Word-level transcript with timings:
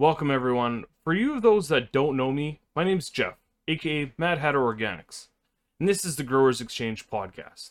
Welcome, 0.00 0.30
everyone. 0.30 0.84
For 1.02 1.12
you 1.12 1.34
of 1.34 1.42
those 1.42 1.66
that 1.70 1.90
don't 1.90 2.16
know 2.16 2.30
me, 2.30 2.60
my 2.76 2.84
name's 2.84 3.10
Jeff, 3.10 3.34
aka 3.66 4.12
Mad 4.16 4.38
Hatter 4.38 4.60
Organics, 4.60 5.26
and 5.80 5.88
this 5.88 6.04
is 6.04 6.14
the 6.14 6.22
Growers 6.22 6.60
Exchange 6.60 7.10
podcast. 7.10 7.70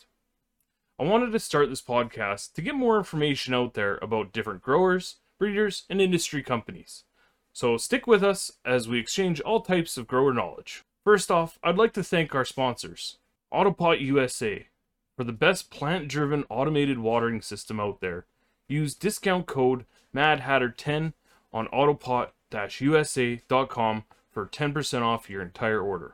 I 1.00 1.06
wanted 1.06 1.32
to 1.32 1.40
start 1.40 1.70
this 1.70 1.82
podcast 1.82 2.52
to 2.56 2.62
get 2.62 2.76
more 2.76 2.98
information 2.98 3.54
out 3.54 3.76
there 3.76 3.98
about 4.02 4.34
different 4.34 4.62
growers, 4.62 5.20
breeders, 5.40 5.86
and 5.90 6.02
industry 6.02 6.44
companies. 6.44 7.06
So 7.54 7.78
stick 7.78 8.08
with 8.08 8.26
us 8.26 8.52
as 8.66 8.90
we 8.90 9.00
exchange 9.00 9.40
all 9.40 9.62
types 9.62 9.96
of 9.96 10.06
grower 10.06 10.34
knowledge. 10.34 10.84
First 11.06 11.32
off, 11.32 11.58
I'd 11.64 11.78
like 11.78 11.94
to 11.94 12.04
thank 12.04 12.36
our 12.36 12.44
sponsors, 12.44 13.20
Autopot 13.54 14.02
USA, 14.02 14.68
for 15.16 15.24
the 15.24 15.32
best 15.32 15.72
plant 15.72 16.10
driven 16.10 16.44
automated 16.50 17.00
watering 17.00 17.42
system 17.42 17.80
out 17.80 18.02
there. 18.02 18.26
Use 18.68 18.96
discount 18.96 19.46
code 19.46 19.86
MADHATTER10 20.14 21.14
on 21.58 21.68
autopot-usa.com 21.70 24.04
for 24.30 24.46
10% 24.46 25.02
off 25.02 25.28
your 25.30 25.42
entire 25.42 25.82
order. 25.82 26.14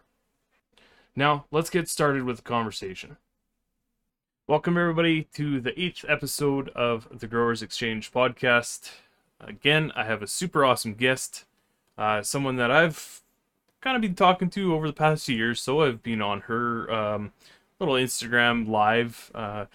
Now, 1.16 1.46
let's 1.52 1.70
get 1.70 1.88
started 1.90 2.24
with 2.24 2.38
the 2.38 2.44
conversation. 2.44 3.18
Welcome, 4.48 4.78
everybody, 4.78 5.28
to 5.34 5.60
the 5.60 5.78
eighth 5.80 6.06
episode 6.08 6.70
of 6.70 7.20
the 7.20 7.28
Growers 7.28 7.62
Exchange 7.62 8.12
podcast. 8.12 8.92
Again, 9.42 9.92
I 9.96 10.06
have 10.06 10.22
a 10.22 10.28
super 10.28 10.64
awesome 10.64 10.94
guest, 10.94 11.44
uh, 11.98 12.22
someone 12.22 12.56
that 12.56 12.72
I've 12.72 13.22
kind 13.82 13.98
of 13.98 14.02
been 14.02 14.16
talking 14.16 14.50
to 14.52 14.74
over 14.74 14.88
the 14.88 14.94
past 14.94 15.28
years. 15.28 15.62
So 15.62 15.82
I've 15.82 16.02
been 16.02 16.22
on 16.22 16.40
her 16.42 16.90
um, 16.90 17.34
little 17.80 17.96
Instagram 17.96 18.70
live. 18.70 19.30
Uh, 19.36 19.66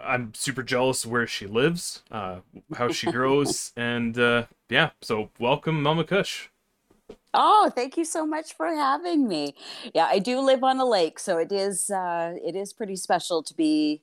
I'm 0.00 0.34
super 0.34 0.62
jealous 0.62 1.06
where 1.06 1.26
she 1.26 1.46
lives, 1.46 2.02
uh, 2.10 2.38
how 2.74 2.88
she 2.88 3.08
grows, 3.08 3.72
and 3.76 4.18
uh, 4.18 4.46
yeah. 4.68 4.90
So 5.02 5.30
welcome, 5.38 5.82
Mama 5.82 6.04
Kush. 6.04 6.48
Oh, 7.34 7.70
thank 7.74 7.96
you 7.96 8.04
so 8.04 8.26
much 8.26 8.54
for 8.54 8.68
having 8.68 9.28
me. 9.28 9.54
Yeah, 9.94 10.06
I 10.06 10.18
do 10.18 10.40
live 10.40 10.64
on 10.64 10.80
a 10.80 10.86
lake, 10.86 11.18
so 11.18 11.38
it 11.38 11.52
is 11.52 11.90
uh, 11.90 12.34
it 12.44 12.56
is 12.56 12.72
pretty 12.72 12.96
special 12.96 13.42
to 13.44 13.54
be 13.54 14.02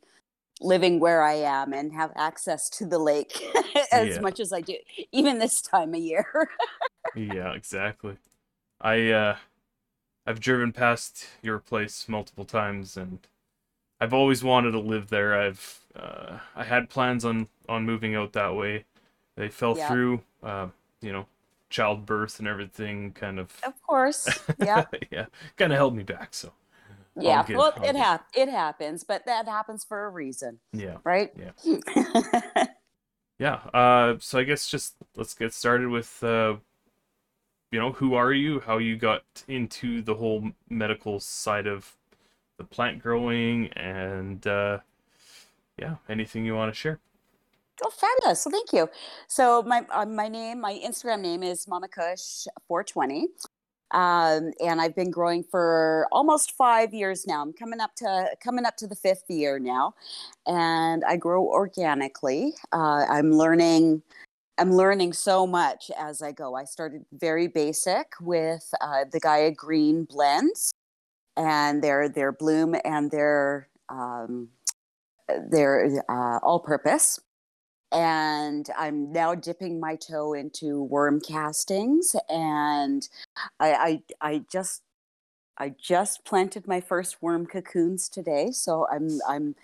living 0.61 1.00
where 1.00 1.23
I 1.23 1.33
am 1.36 1.73
and 1.73 1.94
have 1.94 2.11
access 2.16 2.70
to 2.72 2.86
the 2.86 2.99
lake 2.99 3.39
as 3.94 4.17
Yeah. 4.17 4.22
much 4.22 4.39
as 4.39 4.53
I 4.53 4.61
do, 4.61 4.75
even 5.11 5.39
this 5.39 5.61
time 5.61 5.94
of 5.94 6.02
year. 6.02 6.49
yeah, 7.16 7.53
exactly. 7.53 8.17
I 8.81 9.11
uh, 9.11 9.38
I've 10.27 10.39
driven 10.42 10.73
past 10.73 11.25
your 11.44 11.59
place 11.59 12.08
multiple 12.09 12.45
times, 12.45 12.97
and 12.97 13.20
I've 13.99 14.13
always 14.13 14.43
wanted 14.43 14.71
to 14.71 14.79
live 14.79 15.09
there. 15.09 15.39
I've 15.39 15.79
uh, 15.95 16.39
I 16.55 16.63
had 16.63 16.89
plans 16.89 17.25
on 17.25 17.47
on 17.69 17.85
moving 17.85 18.15
out 18.15 18.33
that 18.33 18.55
way. 18.55 18.85
They 19.35 19.49
fell 19.49 19.77
Yeah. 19.77 19.87
through. 19.87 20.21
Uh, 20.43 20.67
you 21.02 21.11
know, 21.11 21.27
childbirth 21.69 22.39
and 22.39 22.47
everything 22.47 23.11
kind 23.13 23.39
of 23.39 23.52
of 23.63 23.81
course, 23.83 24.27
yeah, 24.59 24.85
yeah, 25.11 25.25
kind 25.57 25.71
of 25.73 25.77
held 25.77 25.95
me 25.95 26.03
back. 26.03 26.33
So 26.33 26.52
yeah. 27.15 27.43
good, 27.43 27.57
Well, 27.57 27.73
it 27.83 27.95
hap- 27.95 28.27
it 28.35 28.49
happens, 28.49 29.03
but 29.03 29.25
that 29.25 29.47
happens 29.47 29.83
for 29.83 30.05
a 30.05 30.09
reason, 30.09 30.59
yeah. 30.73 30.97
right? 31.03 31.31
Yeah. 31.35 31.52
Yeah. 33.39 33.55
Uh, 33.73 34.15
so 34.19 34.39
I 34.39 34.43
guess 34.43 34.67
just 34.67 34.95
let's 35.15 35.33
get 35.33 35.53
started 35.53 35.89
with, 35.89 36.23
uh, 36.23 36.55
you 37.71 37.80
know, 37.80 37.91
who 37.91 38.13
are 38.15 38.31
you? 38.31 38.59
How 38.61 38.77
you 38.77 38.95
got 38.95 39.23
into 39.47 40.02
the 40.02 40.15
whole 40.15 40.52
medical 40.69 41.19
side 41.19 41.67
of 41.67 41.95
the 42.58 42.64
plant 42.64 43.02
growing, 43.02 43.67
and 43.73 44.45
uh, 44.48 44.80
yeah, 45.78 45.95
anything 46.09 46.45
you 46.45 46.56
want 46.56 46.73
to 46.73 46.78
share? 46.78 47.00
Oh, 47.84 47.89
fabulous! 47.89 48.45
Well, 48.45 48.52
thank 48.52 48.72
you. 48.72 48.89
So 49.28 49.61
my 49.64 49.86
uh, 49.92 50.06
my 50.06 50.28
name, 50.28 50.61
my 50.61 50.80
Instagram 50.86 51.22
name 51.22 51.44
is 51.44 51.67
Mama 51.67 51.88
Kush 51.89 52.48
420, 52.67 53.28
um, 53.92 54.52
and 54.64 54.80
I've 54.80 54.95
been 54.95 55.11
growing 55.11 55.44
for 55.44 56.08
almost 56.11 56.53
five 56.53 56.94
years 56.94 57.28
now. 57.28 57.42
I'm 57.42 57.52
coming 57.52 57.81
up 57.81 57.94
to 57.98 58.30
coming 58.42 58.65
up 58.65 58.77
to 58.77 58.88
the 58.88 58.95
fifth 58.95 59.26
year 59.30 59.60
now, 59.60 59.94
and 60.48 61.04
I 61.05 61.17
grow 61.17 61.45
organically. 61.45 62.54
Uh, 62.71 63.05
I'm 63.10 63.33
learning. 63.33 64.02
I'm 64.58 64.71
learning 64.71 65.11
so 65.11 65.45
much 65.45 65.92
as 65.99 66.21
I 66.21 66.32
go. 66.32 66.55
I 66.55 66.64
started 66.64 67.05
very 67.11 67.48
basic 67.48 68.14
with 68.21 68.73
uh, 68.80 69.04
the 69.11 69.20
Gaia 69.20 69.52
Green 69.52 70.05
blends, 70.05 70.71
and 71.37 71.83
their 71.83 72.09
their 72.09 72.31
bloom 72.31 72.75
and 72.85 73.11
their 73.11 73.67
um, 73.89 74.49
their 75.49 76.03
uh, 76.09 76.39
all-purpose 76.43 77.19
and 77.91 78.69
I'm 78.77 79.11
now 79.11 79.35
dipping 79.35 79.79
my 79.79 79.95
toe 79.95 80.33
into 80.33 80.83
worm 80.83 81.21
castings, 81.21 82.15
and 82.29 83.07
I, 83.59 84.01
I, 84.21 84.29
I 84.33 84.45
just, 84.51 84.81
I 85.57 85.73
just 85.81 86.25
planted 86.25 86.67
my 86.67 86.81
first 86.81 87.21
worm 87.21 87.45
cocoons 87.45 88.09
today, 88.09 88.52
so 88.52 88.85
I'm, 88.91 89.19
I'm 89.27 89.55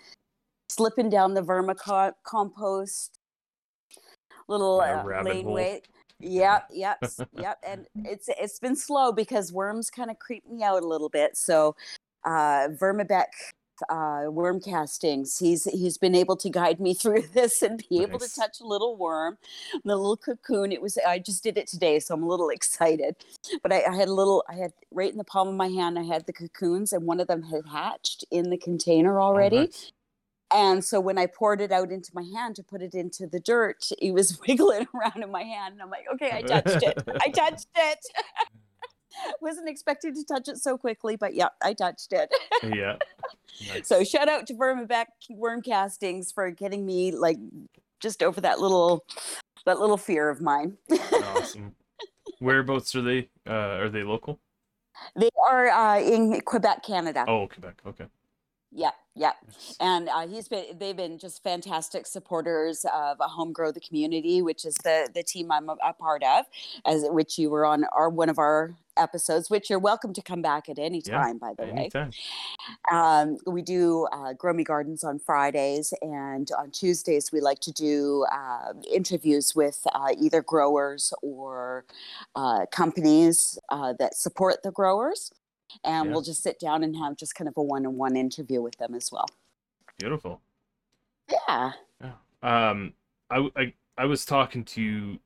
slipping 0.70 1.10
down 1.10 1.34
the 1.34 1.42
vermicompost 1.42 3.10
little 4.48 4.80
uh, 4.80 5.04
laneway. 5.22 5.82
Yep, 6.22 6.68
yep, 6.72 7.02
yep, 7.32 7.58
and 7.66 7.86
it's 8.04 8.28
it's 8.28 8.58
been 8.58 8.76
slow 8.76 9.12
because 9.12 9.52
worms 9.52 9.90
kind 9.90 10.10
of 10.10 10.18
creep 10.18 10.48
me 10.48 10.62
out 10.62 10.82
a 10.82 10.86
little 10.86 11.08
bit. 11.08 11.36
So, 11.36 11.76
uh, 12.24 12.68
Vermibec 12.80 13.26
uh, 13.88 14.24
worm 14.28 14.60
castings. 14.60 15.38
He's 15.38 15.64
he's 15.64 15.98
been 15.98 16.14
able 16.14 16.36
to 16.36 16.50
guide 16.50 16.80
me 16.80 16.94
through 17.02 17.22
this 17.34 17.62
and 17.62 17.82
be 17.88 18.02
able 18.02 18.18
to 18.18 18.28
touch 18.34 18.60
a 18.60 18.66
little 18.66 18.96
worm, 18.96 19.38
the 19.84 19.96
little 19.96 20.16
cocoon. 20.16 20.72
It 20.72 20.82
was 20.82 20.98
I 21.06 21.18
just 21.18 21.42
did 21.42 21.58
it 21.58 21.66
today, 21.66 21.98
so 21.98 22.14
I'm 22.14 22.22
a 22.22 22.28
little 22.28 22.48
excited. 22.54 23.16
But 23.62 23.72
I, 23.72 23.84
I 23.84 23.96
had 23.96 24.08
a 24.08 24.14
little. 24.14 24.44
I 24.48 24.54
had 24.54 24.72
right 24.90 25.10
in 25.10 25.18
the 25.18 25.24
palm 25.24 25.48
of 25.48 25.54
my 25.54 25.68
hand. 25.68 25.98
I 25.98 26.04
had 26.04 26.26
the 26.26 26.32
cocoons, 26.32 26.92
and 26.92 27.06
one 27.06 27.20
of 27.20 27.26
them 27.26 27.42
had 27.42 27.66
hatched 27.70 28.24
in 28.30 28.50
the 28.50 28.58
container 28.58 29.20
Oh, 29.20 29.24
already. 29.24 29.56
nice. 29.56 29.92
And 30.54 30.84
so 30.84 31.00
when 31.00 31.18
I 31.18 31.26
poured 31.26 31.60
it 31.60 31.72
out 31.72 31.90
into 31.90 32.10
my 32.14 32.24
hand 32.34 32.56
to 32.56 32.62
put 32.62 32.82
it 32.82 32.94
into 32.94 33.26
the 33.26 33.40
dirt, 33.40 33.88
it 34.00 34.12
was 34.12 34.38
wiggling 34.48 34.86
around 34.94 35.22
in 35.22 35.30
my 35.30 35.42
hand. 35.42 35.74
And 35.74 35.82
I'm 35.82 35.90
like, 35.90 36.04
okay, 36.14 36.30
I 36.32 36.42
touched 36.42 36.82
it. 36.82 37.02
I 37.24 37.28
touched 37.30 37.68
it. 37.76 37.98
Wasn't 39.42 39.68
expecting 39.68 40.14
to 40.14 40.24
touch 40.24 40.48
it 40.48 40.56
so 40.56 40.78
quickly, 40.78 41.16
but 41.16 41.34
yeah, 41.34 41.48
I 41.62 41.74
touched 41.74 42.12
it. 42.12 42.30
yeah. 42.62 42.96
Nice. 43.68 43.86
So 43.86 44.02
shout 44.02 44.30
out 44.30 44.46
to 44.46 44.54
Vermibec 44.54 45.04
Worm 45.28 45.60
Castings 45.60 46.32
for 46.32 46.50
getting 46.50 46.86
me 46.86 47.12
like 47.12 47.36
just 48.00 48.22
over 48.22 48.40
that 48.40 48.60
little 48.60 49.04
that 49.66 49.78
little 49.78 49.98
fear 49.98 50.30
of 50.30 50.40
mine. 50.40 50.78
awesome. 50.90 51.74
Whereabouts 52.40 52.94
are 52.94 53.02
they? 53.02 53.28
Uh, 53.46 53.52
are 53.52 53.90
they 53.90 54.04
local? 54.04 54.40
they 55.16 55.28
are 55.48 55.68
uh, 55.68 56.00
in 56.00 56.40
Quebec, 56.40 56.82
Canada. 56.82 57.24
Oh, 57.28 57.46
Quebec. 57.46 57.80
Okay. 57.86 58.06
Yeah, 58.70 58.90
yeah. 59.14 59.32
And 59.78 60.08
uh, 60.08 60.26
he's 60.26 60.48
been 60.48 60.78
they've 60.78 60.96
been 60.96 61.18
just 61.18 61.42
fantastic 61.42 62.06
supporters 62.06 62.86
of 62.92 63.18
a 63.20 63.28
home 63.28 63.52
grow 63.52 63.70
the 63.70 63.80
community 63.80 64.40
which 64.40 64.64
is 64.64 64.74
the 64.76 65.08
the 65.14 65.22
team 65.22 65.52
i'm 65.52 65.68
a, 65.68 65.76
a 65.84 65.92
part 65.92 66.22
of 66.22 66.46
as 66.86 67.04
which 67.08 67.38
you 67.38 67.50
were 67.50 67.66
on 67.66 67.84
our 67.92 68.08
one 68.08 68.28
of 68.30 68.38
our 68.38 68.74
episodes 68.96 69.50
which 69.50 69.68
you're 69.70 69.78
welcome 69.78 70.12
to 70.12 70.22
come 70.22 70.42
back 70.42 70.68
at 70.68 70.78
any 70.78 71.00
Yeah, 71.04 71.18
time 71.22 71.38
by 71.38 71.54
the 71.58 71.64
way. 71.66 71.90
um, 72.90 73.38
we 73.46 73.62
do 73.62 74.06
uh, 74.12 74.32
grow 74.34 74.52
me 74.52 74.64
gardens 74.64 75.04
on 75.04 75.18
fridays 75.18 75.92
and 76.02 76.50
on 76.58 76.70
tuesdays 76.70 77.32
we 77.32 77.40
like 77.40 77.60
to 77.60 77.72
do 77.72 78.24
uh, 78.32 78.72
interviews 78.92 79.54
with 79.54 79.86
uh, 79.94 80.08
either 80.18 80.42
growers 80.42 81.12
or 81.22 81.84
uh, 82.36 82.66
companies 82.70 83.58
uh, 83.70 83.92
that 83.98 84.14
support 84.14 84.62
the 84.62 84.70
growers 84.70 85.32
and 85.84 86.06
Yeah. 86.06 86.12
we'll 86.12 86.22
just 86.22 86.42
sit 86.42 86.58
down 86.58 86.82
and 86.84 86.96
have 86.96 87.16
just 87.16 87.34
kind 87.34 87.48
of 87.48 87.54
a 87.56 87.62
one-on-one 87.62 88.16
interview 88.16 88.60
with 88.62 88.76
them 88.78 88.94
as 88.94 89.10
well 89.12 89.26
Beautiful. 89.98 90.40
yeah 91.48 91.72
Um, 92.42 92.94
I, 93.30 93.48
I, 93.56 93.74
I 93.96 94.04
was 94.06 94.24
talking 94.24 94.64
to, 94.64 95.18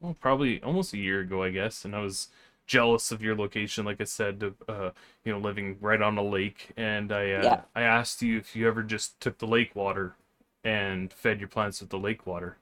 well, 0.00 0.14
probably 0.20 0.62
almost 0.62 0.92
a 0.92 0.98
year 0.98 1.20
ago, 1.20 1.42
I 1.42 1.50
guess, 1.50 1.84
and 1.86 1.96
I 1.96 2.00
was 2.00 2.28
jealous 2.66 3.10
of 3.10 3.22
your 3.22 3.34
location, 3.34 3.86
like 3.86 4.00
I 4.00 4.04
said, 4.04 4.42
of, 4.42 4.54
uh, 4.68 4.90
you 5.24 5.32
know, 5.32 5.38
living 5.38 5.78
right 5.80 6.02
on 6.02 6.18
a 6.18 6.22
lake, 6.22 6.70
and 6.76 7.10
I, 7.12 7.32
uh, 7.32 7.42
Yeah. 7.44 7.60
I 7.74 7.82
asked 7.82 8.20
you 8.20 8.36
if 8.36 8.54
you 8.54 8.68
ever 8.68 8.82
just 8.82 9.18
took 9.20 9.38
the 9.38 9.46
lake 9.46 9.74
water 9.74 10.16
and 10.64 11.10
fed 11.12 11.40
your 11.40 11.48
plants 11.48 11.80
with 11.80 11.88
the 11.90 11.98
lake 11.98 12.26
water. 12.26 12.58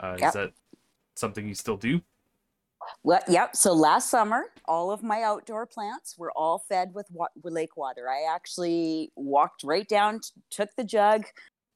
Uh, 0.00 0.16
Yep. 0.18 0.28
Is 0.28 0.32
that 0.32 0.52
something 1.14 1.46
you 1.46 1.54
still 1.54 1.76
do? 1.76 2.00
Well, 3.02 3.20
yep. 3.28 3.56
So 3.56 3.72
last 3.72 4.10
summer, 4.10 4.44
all 4.66 4.90
of 4.90 5.02
my 5.02 5.22
outdoor 5.22 5.66
plants 5.66 6.16
were 6.16 6.32
all 6.32 6.58
fed 6.68 6.94
with, 6.94 7.06
wa- 7.10 7.28
with 7.42 7.52
lake 7.52 7.76
water. 7.76 8.08
I 8.08 8.32
actually 8.32 9.10
walked 9.16 9.64
right 9.64 9.88
down, 9.88 10.20
t- 10.20 10.30
took 10.50 10.70
the 10.76 10.84
jug. 10.84 11.24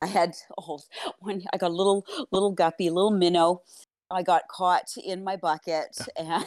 I 0.02 0.06
had 0.06 0.34
oh, 0.58 0.80
one. 1.20 1.42
I 1.52 1.56
got 1.56 1.70
a 1.70 1.74
little 1.74 2.06
little 2.30 2.52
guppy, 2.52 2.90
little 2.90 3.10
minnow. 3.10 3.62
I 4.10 4.22
got 4.22 4.42
caught 4.48 4.92
in 5.04 5.24
my 5.24 5.36
bucket 5.36 5.98
and 6.16 6.44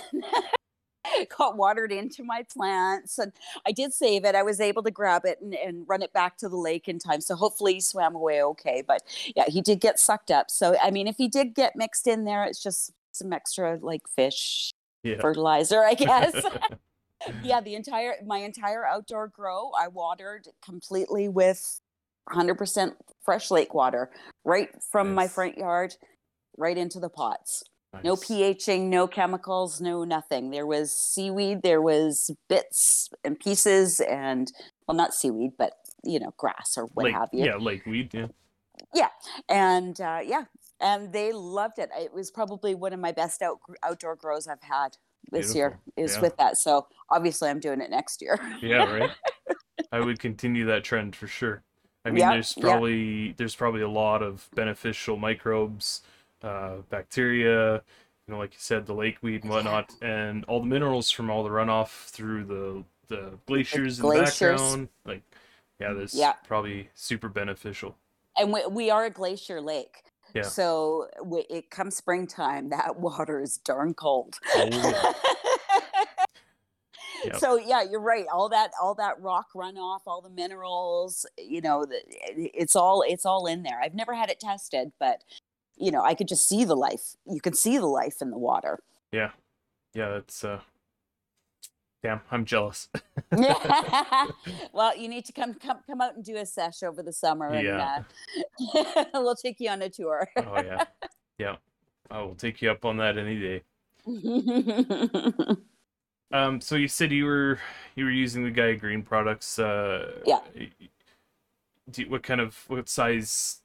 got 1.37 1.57
watered 1.57 1.91
into 1.91 2.23
my 2.23 2.43
plants. 2.43 3.17
And 3.17 3.33
I 3.65 3.71
did 3.71 3.93
save 3.93 4.25
it. 4.25 4.35
I 4.35 4.43
was 4.43 4.59
able 4.61 4.83
to 4.83 4.91
grab 4.91 5.25
it 5.25 5.39
and, 5.41 5.53
and 5.55 5.85
run 5.87 6.01
it 6.01 6.13
back 6.13 6.37
to 6.37 6.49
the 6.49 6.57
lake 6.57 6.87
in 6.87 6.99
time. 6.99 7.21
So 7.21 7.35
hopefully 7.35 7.75
he 7.75 7.81
swam 7.81 8.15
away 8.15 8.43
okay. 8.43 8.83
But 8.85 9.03
yeah, 9.35 9.45
he 9.47 9.61
did 9.61 9.81
get 9.81 9.99
sucked 9.99 10.31
up. 10.31 10.49
So 10.49 10.77
I 10.81 10.91
mean, 10.91 11.07
if 11.07 11.17
he 11.17 11.27
did 11.27 11.55
get 11.55 11.75
mixed 11.75 12.07
in 12.07 12.23
there, 12.23 12.43
it's 12.43 12.61
just 12.61 12.93
some 13.11 13.33
extra 13.33 13.77
like 13.81 14.07
fish 14.07 14.71
Yeah. 15.03 15.19
fertilizer, 15.19 15.83
I 15.83 15.93
guess. 15.93 16.45
yeah, 17.43 17.61
the 17.61 17.75
entire 17.75 18.13
my 18.25 18.39
entire 18.39 18.85
outdoor 18.85 19.27
grow 19.27 19.71
I 19.77 19.87
watered 19.87 20.47
completely 20.63 21.27
with 21.27 21.81
100% 22.29 22.93
fresh 23.23 23.51
lake 23.51 23.73
water 23.73 24.11
right 24.45 24.69
from 24.91 25.13
my 25.13 25.27
front 25.27 25.57
yard 25.57 25.95
right 26.57 26.77
into 26.77 26.99
the 26.99 27.09
pots. 27.09 27.63
No 28.03 28.15
pHing, 28.15 28.83
no 28.89 29.07
chemicals, 29.07 29.81
no 29.81 30.03
nothing. 30.03 30.51
There 30.51 30.67
was 30.67 30.91
seaweed, 30.91 31.63
there 31.63 31.81
was 31.81 32.29
bits 32.47 33.09
and 33.23 33.39
pieces 33.39 33.99
and 33.99 34.51
well 34.87 34.95
not 34.95 35.15
seaweed, 35.15 35.53
but 35.57 35.73
you 36.03 36.19
know, 36.19 36.33
grass 36.37 36.75
or 36.77 36.85
what 36.85 37.05
Lake, 37.05 37.15
have 37.15 37.29
you. 37.33 37.45
Yeah, 37.45 37.55
lake 37.55 37.85
weed. 37.85 38.13
Yeah. 38.93 39.09
And 39.49 39.99
uh, 39.99 40.19
yeah, 40.23 40.43
and 40.81 41.11
they 41.11 41.31
loved 41.31 41.79
it. 41.79 41.89
It 41.97 42.13
was 42.13 42.31
probably 42.31 42.75
one 42.75 42.93
of 42.93 42.99
my 42.99 43.11
best 43.11 43.41
out, 43.41 43.59
outdoor 43.83 44.15
grows 44.15 44.47
I've 44.47 44.61
had 44.61 44.97
this 45.31 45.53
year 45.55 45.79
is 45.97 46.15
Yeah. 46.15 46.21
with 46.21 46.37
that. 46.37 46.57
So 46.57 46.87
obviously 47.09 47.49
I'm 47.49 47.59
doing 47.59 47.81
it 47.81 47.89
next 47.89 48.21
year. 48.21 48.39
Yeah, 48.61 48.91
right. 48.99 49.11
I 49.91 49.99
would 49.99 50.19
continue 50.19 50.65
that 50.67 50.83
trend 50.83 51.15
for 51.15 51.27
sure. 51.27 51.63
I 52.05 52.11
mean, 52.11 52.27
there's 52.27 52.53
probably 52.53 53.33
there's 53.33 53.55
probably 53.55 53.81
a 53.81 53.89
lot 53.89 54.23
of 54.23 54.47
beneficial 54.55 55.17
microbes, 55.17 56.01
uh, 56.41 56.77
bacteria, 56.89 57.73
you 57.75 58.33
know, 58.33 58.37
like 58.37 58.53
you 58.53 58.59
said, 58.59 58.85
the 58.85 58.93
lakeweed 58.93 59.41
and 59.41 59.49
whatnot, 59.51 59.91
and 60.01 60.45
all 60.45 60.61
the 60.61 60.65
minerals 60.65 61.11
from 61.11 61.29
all 61.29 61.43
the 61.43 61.49
runoff 61.49 62.05
through 62.09 62.45
the 62.45 62.83
the 63.13 63.37
glaciers 63.47 63.99
in 63.99 64.07
the 64.07 64.21
background. 64.21 64.87
Like, 65.05 65.23
yeah, 65.79 65.93
there's 65.93 66.13
Yeah. 66.13 66.33
probably 66.47 66.89
super 66.95 67.27
beneficial. 67.27 67.95
and 68.37 68.53
we, 68.53 68.65
we 68.67 68.89
are 68.89 69.05
a 69.05 69.09
glacier 69.09 69.59
lake. 69.59 70.03
Yeah. 70.33 70.43
So 70.43 71.07
uh, 71.17 71.23
w- 71.23 71.45
it 71.49 71.69
comes 71.69 71.95
springtime, 71.95 72.69
that 72.69 72.99
water 72.99 73.41
is 73.41 73.57
darn 73.57 73.93
cold. 73.93 74.39
Oh. 74.55 75.13
Yep. 77.25 77.35
So 77.35 77.57
yeah, 77.57 77.83
you're 77.83 77.99
right. 77.99 78.23
All 78.31 78.47
that, 78.47 78.71
all 78.81 78.95
that 78.95 79.19
rock 79.19 79.47
runoff, 79.53 79.99
all 80.07 80.21
the 80.21 80.29
minerals, 80.29 81.25
you 81.37 81.59
know, 81.59 81.83
the, 81.83 81.97
eh, 81.97 82.45
eh, 82.45 82.47
it's 82.53 82.77
all, 82.77 83.03
it's 83.05 83.25
all 83.25 83.45
in 83.45 83.63
there. 83.63 83.77
I've 83.81 83.93
never 83.93 84.13
had 84.13 84.29
it 84.29 84.39
tested, 84.39 84.93
but 85.01 85.23
you 85.75 85.91
know, 85.91 86.01
I 86.01 86.13
could 86.13 86.27
just 86.27 86.47
see 86.47 86.63
the 86.63 86.75
life. 86.75 87.15
You 87.25 87.41
can 87.41 87.53
see 87.53 87.77
the 87.77 87.87
life 87.87 88.21
in 88.21 88.31
the 88.31 88.37
water. 88.37 88.79
Yeah, 89.11 89.31
yeah, 89.93 90.09
that's 90.09 90.43
uh, 90.43 90.61
damn, 92.03 92.21
I'm 92.31 92.45
jealous. 92.45 92.89
Yeah. 93.37 94.25
well, 94.73 94.97
you 94.97 95.07
need 95.07 95.25
to 95.25 95.33
come, 95.33 95.53
come, 95.55 95.79
come 95.87 96.01
out 96.01 96.15
and 96.15 96.23
do 96.23 96.35
a 96.37 96.45
sesh 96.45 96.83
over 96.83 97.01
the 97.03 97.13
summer, 97.13 97.47
and 97.49 97.65
Yeah. 97.65 98.03
uh, 98.75 99.03
we'll 99.15 99.35
take 99.35 99.59
you 99.59 99.69
on 99.69 99.81
a 99.81 99.89
tour. 99.89 100.27
oh 100.37 100.61
yeah, 100.61 100.85
yeah, 101.37 101.55
I 102.09 102.21
will 102.21 102.35
take 102.35 102.61
you 102.61 102.71
up 102.71 102.85
on 102.85 102.97
that 102.97 103.17
any 103.17 103.39
day. 103.39 103.63
Um, 106.31 106.61
so 106.61 106.75
you 106.75 106.87
said 106.87 107.11
you 107.11 107.25
were 107.25 107.59
you 107.95 108.05
were 108.05 108.11
using 108.11 108.43
the 108.43 108.51
Gaia 108.51 108.75
Green 108.75 109.01
products. 109.01 109.57
Uh, 109.57 110.21
Yeah. 110.25 110.39
Do 111.89 112.07
what 112.09 112.21
kind 112.21 112.39
of 112.39 112.65
what 112.67 112.87
size 112.87 113.61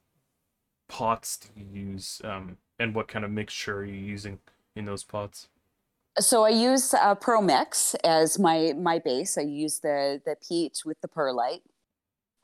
pots 0.88 1.36
do 1.36 1.48
you 1.60 1.66
use? 1.90 2.22
Um, 2.24 2.56
and 2.78 2.94
what 2.94 3.06
kind 3.06 3.22
of 3.24 3.30
mixture 3.30 3.78
are 3.78 3.84
you 3.84 3.94
using 3.94 4.38
in 4.74 4.86
those 4.86 5.04
pots? 5.04 5.48
So 6.18 6.44
I 6.44 6.50
use 6.50 6.94
uh, 6.94 7.14
Pro 7.14 7.40
Mix 7.40 7.94
as 8.04 8.38
my 8.38 8.72
my 8.78 8.98
base. 8.98 9.36
I 9.38 9.42
use 9.42 9.80
the 9.80 10.20
the 10.24 10.36
peat 10.46 10.82
with 10.84 11.00
the 11.00 11.08
perlite 11.08 11.62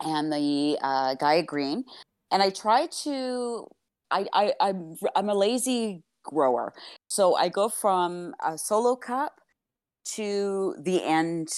and 0.01 0.33
the 0.33 0.79
uh, 0.83 1.15
Gaia 1.15 1.43
Green, 1.43 1.85
and 2.31 2.43
I 2.43 2.51
try 2.51 2.87
to. 3.05 3.67
I, 4.11 4.27
I 4.33 4.53
I'm 4.61 4.97
I'm 5.15 5.29
a 5.29 5.35
lazy 5.35 6.03
grower, 6.25 6.75
so 7.09 7.37
I 7.37 7.49
go 7.49 7.69
from 7.69 8.35
a 8.45 8.59
solo 8.59 8.97
cup 8.97 9.41
to 10.17 10.75
the 10.81 11.05
end 11.05 11.49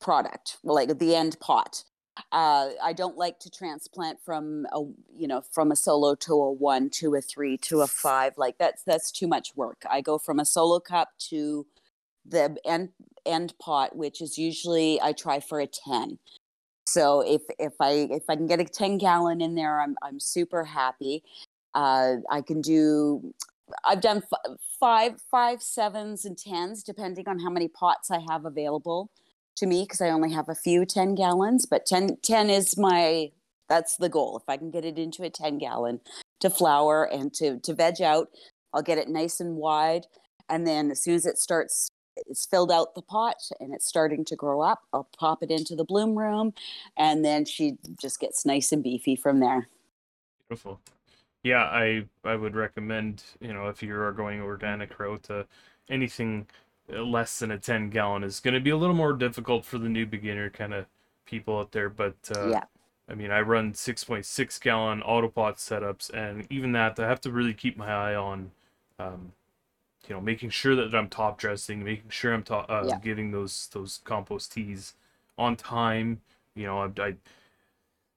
product, 0.00 0.58
like 0.62 0.98
the 0.98 1.14
end 1.14 1.38
pot. 1.40 1.84
Uh, 2.32 2.70
I 2.82 2.92
don't 2.92 3.16
like 3.16 3.40
to 3.40 3.50
transplant 3.50 4.20
from 4.24 4.66
a 4.72 4.80
you 5.16 5.26
know 5.26 5.42
from 5.52 5.72
a 5.72 5.76
solo 5.76 6.14
to 6.16 6.34
a 6.34 6.52
one 6.52 6.90
to 6.90 7.14
a 7.16 7.20
three 7.20 7.56
to 7.58 7.82
a 7.82 7.86
five. 7.88 8.34
Like 8.38 8.58
that's 8.58 8.84
that's 8.84 9.10
too 9.10 9.26
much 9.26 9.56
work. 9.56 9.82
I 9.90 10.00
go 10.00 10.18
from 10.18 10.38
a 10.40 10.44
solo 10.44 10.80
cup 10.80 11.10
to 11.30 11.66
the 12.26 12.56
end 12.64 12.90
end 13.26 13.54
pot, 13.60 13.96
which 13.96 14.20
is 14.22 14.38
usually 14.38 15.00
I 15.02 15.12
try 15.12 15.40
for 15.40 15.60
a 15.60 15.66
ten. 15.66 16.18
So 16.86 17.20
if 17.22 17.42
if 17.58 17.74
I 17.80 18.08
if 18.10 18.24
I 18.28 18.36
can 18.36 18.46
get 18.46 18.60
a 18.60 18.64
ten 18.64 18.98
gallon 18.98 19.40
in 19.40 19.54
there, 19.56 19.80
I'm 19.80 19.96
I'm 20.02 20.20
super 20.20 20.64
happy. 20.64 21.24
Uh, 21.74 22.16
I 22.30 22.42
can 22.42 22.60
do. 22.60 23.34
I've 23.84 24.00
done 24.02 24.18
f- 24.18 24.56
five 24.78 25.20
five 25.30 25.62
sevens 25.62 26.24
and 26.24 26.38
tens 26.38 26.82
depending 26.84 27.28
on 27.28 27.40
how 27.40 27.50
many 27.50 27.68
pots 27.68 28.10
I 28.10 28.20
have 28.30 28.44
available 28.44 29.10
to 29.56 29.66
me 29.66 29.84
because 29.84 30.00
I 30.00 30.10
only 30.10 30.32
have 30.32 30.48
a 30.48 30.54
few 30.54 30.84
10 30.84 31.14
gallons, 31.14 31.66
but 31.66 31.86
10, 31.86 32.18
10 32.22 32.50
is 32.50 32.76
my, 32.76 33.30
that's 33.68 33.96
the 33.96 34.08
goal. 34.08 34.36
If 34.36 34.48
I 34.48 34.56
can 34.56 34.70
get 34.70 34.84
it 34.84 34.98
into 34.98 35.22
a 35.22 35.30
10 35.30 35.58
gallon 35.58 36.00
to 36.40 36.50
flower 36.50 37.04
and 37.04 37.32
to, 37.34 37.58
to 37.60 37.74
veg 37.74 38.02
out, 38.02 38.28
I'll 38.72 38.82
get 38.82 38.98
it 38.98 39.08
nice 39.08 39.40
and 39.40 39.56
wide. 39.56 40.06
And 40.48 40.66
then 40.66 40.90
as 40.90 41.02
soon 41.02 41.14
as 41.14 41.26
it 41.26 41.38
starts, 41.38 41.90
it's 42.16 42.46
filled 42.46 42.70
out 42.70 42.94
the 42.94 43.02
pot 43.02 43.36
and 43.60 43.74
it's 43.74 43.86
starting 43.86 44.24
to 44.26 44.36
grow 44.36 44.60
up, 44.60 44.82
I'll 44.92 45.08
pop 45.18 45.42
it 45.42 45.50
into 45.50 45.74
the 45.74 45.84
bloom 45.84 46.16
room 46.16 46.54
and 46.96 47.24
then 47.24 47.44
she 47.44 47.76
just 48.00 48.20
gets 48.20 48.46
nice 48.46 48.72
and 48.72 48.82
beefy 48.82 49.16
from 49.16 49.40
there. 49.40 49.68
Beautiful. 50.48 50.80
Yeah, 51.42 51.64
I 51.64 52.06
I 52.24 52.36
would 52.36 52.56
recommend 52.56 53.22
you 53.40 53.52
know 53.52 53.68
if 53.68 53.82
you 53.82 53.94
are 53.94 54.12
going 54.12 54.40
organic 54.40 54.98
route, 54.98 55.28
uh, 55.30 55.44
anything 55.90 56.46
less 56.88 57.38
than 57.38 57.50
a 57.50 57.58
ten 57.58 57.90
gallon 57.90 58.22
is 58.24 58.40
going 58.40 58.54
to 58.54 58.60
be 58.60 58.70
a 58.70 58.76
little 58.76 58.94
more 58.96 59.12
difficult 59.12 59.64
for 59.64 59.78
the 59.78 59.88
new 59.88 60.06
beginner 60.06 60.50
kind 60.50 60.74
of 60.74 60.86
people 61.26 61.58
out 61.58 61.72
there. 61.72 61.88
But 61.88 62.16
uh, 62.30 62.50
Yeah. 62.50 62.64
I 63.08 63.14
mean, 63.14 63.30
I 63.30 63.40
run 63.40 63.74
six 63.74 64.04
point 64.04 64.26
six 64.26 64.58
gallon 64.58 65.02
autopot 65.02 65.56
setups, 65.56 66.10
and 66.14 66.46
even 66.50 66.72
that, 66.72 66.98
I 66.98 67.08
have 67.08 67.20
to 67.22 67.30
really 67.32 67.54
keep 67.54 67.76
my 67.76 67.88
eye 67.90 68.14
on, 68.14 68.52
um, 68.98 69.32
you 70.08 70.14
know, 70.14 70.20
making 70.20 70.50
sure 70.50 70.76
that 70.76 70.94
I'm 70.94 71.08
top 71.08 71.38
dressing, 71.38 71.84
making 71.84 72.10
sure 72.10 72.34
I'm 72.34 72.42
to- 72.44 72.56
uh, 72.56 72.88
Yeah. 72.88 72.98
getting 73.00 73.30
those 73.32 73.68
those 73.72 74.00
compost 74.04 74.52
teas 74.52 74.94
on 75.38 75.56
time. 75.56 76.22
You 76.54 76.66
know, 76.66 76.80
I, 76.82 77.02
I 77.02 77.14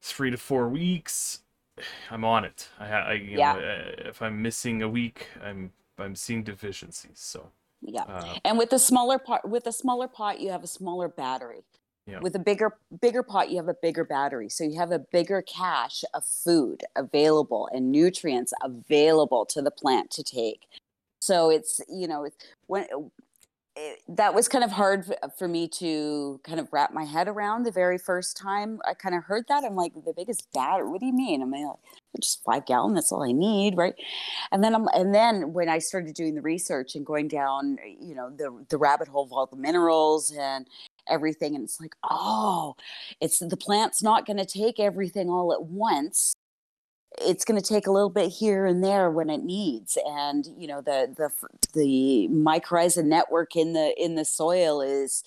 three 0.02 0.32
to 0.32 0.38
four 0.38 0.70
weeks. 0.70 1.42
I'm 2.12 2.24
on 2.24 2.46
it. 2.46 2.70
I, 2.80 2.86
I 2.88 3.14
you 3.14 3.38
Yeah. 3.38 3.54
know, 3.54 3.60
if 3.60 4.22
I'm 4.22 4.42
missing 4.42 4.82
a 4.82 4.90
week, 4.90 5.28
I'm 5.44 5.72
I'm 5.98 6.16
seeing 6.16 6.44
deficiencies. 6.44 7.20
So, 7.20 7.52
Yeah. 7.82 8.04
uh, 8.04 8.36
And 8.44 8.58
with 8.58 8.74
a 8.74 8.80
smaller 8.80 9.20
pot, 9.20 9.48
with 9.48 9.68
a 9.68 9.72
smaller 9.72 10.08
pot, 10.08 10.40
you 10.40 10.50
have 10.50 10.64
a 10.64 10.68
smaller 10.68 11.08
battery. 11.08 11.64
Yeah. 12.06 12.20
With 12.22 12.36
a 12.36 12.40
bigger 12.40 12.78
bigger 13.02 13.22
pot, 13.22 13.50
you 13.50 13.58
have 13.58 13.68
a 13.68 13.76
bigger 13.82 14.06
battery, 14.06 14.48
so 14.48 14.64
you 14.64 14.80
have 14.80 14.92
a 14.92 15.00
bigger 15.00 15.42
cache 15.42 16.06
of 16.14 16.24
food 16.26 16.84
available 16.96 17.68
and 17.74 17.92
nutrients 17.92 18.54
available 18.64 19.46
to 19.48 19.62
the 19.62 19.72
plant 19.72 20.10
to 20.12 20.24
take. 20.24 20.68
So 21.20 21.50
it's 21.50 21.82
you 21.90 22.08
know 22.08 22.24
it's 22.24 22.38
when 22.68 22.86
it, 23.78 24.02
that 24.08 24.34
was 24.34 24.48
kind 24.48 24.64
of 24.64 24.72
hard 24.72 25.14
for 25.38 25.48
me 25.48 25.68
to 25.68 26.40
kind 26.44 26.60
of 26.60 26.68
wrap 26.72 26.94
my 26.94 27.04
head 27.04 27.28
around 27.28 27.64
the 27.64 27.72
very 27.72 27.98
first 27.98 28.36
time 28.38 28.80
I 28.86 28.94
kind 28.94 29.14
of 29.14 29.24
heard 29.24 29.46
that. 29.50 29.64
I'm 29.64 29.76
like, 29.76 29.94
the 29.94 30.14
biggest 30.16 30.48
battery? 30.54 30.90
What 30.90 31.00
do 31.00 31.06
you 31.06 31.14
mean? 31.14 31.42
I'm 31.42 31.52
like, 31.52 31.76
just 32.22 32.44
five 32.44 32.66
gallon. 32.66 32.94
That's 32.94 33.12
all 33.12 33.24
I 33.24 33.32
need, 33.32 33.78
right? 33.78 33.96
And 34.52 34.64
then 34.64 34.76
I'm, 34.76 34.88
and 34.94 35.14
then 35.14 35.54
when 35.54 35.70
I 35.70 35.80
started 35.80 36.16
doing 36.16 36.36
the 36.36 36.42
research 36.42 36.96
and 36.96 37.06
going 37.06 37.28
down, 37.28 37.78
you 38.00 38.16
know, 38.16 38.30
the 38.30 38.66
the 38.70 38.78
rabbit 38.78 39.08
hole 39.08 39.26
of 39.26 39.34
all 39.34 39.46
the 39.46 39.56
minerals 39.56 40.32
and 40.32 40.68
everything, 41.08 41.56
and 41.56 41.64
it's 41.64 41.80
like, 41.80 41.96
oh, 42.10 42.76
it's 43.22 43.40
the 43.40 43.58
plant's 43.58 44.04
not 44.04 44.26
going 44.26 44.38
to 44.38 44.46
take 44.46 44.80
everything 44.80 45.30
all 45.30 45.54
at 45.54 45.64
once. 45.64 46.34
It's 47.22 47.46
going 47.46 47.60
to 47.60 47.68
take 47.68 47.88
a 47.88 47.92
little 47.92 48.10
bit 48.10 48.30
here 48.30 48.66
and 48.66 48.84
there 48.84 49.10
when 49.10 49.30
it 49.30 49.44
needs, 49.44 49.98
and 50.06 50.46
you 50.58 50.68
know, 50.68 50.82
the 50.82 51.14
the 51.18 51.30
the 51.74 52.28
mycorrhiza 52.32 53.04
network 53.06 53.56
in 53.56 53.74
the 53.74 53.94
in 53.98 54.16
the 54.16 54.26
soil 54.26 54.82
is 54.82 55.24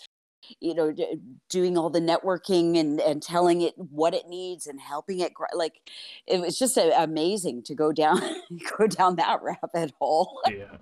you 0.61 0.75
know 0.75 0.92
d- 0.92 1.19
doing 1.49 1.78
all 1.78 1.90
the 1.90 2.00
networking 2.00 2.78
and 2.78 3.00
and 3.00 3.23
telling 3.23 3.62
it 3.62 3.75
what 3.76 4.14
it 4.14 4.28
needs 4.28 4.66
and 4.66 4.80
helping 4.80 5.21
it 5.21 5.33
grow 5.33 5.47
like 5.54 5.80
it 6.26 6.40
was 6.40 6.59
just 6.59 6.76
a, 6.76 7.02
amazing 7.02 7.62
to 7.62 7.75
go 7.75 7.92
down 7.92 8.21
go 8.78 8.87
down 8.87 9.16
that 9.16 9.40
rabbit 9.42 9.92
hole 9.99 10.40
yeah, 10.49 10.76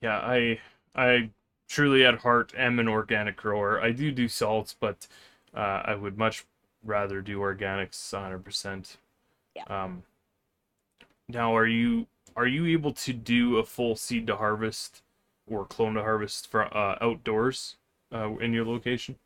yeah. 0.00 0.18
I 0.18 0.60
I 0.94 1.30
truly 1.68 2.04
at 2.04 2.18
heart 2.18 2.52
am 2.56 2.78
an 2.78 2.88
organic 2.88 3.36
grower. 3.36 3.80
I 3.80 3.92
do 3.92 4.10
do 4.10 4.28
salts, 4.28 4.74
but 4.78 5.06
uh, 5.54 5.82
I 5.84 5.94
would 5.94 6.18
much 6.18 6.44
rather 6.84 7.20
do 7.20 7.38
organics 7.38 8.12
100. 8.12 8.44
percent 8.44 8.96
Yeah. 9.54 9.64
Um. 9.68 10.02
Now, 11.28 11.54
are 11.56 11.66
you 11.66 12.06
are 12.36 12.46
you 12.46 12.66
able 12.66 12.92
to 12.92 13.12
do 13.12 13.58
a 13.58 13.64
full 13.64 13.96
seed 13.96 14.26
to 14.28 14.36
harvest 14.36 15.02
or 15.46 15.64
clone 15.64 15.94
to 15.94 16.02
harvest 16.02 16.50
for 16.50 16.64
uh, 16.76 16.98
outdoors 17.00 17.76
uh, 18.14 18.36
in 18.38 18.52
your 18.52 18.64
location? 18.64 19.16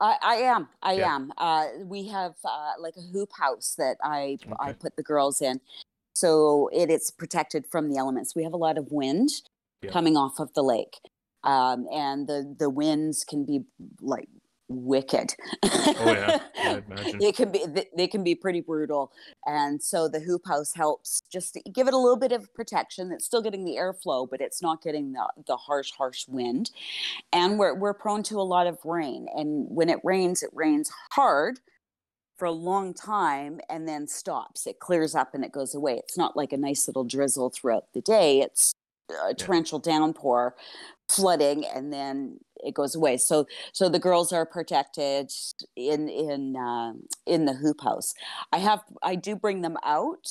I, 0.00 0.16
I 0.22 0.34
am. 0.36 0.68
I 0.82 0.94
Yeah. 0.94 1.14
am. 1.14 1.32
Uh, 1.38 1.66
we 1.84 2.08
have 2.08 2.34
uh, 2.44 2.72
like 2.78 2.96
a 2.96 3.02
hoop 3.12 3.30
house 3.34 3.74
that 3.78 3.96
I 4.02 4.38
I 4.60 4.72
Okay. 4.72 4.78
put 4.80 4.96
the 4.96 5.02
girls 5.02 5.40
in. 5.40 5.60
so 6.14 6.68
it 6.72 6.90
it's 6.90 7.10
protected 7.10 7.66
from 7.66 7.88
the 7.90 7.98
elements. 7.98 8.34
We 8.34 8.44
have 8.44 8.52
a 8.54 8.56
lot 8.58 8.78
of 8.78 8.90
wind 8.92 9.30
Yeah. 9.82 9.92
coming 9.92 10.16
off 10.16 10.40
of 10.40 10.52
the 10.54 10.62
lake, 10.62 10.98
um, 11.44 11.86
and 11.92 12.26
the 12.28 12.54
the 12.58 12.70
winds 12.70 13.24
can 13.24 13.44
be 13.44 13.62
like 14.00 14.28
wicked. 14.76 15.34
Oh 15.64 16.02
yeah, 16.06 16.40
yeah 16.56 16.72
I'd 16.72 16.84
imagine. 16.90 17.18
they 17.20 17.32
can 17.32 17.52
be 17.52 17.64
they, 17.66 17.86
they 17.96 18.06
can 18.06 18.24
be 18.24 18.34
pretty 18.34 18.60
brutal 18.60 19.12
and 19.46 19.82
so 19.82 20.08
the 20.08 20.20
hoop 20.20 20.46
house 20.46 20.72
helps 20.74 21.22
just 21.32 21.58
give 21.72 21.88
it 21.88 21.94
a 21.94 21.98
little 21.98 22.18
bit 22.18 22.32
of 22.32 22.52
protection. 22.54 23.12
It's 23.12 23.24
still 23.24 23.42
getting 23.42 23.64
the 23.64 23.76
airflow 23.76 24.28
but 24.28 24.40
it's 24.40 24.62
not 24.62 24.82
getting 24.82 25.12
the, 25.12 25.26
the 25.46 25.56
harsh 25.56 25.92
harsh 25.92 26.26
wind. 26.28 26.70
And 27.32 27.58
we're, 27.58 27.74
we're 27.74 27.94
prone 27.94 28.22
to 28.24 28.40
a 28.40 28.42
lot 28.42 28.66
of 28.66 28.78
rain 28.84 29.26
and 29.34 29.66
when 29.68 29.88
it 29.88 29.98
rains 30.04 30.42
it 30.42 30.50
rains 30.52 30.90
hard 31.12 31.60
for 32.36 32.46
a 32.46 32.52
long 32.52 32.92
time 32.92 33.60
and 33.70 33.88
then 33.88 34.08
stops. 34.08 34.66
It 34.66 34.80
clears 34.80 35.14
up 35.14 35.34
and 35.34 35.44
it 35.44 35.52
goes 35.52 35.74
away. 35.74 35.94
It's 35.98 36.18
not 36.18 36.36
like 36.36 36.52
a 36.52 36.56
nice 36.56 36.88
little 36.88 37.04
drizzle 37.04 37.50
throughout 37.50 37.84
the 37.94 38.00
day. 38.00 38.40
It's 38.40 38.74
a 39.24 39.34
torrential 39.34 39.78
downpour 39.78 40.56
flooding 41.08 41.64
and 41.66 41.92
then 41.92 42.38
it 42.62 42.74
goes 42.74 42.94
away. 42.94 43.16
So 43.16 43.46
so 43.72 43.88
the 43.88 43.98
girls 43.98 44.32
are 44.32 44.46
protected 44.46 45.30
in 45.76 46.08
in 46.08 46.56
uh, 46.56 46.92
in 47.26 47.44
the 47.44 47.54
hoop 47.54 47.82
house. 47.82 48.14
I 48.52 48.58
have 48.58 48.80
i 49.02 49.14
do 49.14 49.36
bring 49.36 49.62
them 49.62 49.76
out 49.84 50.28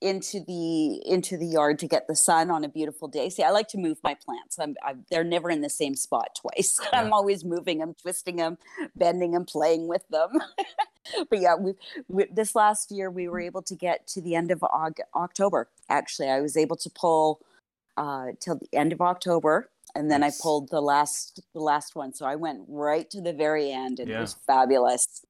into 0.00 0.40
the 0.46 1.02
into 1.06 1.36
the 1.36 1.46
yard 1.46 1.78
to 1.78 1.86
get 1.86 2.06
the 2.06 2.16
sun 2.16 2.50
on 2.50 2.64
a 2.64 2.68
beautiful 2.68 3.08
day. 3.08 3.28
See 3.28 3.42
i 3.42 3.50
like 3.50 3.68
to 3.68 3.78
move 3.78 3.98
my 4.02 4.14
plants. 4.14 4.58
I'm, 4.58 4.74
I'm 4.84 5.04
they're 5.10 5.24
never 5.24 5.50
in 5.50 5.60
the 5.60 5.70
same 5.70 5.94
spot 5.94 6.28
twice. 6.40 6.78
I'm 6.92 7.12
always 7.12 7.44
moving 7.44 7.78
them 7.78 7.94
twisting 8.00 8.36
them 8.36 8.58
bending 8.96 9.32
them 9.32 9.44
playing 9.44 9.88
with 9.88 10.06
them 10.08 10.30
but 11.30 11.40
yeah 11.40 11.54
we, 11.54 11.72
we 12.08 12.26
this 12.32 12.54
last 12.54 12.90
year 12.90 13.10
we 13.10 13.28
were 13.28 13.40
able 13.40 13.62
to 13.62 13.74
get 13.74 14.06
to 14.08 14.20
the 14.20 14.34
end 14.34 14.50
of 14.50 14.62
october. 15.14 15.68
Actually 15.88 16.28
i 16.28 16.40
was 16.40 16.56
able 16.56 16.76
to 16.76 16.90
pull 16.90 17.40
uh 17.96 18.26
till 18.40 18.56
the 18.56 18.68
end 18.72 18.92
of 18.92 19.00
october 19.00 19.70
and 19.94 20.10
then 20.10 20.22
Nice. 20.22 20.40
I 20.40 20.42
pulled 20.42 20.70
the 20.70 20.80
last 20.80 21.40
the 21.54 21.60
last 21.60 21.94
one. 21.96 22.12
So 22.14 22.26
I 22.26 22.36
went 22.36 22.64
right 22.68 23.08
to 23.10 23.20
the 23.20 23.32
very 23.32 23.70
end 23.72 24.00
and 24.00 24.10
Yeah. 24.10 24.18
it 24.18 24.20
was 24.20 24.34
fabulous. 24.46 25.24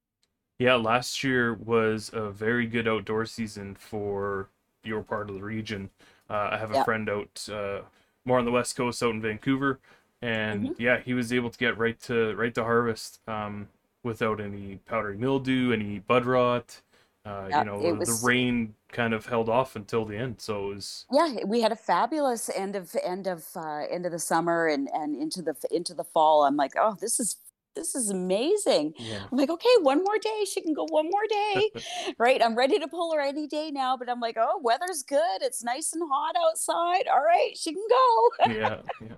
Yeah, 0.59 0.75
last 0.75 1.25
year 1.25 1.55
was 1.55 2.11
a 2.13 2.31
very 2.31 2.67
good 2.67 2.87
outdoor 2.87 3.25
season 3.27 3.75
for 3.75 4.49
your 4.85 5.03
part 5.03 5.31
of 5.31 5.37
the 5.37 5.43
region. 5.43 5.91
Uh, 6.29 6.51
I 6.53 6.59
have 6.59 6.71
a 6.71 6.75
Yeah. 6.75 6.85
friend 6.85 7.09
out 7.09 7.49
uh, 7.51 7.81
more 8.25 8.39
on 8.39 8.45
the 8.45 8.51
west 8.51 8.77
coast, 8.77 9.03
out 9.03 9.15
in 9.15 9.23
Vancouver, 9.23 9.81
and 10.21 10.71
Mhm. 10.71 10.75
yeah, 10.79 11.01
he 11.01 11.15
was 11.15 11.33
able 11.33 11.51
to 11.51 11.59
get 11.59 11.79
right 11.79 11.99
to 12.03 12.35
right 12.37 12.55
to 12.55 12.63
harvest 12.63 13.21
um, 13.27 13.69
without 14.03 14.41
any 14.41 14.77
powdery 14.87 15.17
mildew, 15.17 15.73
any 15.73 15.99
bud 16.01 16.27
rot. 16.27 16.83
Uh, 17.25 17.47
Yeah, 17.51 17.59
you 17.61 17.65
know, 17.67 17.79
was- 17.95 18.21
the 18.23 18.27
rain 18.27 18.75
kind 18.89 19.13
of 19.13 19.27
held 19.27 19.49
off 19.49 19.77
until 19.77 20.05
the 20.05 20.17
end, 20.17 20.41
so 20.41 20.71
it 20.71 20.75
was 20.77 21.07
Yeah, 21.13 21.45
we 21.45 21.61
had 21.61 21.71
a 21.73 21.77
fabulous 21.77 22.49
end 22.49 22.75
of 22.77 22.97
end 23.03 23.27
of 23.27 23.47
uh, 23.55 23.85
end 23.91 24.07
of 24.07 24.13
the 24.13 24.19
summer 24.19 24.67
and 24.67 24.89
and 24.93 25.15
into 25.15 25.43
the 25.43 25.55
into 25.71 25.93
the 25.95 26.05
fall. 26.05 26.45
I'm 26.45 26.57
like, 26.57 26.73
oh, 26.79 26.97
this 27.01 27.21
is 27.21 27.37
this 27.77 27.95
is 27.95 28.11
amazing. 28.11 28.95
yeah. 28.99 29.23
I'm 29.31 29.39
like, 29.39 29.49
okay, 29.51 29.69
one 29.83 30.03
more 30.03 30.19
day. 30.19 30.45
She 30.45 30.61
can 30.61 30.75
go 30.75 30.87
one 30.91 31.09
more 31.09 31.27
day, 31.29 31.71
right? 32.19 32.43
I'm 32.43 32.57
ready 32.57 32.79
to 32.81 32.89
pull 32.89 33.13
her 33.15 33.21
any 33.21 33.47
day 33.47 33.71
now. 33.71 33.97
But 33.97 34.09
I'm 34.11 34.19
like, 34.19 34.37
oh, 34.39 34.59
weather's 34.63 35.03
good. 35.05 35.41
It's 35.43 35.63
nice 35.63 35.93
and 35.93 36.03
hot 36.11 36.35
outside. 36.37 37.07
All 37.07 37.23
right, 37.23 37.53
she 37.57 37.73
can 37.75 37.87
go. 37.89 38.31
yeah, 38.53 38.79
yeah, 39.01 39.15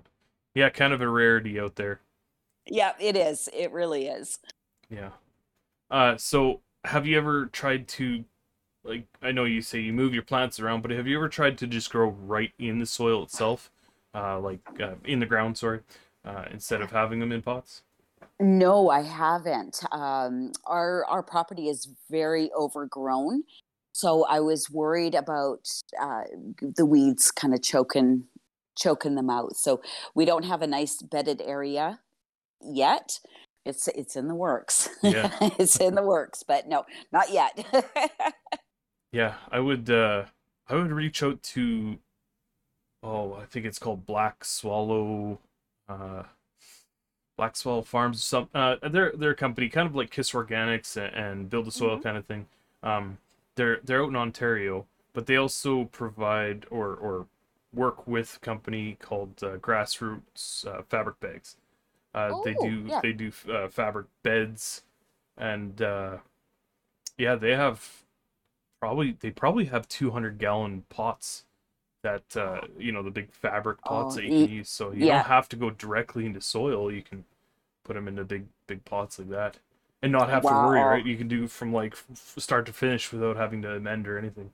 yeah, 0.53 0.69
kind 0.69 0.93
of 0.93 1.01
a 1.01 1.07
rarity 1.09 1.59
out 1.59 1.75
there. 1.77 2.01
yeah, 2.67 2.93
it 2.99 3.15
is. 3.15 3.49
It 3.53 3.71
really 3.71 4.07
is. 4.07 4.37
Yeah. 4.89 5.09
Uh, 5.89 6.15
so 6.17 6.61
have 6.85 7.07
you 7.07 7.17
ever 7.17 7.47
tried 7.47 7.87
to, 7.89 8.23
like, 8.83 9.05
I 9.21 9.31
know 9.31 9.45
you 9.45 9.61
say 9.61 9.79
you 9.79 9.93
move 9.93 10.13
your 10.13 10.23
plants 10.23 10.59
around, 10.59 10.81
but 10.81 10.91
have 10.91 11.07
you 11.07 11.17
ever 11.17 11.29
tried 11.29 11.57
to 11.59 11.67
just 11.67 11.89
grow 11.89 12.09
right 12.09 12.51
in 12.59 12.79
the 12.79 12.85
soil 12.85 13.23
itself, 13.23 13.71
uh, 14.13 14.39
like 14.39 14.61
uh, 14.81 14.95
in 15.05 15.19
the 15.19 15.25
ground, 15.25 15.57
sorry, 15.57 15.81
uh, 16.25 16.45
instead 16.51 16.81
of 16.81 16.91
having 16.91 17.19
them 17.19 17.31
in 17.31 17.41
pots? 17.41 17.83
No, 18.39 18.89
I 18.89 19.01
haven't. 19.03 19.83
Um, 19.91 20.51
our 20.65 21.05
our 21.05 21.23
property 21.23 21.69
is 21.69 21.89
very 22.09 22.51
overgrown, 22.53 23.43
so 23.91 24.25
I 24.25 24.39
was 24.39 24.69
worried 24.69 25.15
about 25.15 25.69
uh, 26.01 26.23
the 26.61 26.85
weeds 26.85 27.31
kind 27.31 27.53
of 27.53 27.61
choking 27.61 28.25
choking 28.75 29.15
them 29.15 29.29
out. 29.29 29.55
So 29.55 29.81
we 30.15 30.25
don't 30.25 30.45
have 30.45 30.61
a 30.61 30.67
nice 30.67 31.01
bedded 31.01 31.41
area 31.41 31.99
yet. 32.59 33.19
It's 33.65 33.87
it's 33.89 34.15
in 34.15 34.27
the 34.27 34.35
works. 34.35 34.89
Yeah. 35.01 35.31
it's 35.59 35.77
in 35.77 35.95
the 35.95 36.03
works, 36.03 36.43
but 36.43 36.67
no, 36.67 36.85
not 37.11 37.31
yet. 37.31 37.65
Yeah, 39.11 39.35
I 39.51 39.59
would. 39.59 39.91
Uh, 39.91 40.25
I 40.67 40.73
would 40.75 40.91
reach 40.91 41.21
out 41.21 41.43
to. 41.43 41.99
Oh, 43.03 43.35
I 43.35 43.45
think 43.45 43.65
it's 43.67 43.77
called 43.77 44.07
Black 44.07 44.43
Swallow. 44.43 45.37
Uh, 45.87 46.23
Black 47.37 47.55
Swallow 47.55 47.83
Farms. 47.83 48.23
Some. 48.23 48.49
Uh, 48.55 48.77
they're 48.89 49.11
they're 49.15 49.29
a 49.31 49.35
company 49.35 49.69
kind 49.69 49.87
of 49.87 49.95
like 49.95 50.09
KIS 50.09 50.31
Organics 50.31 50.97
and, 50.97 51.13
and 51.15 51.49
Build 51.49 51.67
the 51.67 51.71
Soil 51.71 51.99
Mhm. 51.99 52.03
kind 52.03 52.17
of 52.17 52.25
thing. 52.25 52.47
Um, 52.81 53.19
they're 53.53 53.79
they're 53.83 54.01
out 54.01 54.09
in 54.09 54.15
Ontario, 54.15 54.87
but 55.13 55.27
they 55.27 55.35
also 55.35 55.85
provide 55.85 56.65
or 56.71 56.95
or 56.95 57.27
work 57.71 58.07
with 58.07 58.37
a 58.37 58.39
company 58.39 58.97
called 58.99 59.43
uh, 59.43 59.57
Grassroots 59.57 60.65
uh, 60.65 60.81
Fabric 60.89 61.19
Bags. 61.19 61.55
Uh, 62.13 62.33
they 62.43 62.53
Oh, 62.55 62.55
do 62.55 62.91
yeah. 62.91 63.01
they 63.01 63.13
do 63.13 63.31
uh, 63.51 63.67
fabric 63.69 64.07
beds, 64.23 64.83
and 65.37 65.81
uh, 65.81 66.17
yeah, 67.17 67.35
they 67.35 67.55
have 67.55 68.03
probably 68.81 69.17
they 69.21 69.31
probably 69.31 69.65
have 69.65 69.87
200 69.89 70.37
gallon 70.39 70.85
pots 70.89 71.45
that 72.03 72.37
uh 72.37 72.61
you 72.77 72.91
know 72.91 73.03
the 73.03 73.11
big 73.11 73.31
fabric 73.33 73.83
pots 73.85 74.15
Oh, 74.15 74.15
that 74.15 74.25
you 74.25 74.31
can 74.33 74.45
ye- 74.45 74.49
use 74.49 74.69
so 74.69 74.91
you 74.91 75.05
yeah. 75.05 75.05
don't 75.05 75.27
have 75.27 75.49
to 75.49 75.55
go 75.57 75.69
directly 75.71 76.25
into 76.25 76.41
soil 76.41 76.91
you 76.91 77.01
can 77.03 77.25
put 77.83 77.95
them 77.95 78.07
into 78.07 78.23
big 78.25 78.47
big 78.67 78.85
pots 78.85 79.19
like 79.19 79.29
that 79.29 79.57
and 80.01 80.11
not 80.11 80.29
have 80.29 80.45
to 80.47 80.55
worry 80.55 80.85
right 80.85 81.05
you 81.05 81.17
can 81.17 81.27
do 81.27 81.47
from 81.47 81.73
like 81.73 81.93
f- 81.93 82.35
start 82.37 82.65
to 82.65 82.73
finish 82.73 83.11
without 83.13 83.37
having 83.37 83.61
to 83.61 83.75
amend 83.75 84.07
or 84.07 84.17
anything 84.17 84.51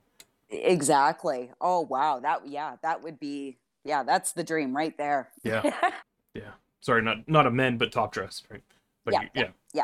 exactly. 0.50 1.50
Oh 1.60 1.80
wow, 1.80 2.20
that 2.20 2.46
yeah, 2.46 2.76
that 2.82 3.02
would 3.02 3.18
be 3.20 3.58
yeah, 3.84 4.02
that's 4.02 4.32
the 4.32 4.44
dream 4.44 4.76
right 4.76 4.96
there. 4.98 5.30
Yeah. 5.44 5.64
yeah. 6.34 6.52
Sorry 6.80 7.02
not 7.02 7.26
not 7.28 7.46
amend 7.46 7.78
but 7.78 7.92
top 7.92 8.12
dress 8.12 8.42
right 8.50 8.62
but 9.04 9.14
Yeah, 9.14 9.22
yeah, 9.34 9.48
yeah. 9.74 9.82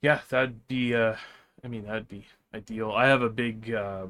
yeah 0.00 0.20
that'd 0.28 0.66
be 0.68 0.94
uh 0.94 1.16
i 1.64 1.68
mean 1.68 1.84
that'd 1.86 2.08
be 2.08 2.24
ideal 2.54 2.92
i 2.92 3.06
have 3.06 3.22
a 3.22 3.28
big 3.28 3.72
uh 3.72 4.06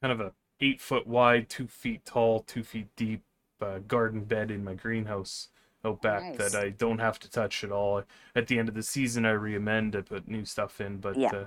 kind 0.00 0.12
of 0.12 0.20
a 0.20 0.32
eight 0.60 0.80
foot 0.80 1.06
wide 1.06 1.48
two 1.48 1.66
feet 1.66 2.04
tall 2.04 2.40
two 2.40 2.62
feet 2.62 2.88
deep 2.96 3.22
uh, 3.60 3.78
garden 3.88 4.20
bed 4.24 4.50
in 4.50 4.62
my 4.64 4.74
greenhouse 4.74 5.48
out 5.84 6.00
back 6.02 6.22
Nice. 6.22 6.52
that 6.52 6.54
i 6.54 6.70
don't 6.70 6.98
have 6.98 7.18
to 7.20 7.30
touch 7.30 7.64
at 7.64 7.72
all 7.72 8.02
at 8.34 8.46
the 8.46 8.58
end 8.58 8.68
of 8.68 8.74
the 8.74 8.82
season 8.82 9.24
i 9.24 9.30
re-amend 9.30 9.96
i 9.96 10.00
put 10.00 10.28
new 10.28 10.44
stuff 10.44 10.80
in 10.80 10.98
but 10.98 11.16
Yeah. 11.16 11.30
uh, 11.30 11.46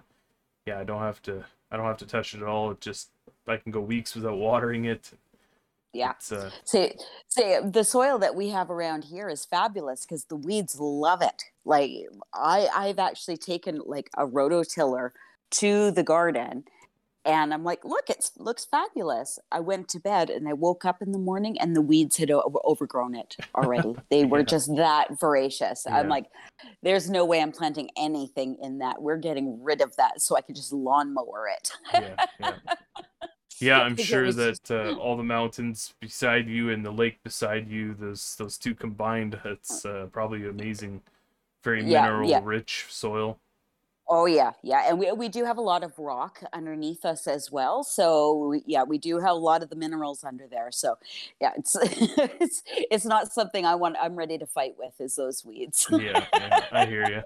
yeah 0.65 0.79
i 0.79 0.83
don't 0.83 1.01
have 1.01 1.21
to 1.23 1.45
i 1.71 1.77
don't 1.77 1.85
have 1.85 1.97
to 1.97 2.05
touch 2.05 2.33
it 2.33 2.41
at 2.41 2.47
all 2.47 2.71
it 2.71 2.81
just 2.81 3.09
i 3.47 3.57
can 3.57 3.71
go 3.71 3.81
weeks 3.81 4.15
without 4.15 4.37
watering 4.37 4.85
it 4.85 5.11
Yeah. 5.93 6.11
it's 6.17 6.31
uh 6.31 6.49
See, 6.65 6.93
see, 7.29 7.57
the 7.63 7.83
soil 7.83 8.19
that 8.19 8.35
we 8.35 8.49
have 8.49 8.69
around 8.69 9.03
here 9.05 9.29
is 9.29 9.45
fabulous 9.45 10.05
because 10.05 10.25
the 10.25 10.35
weeds 10.35 10.79
love 10.79 11.21
it. 11.21 11.43
Like 11.65 11.91
I, 12.33 12.67
I've 12.75 12.99
actually 12.99 13.37
taken 13.37 13.81
like 13.85 14.09
a 14.17 14.25
rototiller 14.25 15.11
to 15.51 15.91
the 15.91 16.03
garden, 16.03 16.65
and 17.25 17.53
I'm 17.53 17.63
like, 17.63 17.83
look, 17.83 18.09
it 18.09 18.29
looks 18.37 18.65
fabulous. 18.65 19.39
I 19.51 19.59
went 19.59 19.89
to 19.89 19.99
bed 19.99 20.29
and 20.29 20.47
I 20.47 20.53
woke 20.53 20.85
up 20.85 21.01
in 21.01 21.11
the 21.11 21.19
morning 21.19 21.57
and 21.59 21.75
the 21.75 21.81
weeds 21.81 22.15
had 22.17 22.31
o- 22.31 22.61
overgrown 22.65 23.15
it 23.15 23.35
already. 23.55 23.95
They 24.09 24.23
were 24.25 24.39
Yeah. 24.39 24.45
just 24.45 24.73
that 24.77 25.19
voracious. 25.19 25.85
I'm 25.89 26.07
like, 26.09 26.25
there's 26.83 27.09
no 27.09 27.25
way 27.25 27.41
I'm 27.41 27.51
planting 27.51 27.89
anything 27.97 28.57
in 28.61 28.77
that. 28.79 29.01
We're 29.01 29.17
getting 29.17 29.61
rid 29.63 29.81
of 29.81 29.93
that 29.97 30.21
so 30.21 30.37
I 30.37 30.41
could 30.41 30.55
just 30.55 30.71
lawnmower 30.71 31.49
it. 31.49 31.71
yeah 31.93 32.25
yeah 33.59 33.79
I'm 33.81 33.97
sure 33.97 34.31
that 34.33 34.71
uh, 34.71 34.93
all 34.99 35.17
the 35.17 35.23
mountains 35.23 35.93
beside 35.99 36.47
you 36.47 36.69
and 36.71 36.85
the 36.85 36.91
lake 36.91 37.21
beside 37.23 37.69
you, 37.69 37.93
those 37.93 38.35
those 38.37 38.57
two 38.57 38.75
combined, 38.75 39.39
it's 39.45 39.85
uh, 39.85 40.07
probably 40.11 40.47
amazing, 40.47 41.01
very 41.63 41.83
Yeah, 41.83 41.83
mineral 41.83 42.19
yeah. 42.21 42.41
rich 42.41 42.85
soil. 42.89 43.39
Oh 44.09 44.25
yeah, 44.25 44.53
yeah, 44.63 44.85
and 44.87 44.97
we 44.99 45.11
we 45.11 45.27
do 45.27 45.43
have 45.43 45.57
a 45.57 45.61
lot 45.61 45.83
of 45.83 45.99
rock 45.99 46.41
underneath 46.53 47.03
us 47.03 47.27
as 47.27 47.51
well. 47.51 47.83
So 47.83 48.37
we, 48.49 48.63
yeah, 48.65 48.83
we 48.83 48.97
do 48.97 49.17
have 49.19 49.31
a 49.31 49.33
lot 49.33 49.61
of 49.61 49.69
the 49.69 49.75
minerals 49.75 50.23
under 50.23 50.47
there. 50.47 50.71
So 50.71 50.95
yeah, 51.41 51.51
it's 51.57 51.75
it's 51.81 52.63
it's 52.65 53.03
not 53.05 53.33
something 53.33 53.65
I 53.65 53.75
want. 53.75 53.97
I'm 54.01 54.15
ready 54.15 54.37
to 54.37 54.45
fight 54.47 54.75
with. 54.77 54.93
Is 55.01 55.15
those 55.17 55.43
weeds? 55.43 55.87
Yeah, 55.89 56.25
yeah, 56.33 56.51
I 56.71 56.85
hear 56.85 57.05
you. 57.05 57.21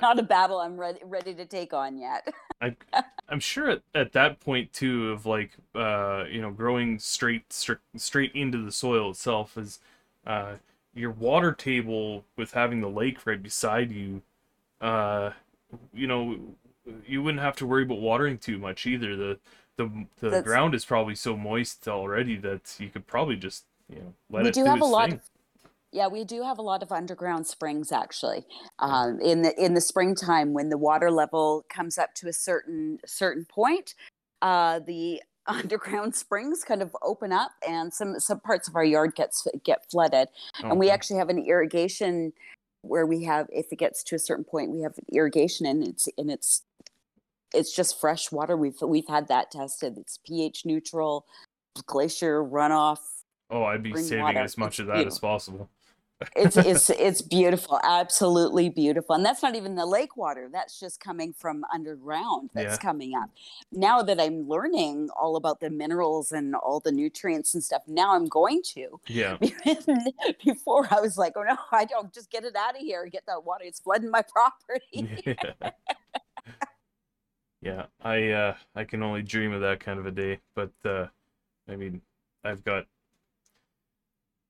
Not 0.00 0.18
a 0.18 0.22
battle 0.22 0.58
I'm 0.58 0.76
ready 0.78 1.00
ready 1.04 1.34
to 1.34 1.44
take 1.46 1.72
on 1.72 1.98
yet. 1.98 2.28
I, 2.60 2.76
I'm 3.28 3.40
sure 3.40 3.70
at, 3.70 3.82
at 3.94 4.12
that 4.12 4.40
point 4.40 4.72
too 4.72 5.10
of 5.10 5.26
like 5.26 5.52
uh 5.74 6.24
you 6.30 6.40
know 6.40 6.50
growing 6.50 6.98
straight 6.98 7.48
stri- 7.48 7.78
straight 7.96 8.32
into 8.34 8.62
the 8.64 8.72
soil 8.72 9.10
itself 9.10 9.56
is 9.56 9.80
uh 10.26 10.54
your 10.94 11.10
water 11.10 11.52
table 11.52 12.24
with 12.36 12.52
having 12.52 12.80
the 12.80 12.88
lake 12.90 13.26
right 13.26 13.42
beside 13.42 13.90
you 13.90 14.22
uh 14.80 15.30
you 15.94 16.06
know 16.06 16.36
you 17.06 17.22
wouldn't 17.22 17.42
have 17.42 17.56
to 17.56 17.66
worry 17.66 17.84
about 17.84 18.00
watering 18.00 18.38
too 18.38 18.58
much 18.58 18.86
either 18.86 19.16
the 19.16 19.38
the 19.76 20.06
the 20.20 20.28
That's- 20.30 20.44
ground 20.44 20.74
is 20.74 20.84
probably 20.84 21.14
so 21.14 21.36
moist 21.36 21.88
already 21.88 22.36
that 22.36 22.76
you 22.78 22.88
could 22.88 23.06
probably 23.06 23.36
just 23.36 23.64
you 23.88 23.96
know 23.96 24.14
let 24.30 24.44
we 24.44 24.48
it 24.48 24.54
do 24.54 24.64
do 24.64 24.66
have 24.66 24.80
a 24.80 24.84
lot 24.84 25.10
thing. 25.10 25.20
Yeah 25.92 26.08
we 26.08 26.24
do 26.24 26.42
have 26.42 26.58
a 26.58 26.62
lot 26.62 26.82
of 26.82 26.90
underground 26.90 27.46
springs 27.46 27.92
actually 27.92 28.44
um, 28.78 29.20
in 29.20 29.42
the 29.42 29.54
in 29.62 29.74
the 29.74 29.80
springtime 29.80 30.52
when 30.52 30.68
the 30.68 30.78
water 30.78 31.10
level 31.10 31.64
comes 31.68 31.98
up 31.98 32.14
to 32.14 32.28
a 32.28 32.32
certain 32.32 32.98
certain 33.06 33.44
point 33.44 33.94
uh, 34.42 34.80
the 34.80 35.22
underground 35.46 36.14
springs 36.14 36.62
kind 36.62 36.82
of 36.82 36.94
open 37.02 37.32
up 37.32 37.50
and 37.66 37.92
some 37.92 38.20
some 38.20 38.38
parts 38.40 38.68
of 38.68 38.76
our 38.76 38.84
yard 38.84 39.14
gets 39.16 39.46
get 39.64 39.84
flooded. 39.90 40.28
And 40.62 40.78
we 40.78 40.88
actually 40.88 41.18
have 41.18 41.30
an 41.30 41.38
irrigation 41.38 42.32
where 42.82 43.06
we 43.06 43.24
have 43.24 43.48
if 43.50 43.72
it 43.72 43.78
gets 43.78 44.04
to 44.04 44.14
a 44.14 44.18
certain 44.20 44.44
point 44.44 44.70
we 44.70 44.82
have 44.82 44.94
irrigation 45.12 45.66
and 45.66 45.82
it's 45.82 46.08
and 46.16 46.30
it's 46.30 46.62
it's 47.52 47.74
just 47.74 48.00
fresh 48.00 48.30
water. 48.30 48.56
We've 48.56 48.80
we've 48.82 49.08
had 49.08 49.26
that 49.28 49.50
tested. 49.50 49.98
It's 49.98 50.18
ph 50.24 50.64
neutral 50.64 51.26
glacier 51.86 52.44
runoff 52.44 52.98
Oh, 53.50 53.64
I'd 53.64 53.82
be 53.82 53.94
saving 53.96 54.22
water. 54.22 54.38
as 54.38 54.56
much 54.56 54.74
It's 54.74 54.78
of 54.80 54.86
that 54.86 55.06
as 55.06 55.18
possible. 55.18 55.68
It's 56.36 56.56
it's 56.58 56.90
it's 56.90 57.22
beautiful 57.22 57.80
absolutely 57.84 58.68
beautiful 58.68 59.14
and 59.14 59.24
that's 59.24 59.42
not 59.42 59.54
even 59.56 59.74
the 59.74 59.86
lake 59.86 60.16
water 60.16 60.48
that's 60.52 60.80
just 60.80 61.00
coming 61.00 61.32
from 61.32 61.64
underground 61.72 62.50
that's 62.54 62.76
Yeah. 62.76 62.76
coming 62.78 63.14
up 63.14 63.30
now 63.72 64.02
that 64.02 64.20
i'm 64.20 64.48
learning 64.48 65.08
all 65.20 65.36
about 65.36 65.60
the 65.60 65.70
minerals 65.70 66.32
and 66.32 66.54
all 66.54 66.80
the 66.80 66.92
nutrients 66.92 67.54
and 67.54 67.64
stuff 67.64 67.82
now 67.86 68.14
i'm 68.14 68.26
going 68.28 68.62
to 68.74 69.00
Yeah. 69.08 69.38
before 70.44 70.88
i 70.90 71.00
was 71.00 71.16
like 71.18 71.34
oh 71.36 71.42
no 71.42 71.56
i 71.72 71.84
don't 71.84 72.12
just 72.14 72.30
get 72.30 72.44
it 72.44 72.56
out 72.56 72.76
of 72.76 72.80
here 72.82 73.06
get 73.06 73.24
that 73.26 73.44
water 73.44 73.64
it's 73.66 73.80
flooding 73.80 74.10
my 74.10 74.22
property 74.34 75.08
yeah, 75.26 75.34
yeah, 77.60 77.86
I 78.00 78.30
uh 78.30 78.56
I 78.74 78.84
can 78.84 79.02
only 79.02 79.22
dream 79.22 79.52
of 79.52 79.60
that 79.62 79.80
kind 79.80 79.98
of 79.98 80.06
a 80.06 80.10
day, 80.10 80.40
but 80.54 80.72
uh 80.84 81.06
I 81.68 81.76
mean, 81.76 82.02
I've 82.44 82.64
got 82.64 82.86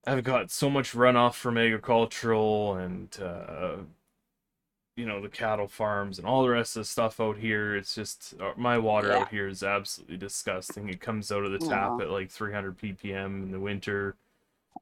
I've 0.07 0.25
got 0.25 0.51
so 0.51 0.69
much 0.69 0.93
runoff 0.93 1.35
from 1.35 1.57
agricultural 1.59 2.75
and 2.77 3.17
uh 3.23 3.77
you 4.95 5.07
know, 5.07 5.23
the 5.23 5.29
cattle 5.29 5.69
farms 5.69 6.19
and 6.19 6.27
all 6.29 6.43
the 6.43 6.51
rest 6.51 6.77
of 6.77 6.81
the 6.83 6.85
stuff 6.85 7.19
out 7.19 7.39
here. 7.39 7.75
It's 7.75 7.95
just 7.95 8.35
uh, 8.39 8.53
my 8.59 8.77
water 8.77 9.09
Yeah. 9.09 9.21
out 9.21 9.31
here 9.31 9.49
is 9.49 9.63
absolutely 9.63 10.19
disgusting. 10.19 10.91
It 10.91 11.01
comes 11.01 11.33
out 11.33 11.47
of 11.47 11.53
the 11.53 11.59
tap 11.59 11.93
Aw. 11.93 12.01
at 12.01 12.11
like 12.11 12.31
300 12.31 12.77
ppm 12.79 13.43
in 13.43 13.51
the 13.53 13.59
winter. 13.59 14.17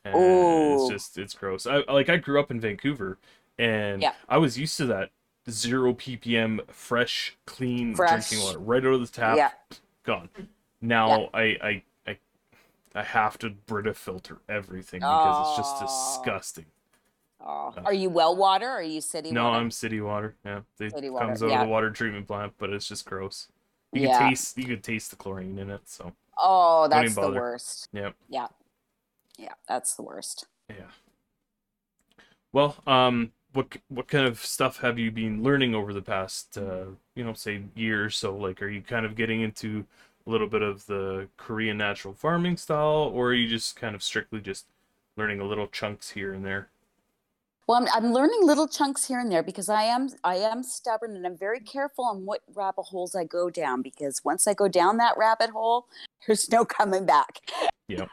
And 0.04 0.16
Ooh. 0.16 0.74
it's 0.74 0.88
just 0.90 1.16
it's 1.18 1.34
gross. 1.34 1.64
I 1.66 1.84
like 1.88 2.08
I 2.08 2.16
grew 2.16 2.40
up 2.40 2.50
in 2.50 2.60
Vancouver 2.60 3.18
and 3.58 4.02
Yeah. 4.02 4.14
I 4.28 4.38
was 4.38 4.58
used 4.58 4.76
to 4.78 4.86
that 4.86 5.10
zero 5.48 5.94
ppm 5.94 6.60
fresh 6.70 7.36
clean 7.46 7.94
Fresh. 7.94 8.28
drinking 8.30 8.46
water 8.46 8.58
right 8.58 8.84
out 8.84 8.92
of 8.94 9.00
the 9.00 9.06
tap 9.06 9.36
yeah 9.36 9.50
gone 10.04 10.28
now 10.80 11.28
I, 11.34 11.42
I 11.62 11.82
i 12.94 13.02
have 13.02 13.38
to 13.38 13.50
brita 13.50 13.94
filter 13.94 14.38
everything 14.48 15.00
because 15.00 15.48
it's 15.48 15.56
just 15.58 15.80
disgusting 15.80 16.66
oh. 17.40 17.74
are 17.84 17.92
you 17.94 18.10
well 18.10 18.34
water 18.36 18.66
or 18.66 18.78
are 18.78 18.82
you 18.82 19.00
city 19.00 19.28
water? 19.30 19.34
no 19.34 19.44
water? 19.50 19.56
i'm 19.60 19.70
city 19.70 20.00
water 20.00 20.34
yeah 20.44 20.60
it 20.80 20.92
City 20.92 21.10
water, 21.10 21.26
comes 21.26 21.42
out 21.42 21.50
yeah. 21.50 21.60
of 21.62 21.66
the 21.66 21.70
water 21.72 21.90
treatment 21.90 22.26
plant 22.26 22.52
but 22.58 22.70
it's 22.70 22.88
just 22.88 23.04
gross 23.06 23.48
you 23.92 24.02
Yeah. 24.02 24.18
can 24.18 24.28
taste 24.30 24.58
you 24.58 24.64
can 24.64 24.80
taste 24.80 25.10
the 25.10 25.16
chlorine 25.16 25.58
in 25.58 25.70
it 25.70 25.82
so 25.88 26.12
oh 26.38 26.86
Don't 26.90 26.98
even 26.98 27.04
that's 27.06 27.14
the 27.14 27.20
bother. 27.22 27.40
worst 27.40 27.88
Yep. 27.92 28.14
yeah 28.28 28.46
yeah 29.38 29.54
that's 29.68 29.94
the 29.94 30.02
worst 30.02 30.46
yeah 30.68 30.90
well 32.52 32.76
um 32.86 33.32
what 33.52 33.76
what 33.88 34.06
kind 34.06 34.26
of 34.26 34.38
stuff 34.44 34.78
have 34.78 34.98
you 34.98 35.10
been 35.10 35.42
learning 35.42 35.74
over 35.74 35.92
the 35.92 36.02
past 36.02 36.56
uh 36.58 36.84
you 37.14 37.24
know 37.24 37.32
say 37.32 37.62
year 37.74 38.04
or 38.04 38.10
so 38.10 38.36
like 38.36 38.62
are 38.62 38.68
you 38.68 38.80
kind 38.82 39.04
of 39.06 39.16
getting 39.16 39.40
into 39.40 39.84
a 40.26 40.30
little 40.30 40.46
bit 40.46 40.62
of 40.62 40.86
the 40.86 41.28
korean 41.36 41.78
natural 41.78 42.14
farming 42.14 42.56
style 42.56 43.10
or 43.14 43.28
are 43.28 43.34
you 43.34 43.48
just 43.48 43.76
kind 43.76 43.94
of 43.94 44.02
strictly 44.02 44.40
just 44.40 44.66
learning 45.16 45.40
a 45.40 45.44
little 45.44 45.66
chunks 45.66 46.10
here 46.10 46.32
and 46.32 46.44
there 46.44 46.68
Well, 47.66 47.78
I'm, 47.80 47.88
I'm 47.94 48.12
learning 48.12 48.40
little 48.42 48.66
chunks 48.66 49.06
here 49.06 49.20
and 49.20 49.30
there 49.30 49.42
because 49.42 49.68
I 49.68 49.84
am 49.84 50.08
I 50.24 50.36
am 50.36 50.62
stubborn 50.62 51.14
and 51.14 51.24
I'm 51.26 51.36
very 51.36 51.60
careful 51.60 52.04
on 52.04 52.24
what 52.26 52.40
rabbit 52.54 52.82
holes 52.82 53.14
I 53.14 53.24
go 53.24 53.50
down 53.50 53.82
because 53.82 54.24
once 54.24 54.48
I 54.48 54.54
go 54.54 54.66
down 54.66 54.96
that 54.96 55.16
rabbit 55.16 55.50
hole, 55.50 55.86
there's 56.26 56.50
no 56.50 56.64
coming 56.64 57.06
back. 57.06 57.40
Yep. 57.88 58.08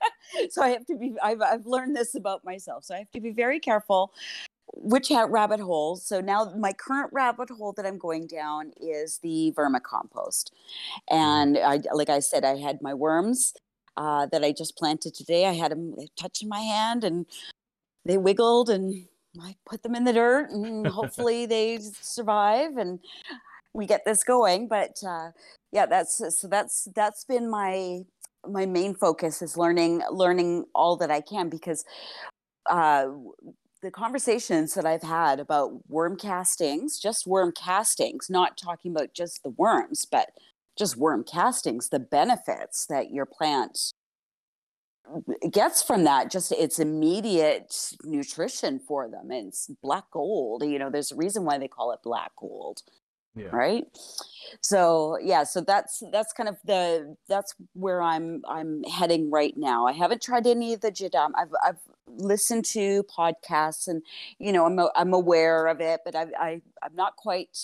so 0.50 0.62
I 0.62 0.68
have 0.70 0.86
to 0.86 0.96
be. 0.96 1.14
I've 1.22 1.42
I've 1.42 1.66
learned 1.66 1.94
this 1.94 2.14
about 2.14 2.44
myself. 2.44 2.84
So 2.84 2.94
I 2.94 2.98
have 2.98 3.10
to 3.10 3.20
be 3.20 3.30
very 3.30 3.60
careful 3.60 4.12
which 4.74 5.08
ha- 5.08 5.26
rabbit 5.28 5.60
holes. 5.60 6.06
So 6.06 6.20
now 6.20 6.52
my 6.58 6.72
current 6.72 7.10
rabbit 7.12 7.50
hole 7.50 7.72
that 7.76 7.86
I'm 7.86 7.98
going 7.98 8.26
down 8.26 8.72
is 8.80 9.18
the 9.18 9.52
vermicompost, 9.56 10.50
and 11.10 11.58
I 11.58 11.80
like 11.92 12.10
I 12.10 12.20
said 12.20 12.44
I 12.44 12.56
had 12.56 12.82
my 12.82 12.94
worms. 12.94 13.54
Uh, 13.98 14.24
that 14.32 14.42
I 14.42 14.52
just 14.52 14.78
planted 14.78 15.14
today. 15.14 15.44
I 15.44 15.52
had 15.52 15.70
them 15.70 15.94
touching 16.16 16.48
my 16.48 16.60
hand, 16.60 17.04
and 17.04 17.26
they 18.04 18.16
wiggled 18.16 18.70
and 18.70 19.06
I 19.40 19.56
put 19.66 19.82
them 19.82 19.94
in 19.94 20.04
the 20.04 20.12
dirt 20.12 20.50
and 20.50 20.86
hopefully 21.00 21.46
they 21.46 21.78
survive 21.78 22.76
and 22.76 23.00
we 23.74 23.86
get 23.86 24.04
this 24.04 24.24
going. 24.24 24.68
But 24.68 25.02
uh, 25.06 25.30
yeah, 25.70 25.86
that's 25.86 26.22
so 26.40 26.48
that's 26.48 26.88
that's 26.94 27.24
been 27.24 27.50
my 27.50 28.02
my 28.46 28.66
main 28.66 28.94
focus 28.94 29.40
is 29.40 29.56
learning 29.56 30.02
learning 30.10 30.64
all 30.74 30.96
that 30.96 31.10
I 31.10 31.20
can 31.20 31.48
because 31.48 31.84
uh, 32.66 33.06
the 33.82 33.90
conversations 33.90 34.74
that 34.74 34.86
I've 34.86 35.02
had 35.02 35.40
about 35.40 35.88
worm 35.88 36.16
castings, 36.16 36.98
just 36.98 37.26
worm 37.26 37.52
castings, 37.52 38.30
not 38.30 38.56
talking 38.56 38.92
about 38.92 39.12
just 39.12 39.42
the 39.42 39.50
worms, 39.50 40.06
but 40.06 40.30
just 40.78 40.96
worm 40.96 41.24
castings, 41.24 41.88
the 41.88 41.98
benefits 41.98 42.86
that 42.86 43.10
your 43.10 43.26
plant 43.26 43.92
gets 45.50 45.82
from 45.82 46.04
that 46.04 46.30
just 46.30 46.52
it's 46.52 46.78
immediate 46.78 47.92
nutrition 48.04 48.78
for 48.78 49.08
them 49.08 49.32
it's 49.32 49.68
black 49.82 50.04
gold 50.12 50.62
you 50.64 50.78
know 50.78 50.90
there's 50.90 51.10
a 51.10 51.16
reason 51.16 51.44
why 51.44 51.58
they 51.58 51.66
call 51.66 51.90
it 51.92 51.98
black 52.04 52.30
gold 52.38 52.82
yeah. 53.34 53.48
right? 53.52 53.84
So 54.60 55.18
yeah 55.22 55.44
so 55.44 55.60
that's 55.60 56.02
that's 56.12 56.32
kind 56.32 56.48
of 56.48 56.56
the 56.64 57.16
that's 57.28 57.54
where 57.74 58.02
i'm 58.02 58.42
i'm 58.48 58.82
heading 58.84 59.30
right 59.30 59.54
now. 59.56 59.86
I 59.86 59.92
haven't 59.92 60.22
tried 60.22 60.46
any 60.46 60.74
of 60.74 60.80
the 60.80 60.92
jadam 60.92 61.30
i've 61.36 61.52
i've 61.64 61.80
listened 62.06 62.64
to 62.66 63.04
podcasts 63.04 63.88
and 63.88 64.02
you 64.38 64.52
know 64.52 64.66
i'm 64.66 64.78
i'm 64.94 65.14
aware 65.14 65.66
of 65.66 65.80
it 65.80 66.00
but 66.04 66.14
i 66.14 66.26
i 66.38 66.60
i'm 66.82 66.94
not 66.94 67.16
quite 67.16 67.56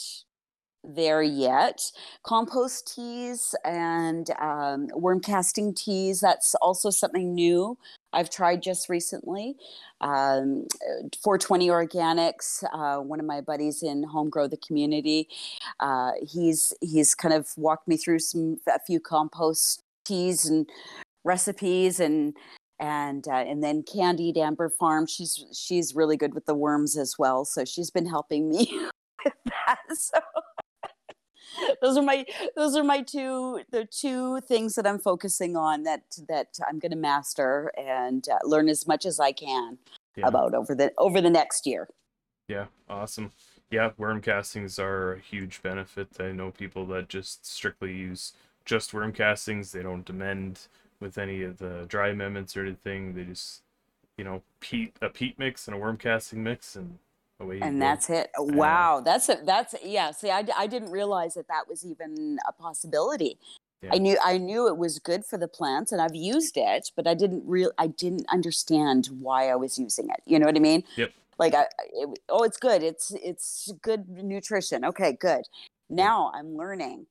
there 0.84 1.22
yet. 1.22 1.80
Compost 2.22 2.94
teas 2.94 3.54
and 3.64 4.30
um, 4.40 4.88
worm 4.94 5.20
casting 5.20 5.74
teas 5.74 6.20
that's 6.20 6.54
also 6.56 6.90
something 6.90 7.34
new 7.34 7.76
i've 8.12 8.30
tried 8.30 8.62
just 8.62 8.88
recently 8.88 9.56
um, 10.00 10.66
420 11.22 11.68
organics 11.68 12.64
uh, 12.72 13.00
one 13.00 13.20
of 13.20 13.26
my 13.26 13.40
buddies 13.40 13.82
in 13.82 14.02
home 14.02 14.30
grow 14.30 14.46
the 14.46 14.56
community 14.58 15.28
uh, 15.80 16.12
he's 16.26 16.72
he's 16.80 17.14
kind 17.14 17.34
of 17.34 17.48
walked 17.56 17.88
me 17.88 17.96
through 17.96 18.18
some 18.18 18.58
a 18.68 18.80
few 18.80 19.00
compost 19.00 19.82
teas 20.04 20.46
and 20.46 20.68
recipes 21.24 22.00
and 22.00 22.34
and 22.80 23.26
uh, 23.28 23.32
and 23.32 23.62
then 23.62 23.82
Candied 23.82 24.36
Amber 24.36 24.68
Farm. 24.68 25.06
She's 25.06 25.44
she's 25.52 25.94
really 25.94 26.16
good 26.16 26.34
with 26.34 26.46
the 26.46 26.54
worms 26.54 26.96
as 26.96 27.18
well, 27.18 27.44
so 27.44 27.64
she's 27.64 27.90
been 27.90 28.06
helping 28.06 28.48
me 28.48 28.68
with 29.24 29.34
that. 29.46 29.78
So 29.96 30.18
those 31.82 31.96
are 31.96 32.02
my 32.02 32.24
those 32.56 32.76
are 32.76 32.84
my 32.84 33.02
two 33.02 33.62
the 33.70 33.84
two 33.84 34.40
things 34.42 34.74
that 34.74 34.86
I'm 34.86 34.98
focusing 34.98 35.56
on 35.56 35.82
that 35.84 36.02
that 36.28 36.58
I'm 36.68 36.78
going 36.78 36.92
to 36.92 36.96
master 36.96 37.72
and 37.76 38.26
uh, 38.28 38.38
learn 38.44 38.68
as 38.68 38.86
much 38.86 39.06
as 39.06 39.18
I 39.20 39.32
can 39.32 39.78
Yeah. 40.16 40.28
about 40.28 40.54
over 40.54 40.74
the 40.74 40.92
over 40.98 41.20
the 41.20 41.30
next 41.30 41.66
year. 41.66 41.88
Yeah, 42.48 42.66
awesome. 42.88 43.32
Yeah, 43.70 43.90
worm 43.98 44.22
castings 44.22 44.78
are 44.78 45.14
a 45.14 45.18
huge 45.18 45.62
benefit. 45.62 46.08
I 46.18 46.32
know 46.32 46.50
people 46.50 46.86
that 46.86 47.08
just 47.08 47.44
strictly 47.44 47.94
use 47.94 48.32
just 48.64 48.94
worm 48.94 49.12
castings. 49.12 49.72
They 49.72 49.82
don't 49.82 50.08
amend 50.08 50.68
with 51.00 51.18
any 51.18 51.42
of 51.42 51.58
the 51.58 51.84
dry 51.88 52.08
amendments 52.08 52.56
or 52.56 52.62
anything. 52.64 53.14
They 53.14 53.24
just, 53.24 53.62
you 54.16 54.24
know, 54.24 54.42
peat 54.60 54.96
a 55.02 55.08
peat 55.10 55.38
mix 55.38 55.68
and 55.68 55.76
a 55.76 55.78
worm 55.78 55.98
casting 55.98 56.42
mix, 56.42 56.76
and 56.76 56.98
and 57.40 57.80
that's 57.80 58.10
it. 58.10 58.30
Oh, 58.36 58.44
wow. 58.44 59.00
That's 59.04 59.28
a 59.28 59.38
that's 59.44 59.74
yeah. 59.84 60.10
See 60.10 60.30
I, 60.30 60.44
I 60.56 60.66
didn't 60.66 60.90
realize 60.90 61.34
that 61.34 61.48
that 61.48 61.68
was 61.68 61.84
even 61.84 62.38
a 62.46 62.52
possibility. 62.52 63.38
Yeah. 63.80 63.90
i 63.92 63.98
knew 63.98 64.18
i 64.24 64.38
knew 64.38 64.66
it 64.66 64.76
was 64.76 64.98
good 64.98 65.24
for 65.24 65.38
the 65.38 65.46
plants 65.46 65.92
and 65.92 66.02
i've 66.02 66.16
used 66.16 66.56
it 66.56 66.90
but 66.96 67.06
i 67.06 67.14
didn't 67.14 67.44
real 67.46 67.70
i 67.78 67.86
didn't 67.86 68.26
understand 68.28 69.08
why 69.20 69.50
i 69.50 69.54
was 69.54 69.78
using 69.78 70.08
it. 70.10 70.20
You 70.26 70.40
know 70.40 70.46
what 70.46 70.56
i 70.56 70.58
mean? 70.58 70.82
Yep. 70.96 71.12
like 71.38 71.54
I, 71.54 71.66
it, 71.92 72.18
oh 72.28 72.42
it's 72.42 72.56
good. 72.56 72.82
It's 72.82 73.12
it's 73.22 73.70
good 73.80 74.08
nutrition. 74.08 74.84
Okay 74.84 75.12
good. 75.12 75.42
Now 75.88 76.32
i'm 76.34 76.56
learning 76.56 77.06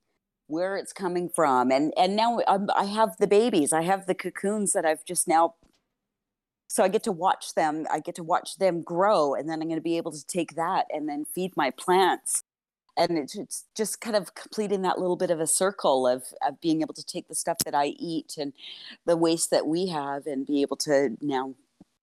where 0.48 0.76
it's 0.76 0.92
coming 0.92 1.30
from 1.30 1.70
and 1.70 1.94
and 1.96 2.14
now 2.14 2.40
I'm, 2.46 2.68
i 2.76 2.84
have 2.84 3.16
the 3.16 3.26
babies. 3.26 3.72
I 3.72 3.80
have 3.80 4.04
the 4.04 4.14
cocoons 4.14 4.74
that 4.74 4.84
i've 4.84 5.06
just 5.06 5.26
now 5.26 5.54
so 6.68 6.84
I 6.84 6.88
get 6.88 7.02
to 7.04 7.12
watch 7.12 7.54
them. 7.54 7.86
I 7.90 7.98
get 7.98 8.14
to 8.16 8.22
watch 8.22 8.58
them 8.58 8.82
grow, 8.82 9.34
and 9.34 9.48
then 9.48 9.60
I'm 9.60 9.68
going 9.68 9.80
to 9.80 9.82
be 9.82 9.96
able 9.96 10.12
to 10.12 10.24
take 10.26 10.54
that 10.54 10.86
and 10.90 11.08
then 11.08 11.24
feed 11.24 11.56
my 11.56 11.70
plants. 11.70 12.44
and 12.96 13.16
it's, 13.16 13.36
it's 13.36 13.64
just 13.76 14.00
kind 14.00 14.16
of 14.16 14.34
completing 14.34 14.82
that 14.82 14.98
little 14.98 15.16
bit 15.16 15.30
of 15.30 15.40
a 15.40 15.46
circle 15.46 16.06
of, 16.06 16.24
of 16.46 16.60
being 16.60 16.80
able 16.82 16.94
to 16.94 17.04
take 17.06 17.28
the 17.28 17.34
stuff 17.34 17.58
that 17.64 17.74
I 17.74 17.86
eat 17.98 18.36
and 18.38 18.52
the 19.06 19.16
waste 19.16 19.50
that 19.50 19.66
we 19.66 19.86
have 19.88 20.26
and 20.26 20.44
be 20.46 20.62
able 20.62 20.76
to 20.78 21.16
now 21.20 21.54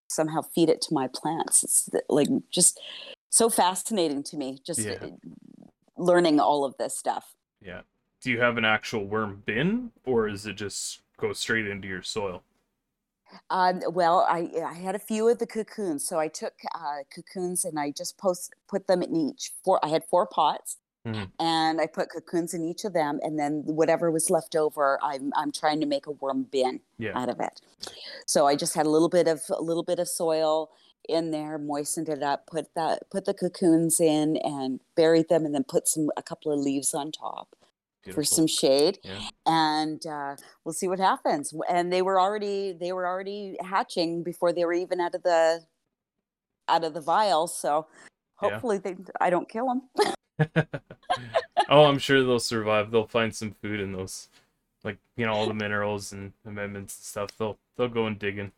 somehow 0.08 0.42
feed 0.42 0.70
it 0.70 0.82
to 0.84 0.94
my 0.94 1.08
plants. 1.08 1.64
It's 1.64 1.90
like 2.10 2.30
just 2.50 2.80
so 3.30 3.50
fascinating 3.50 4.24
to 4.24 4.38
me, 4.38 4.60
just 4.66 4.80
Yeah. 4.80 4.98
uh, 5.02 5.10
learning 5.98 6.40
all 6.40 6.64
of 6.64 6.78
this 6.78 6.98
stuff. 6.98 7.36
Yeah. 7.62 7.82
Do 8.22 8.32
you 8.32 8.40
have 8.40 8.58
an 8.58 8.66
actual 8.66 9.06
worm 9.06 9.44
bin, 9.46 9.92
or 10.06 10.28
is 10.30 10.46
it 10.48 10.54
just 10.54 11.02
go 11.18 11.34
straight 11.34 11.68
into 11.68 11.88
your 11.88 12.04
soil? 12.04 12.42
Um, 13.50 13.82
well, 13.90 14.26
I, 14.30 14.50
I 14.66 14.74
had 14.74 14.96
a 14.96 15.00
few 15.00 15.28
of 15.30 15.40
the 15.40 15.48
cocoons, 15.48 16.08
so 16.08 16.20
I 16.20 16.28
took 16.28 16.54
uh, 16.74 17.04
cocoons 17.14 17.66
and 17.66 17.80
I 17.80 17.92
just 17.92 18.18
post 18.18 18.54
put 18.68 18.88
them 18.88 19.02
in 19.04 19.16
each 19.16 19.52
four. 19.64 19.80
I 19.84 19.90
had 19.90 20.04
four 20.06 20.26
pots, 20.28 20.78
Mhm. 21.06 21.30
and 21.40 21.80
I 21.80 21.86
put 21.88 22.10
cocoons 22.10 22.54
in 22.56 22.64
each 22.64 22.84
of 22.84 22.94
them, 22.94 23.20
and 23.22 23.38
then 23.38 23.62
whatever 23.66 24.10
was 24.10 24.30
left 24.32 24.56
over, 24.56 25.00
I'm 25.04 25.32
I'm 25.36 25.52
trying 25.52 25.80
to 25.82 25.86
make 25.86 26.08
a 26.08 26.12
worm 26.12 26.44
bin 26.44 26.82
Yeah. 26.98 27.12
out 27.20 27.30
of 27.30 27.40
it. 27.40 27.62
So 28.26 28.48
I 28.48 28.56
just 28.56 28.74
had 28.74 28.86
a 28.88 28.90
little 28.90 29.10
bit 29.10 29.28
of 29.28 29.44
a 29.50 29.62
little 29.62 29.84
bit 29.84 30.00
of 30.00 30.08
soil 30.08 30.72
in 31.08 31.30
there, 31.32 31.60
moistened 31.60 32.10
it 32.10 32.24
up, 32.24 32.48
put 32.48 32.74
that 32.76 33.10
put 33.12 33.26
the 33.26 33.34
cocoons 33.36 34.00
in, 34.00 34.38
and 34.38 34.80
buried 34.96 35.30
them, 35.30 35.46
and 35.46 35.54
then 35.54 35.64
put 35.64 35.88
some 35.88 36.10
a 36.18 36.24
couple 36.24 36.52
of 36.52 36.60
leaves 36.60 36.94
on 36.96 37.12
top 37.12 37.56
for 38.14 38.24
some 38.24 38.46
shade 38.48 39.00
Yeah. 39.04 39.20
and 39.46 40.06
uh, 40.06 40.36
we'll 40.64 40.74
see 40.74 40.88
what 40.88 41.00
happens 41.00 41.54
and 41.70 41.92
they 41.92 42.02
were 42.02 42.20
already 42.20 42.74
they 42.74 42.92
were 42.92 43.08
already 43.08 43.58
hatching 43.62 44.22
before 44.24 44.54
they 44.54 44.64
were 44.66 44.74
even 44.74 45.00
out 45.02 45.16
of 45.16 45.24
the 45.24 45.66
out 46.68 46.84
of 46.84 46.94
the 46.94 47.02
vial 47.02 47.48
so 47.48 47.88
Yeah. 48.42 48.50
hopefully 48.52 48.78
they 48.78 48.96
i 49.20 49.30
don't 49.30 49.50
kill 49.50 49.68
them 49.68 49.82
oh, 51.70 51.86
I'm 51.86 51.98
sure 51.98 52.22
they'll 52.22 52.40
survive. 52.42 52.92
They'll 52.92 53.08
find 53.08 53.34
some 53.34 53.52
food 53.62 53.80
in 53.80 53.94
those, 53.94 54.28
like 54.84 54.98
you 55.16 55.26
know, 55.26 55.32
all 55.32 55.48
the 55.48 55.54
minerals 55.54 56.12
and 56.12 56.34
amendments 56.46 56.98
and 56.98 57.06
stuff. 57.06 57.30
They'll 57.38 57.58
they'll 57.78 57.88
go 57.88 58.06
and 58.08 58.20
digging. 58.20 58.52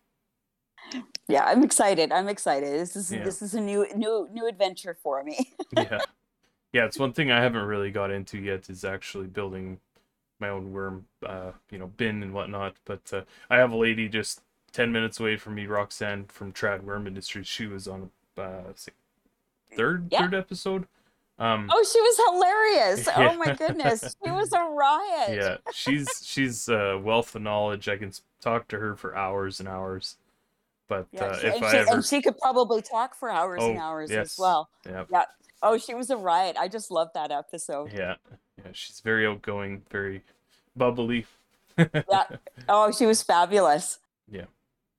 yeah 1.27 1.43
i'm 1.45 1.63
excited 1.63 2.11
i'm 2.11 2.27
excited 2.29 2.69
this 2.79 2.95
is 2.95 3.11
Yeah. 3.11 3.23
this 3.23 3.41
is 3.41 3.53
a 3.53 3.61
new 3.61 3.85
new 3.95 4.27
new 4.31 4.47
adventure 4.47 4.97
for 5.03 5.23
me 5.23 5.53
Yeah, 5.77 5.99
yeah. 6.73 6.85
It's 6.85 6.99
one 6.99 7.13
thing 7.13 7.31
I 7.31 7.41
haven't 7.41 7.63
really 7.65 7.91
got 7.91 8.11
into 8.11 8.37
yet 8.37 8.69
is 8.69 8.83
actually 8.85 9.27
building 9.27 9.79
my 10.39 10.49
own 10.49 10.71
worm, 10.71 11.05
uh, 11.25 11.51
you 11.71 11.79
know, 11.79 11.87
bin 11.87 12.21
and 12.23 12.33
whatnot. 12.33 12.75
But 12.85 13.01
uh, 13.13 13.21
I 13.49 13.57
have 13.57 13.71
a 13.71 13.77
lady 13.77 14.07
just 14.07 14.41
ten 14.71 14.91
minutes 14.91 15.19
away 15.19 15.37
from 15.37 15.55
me, 15.55 15.65
Roxanne 15.65 16.25
from 16.25 16.51
Trad 16.53 16.83
Worm 16.83 17.07
Industries. 17.07 17.47
She 17.47 17.65
was 17.67 17.87
on 17.87 18.11
uh, 18.37 18.73
third 19.75 20.07
Yeah. 20.11 20.21
third 20.21 20.35
episode. 20.35 20.87
Um, 21.39 21.69
oh 21.71 21.85
she 21.93 22.01
was 22.01 22.17
hilarious 22.27 23.07
Yeah. 23.07 23.29
oh 23.29 23.37
my 23.37 23.53
goodness 23.53 24.15
she 24.25 24.31
was 24.31 24.51
a 24.53 24.63
riot 24.63 25.37
yeah 25.37 25.57
she's 25.71 26.23
she's 26.25 26.67
a 26.67 26.97
wealth 26.97 27.35
of 27.35 27.43
knowledge 27.43 27.87
i 27.87 27.95
can 27.95 28.11
talk 28.41 28.67
to 28.69 28.79
her 28.79 28.95
for 28.95 29.15
hours 29.15 29.59
and 29.59 29.69
hours 29.69 30.17
but 30.87 31.05
Yeah, 31.11 31.25
uh, 31.25 31.37
she- 31.39 31.45
if 31.45 31.55
and, 31.57 31.65
i 31.65 31.71
she, 31.71 31.77
ever 31.77 31.91
and 31.93 32.03
she 32.05 32.21
could 32.23 32.39
probably 32.39 32.81
talk 32.81 33.13
for 33.13 33.29
hours 33.29 33.61
and 33.63 33.77
Oh, 33.77 33.81
hours 33.81 34.09
yes. 34.09 34.31
as 34.33 34.39
well 34.39 34.67
yeah 34.83 35.03
yeah 35.11 35.25
oh 35.61 35.77
she 35.77 35.93
was 35.93 36.09
a 36.09 36.17
riot 36.17 36.55
i 36.59 36.67
just 36.67 36.91
love 36.91 37.09
that 37.13 37.31
episode 37.31 37.91
yeah 37.93 38.15
yeah 38.57 38.71
she's 38.73 38.99
very 39.01 39.25
outgoing 39.25 39.81
very 39.89 40.23
bubbly 40.75 41.25
yeah 41.77 42.23
oh 42.69 42.91
she 42.91 43.05
was 43.05 43.21
fabulous 43.23 43.99
Yeah. 44.31 44.45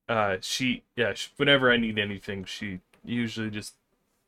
uh 0.07 0.37
she 0.41 0.83
yeah 0.95 1.13
she, 1.13 1.29
whenever 1.37 1.71
i 1.71 1.77
need 1.77 1.97
anything 1.99 2.45
she 2.45 2.79
usually 3.03 3.49
just 3.49 3.75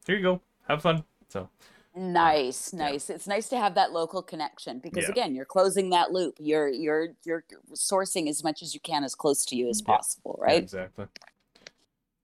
here 0.08 0.16
you 0.18 0.24
go 0.24 0.42
have 0.68 0.82
fun 0.82 1.04
so 1.30 1.50
Nice, 1.94 2.74
Yeah. 2.74 2.86
nice. 2.86 3.10
It's 3.10 3.28
nice 3.28 3.50
to 3.50 3.58
have 3.58 3.76
that 3.76 3.92
local 3.92 4.22
connection 4.24 4.80
because 4.80 5.04
Yeah. 5.04 5.12
again, 5.12 5.36
you're 5.36 5.44
closing 5.44 5.90
that 5.90 6.14
loop. 6.14 6.36
You're 6.40 6.70
you're 6.70 7.10
you're 7.26 7.44
sourcing 7.74 8.30
as 8.30 8.46
much 8.46 8.62
as 8.62 8.74
you 8.74 8.80
can 8.80 9.04
as 9.04 9.14
close 9.14 9.44
to 9.48 9.58
you 9.58 9.68
as 9.68 9.82
Yeah. 9.82 9.98
possible, 9.98 10.38
yeah, 10.40 10.46
right? 10.46 10.64
exactly 10.64 11.08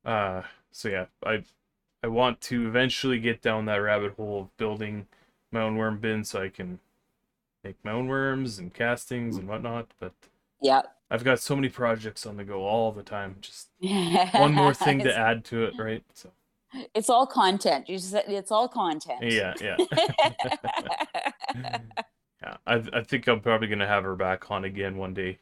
uh 0.06 0.44
so 0.72 0.88
yeah 0.88 1.06
i 1.26 1.44
i 2.04 2.08
want 2.08 2.40
to 2.42 2.68
eventually 2.68 3.20
get 3.20 3.42
down 3.42 3.66
that 3.66 3.76
rabbit 3.78 4.14
hole 4.16 4.42
of 4.42 4.58
building 4.58 5.08
my 5.52 5.62
own 5.62 5.76
worm 5.78 5.98
bin 6.00 6.24
so 6.24 6.42
i 6.42 6.50
can 6.50 6.80
make 7.64 7.76
my 7.84 7.92
own 7.92 8.08
worms 8.08 8.60
and 8.60 8.74
castings 8.74 9.38
and 9.38 9.48
whatnot 9.48 9.88
but 10.00 10.14
Yeah. 10.62 10.82
I've 11.10 11.24
got 11.24 11.40
so 11.40 11.56
many 11.56 11.70
projects 11.70 12.26
on 12.26 12.36
the 12.36 12.44
go 12.44 12.66
all 12.66 12.92
the 12.92 13.02
time. 13.02 13.38
Just 13.40 13.70
one 14.34 14.54
more 14.54 14.74
thing 14.74 15.00
to 15.06 15.18
add 15.18 15.46
to 15.46 15.64
it, 15.64 15.76
right? 15.80 16.04
So 16.14 16.30
it's 16.94 17.10
all 17.10 17.26
content. 17.26 17.88
You 17.88 17.98
said 17.98 18.26
it's 18.28 18.52
all 18.52 18.68
content. 18.68 19.20
yeah, 19.24 19.54
yeah, 19.62 19.78
yeah. 21.56 22.58
I 22.66 22.84
I 22.94 23.04
think 23.04 23.26
I'm 23.28 23.40
probably 23.40 23.70
gonna 23.70 23.88
have 23.88 24.04
her 24.04 24.18
back 24.18 24.52
on 24.52 24.66
again 24.66 24.98
one 24.98 25.14
day. 25.14 25.40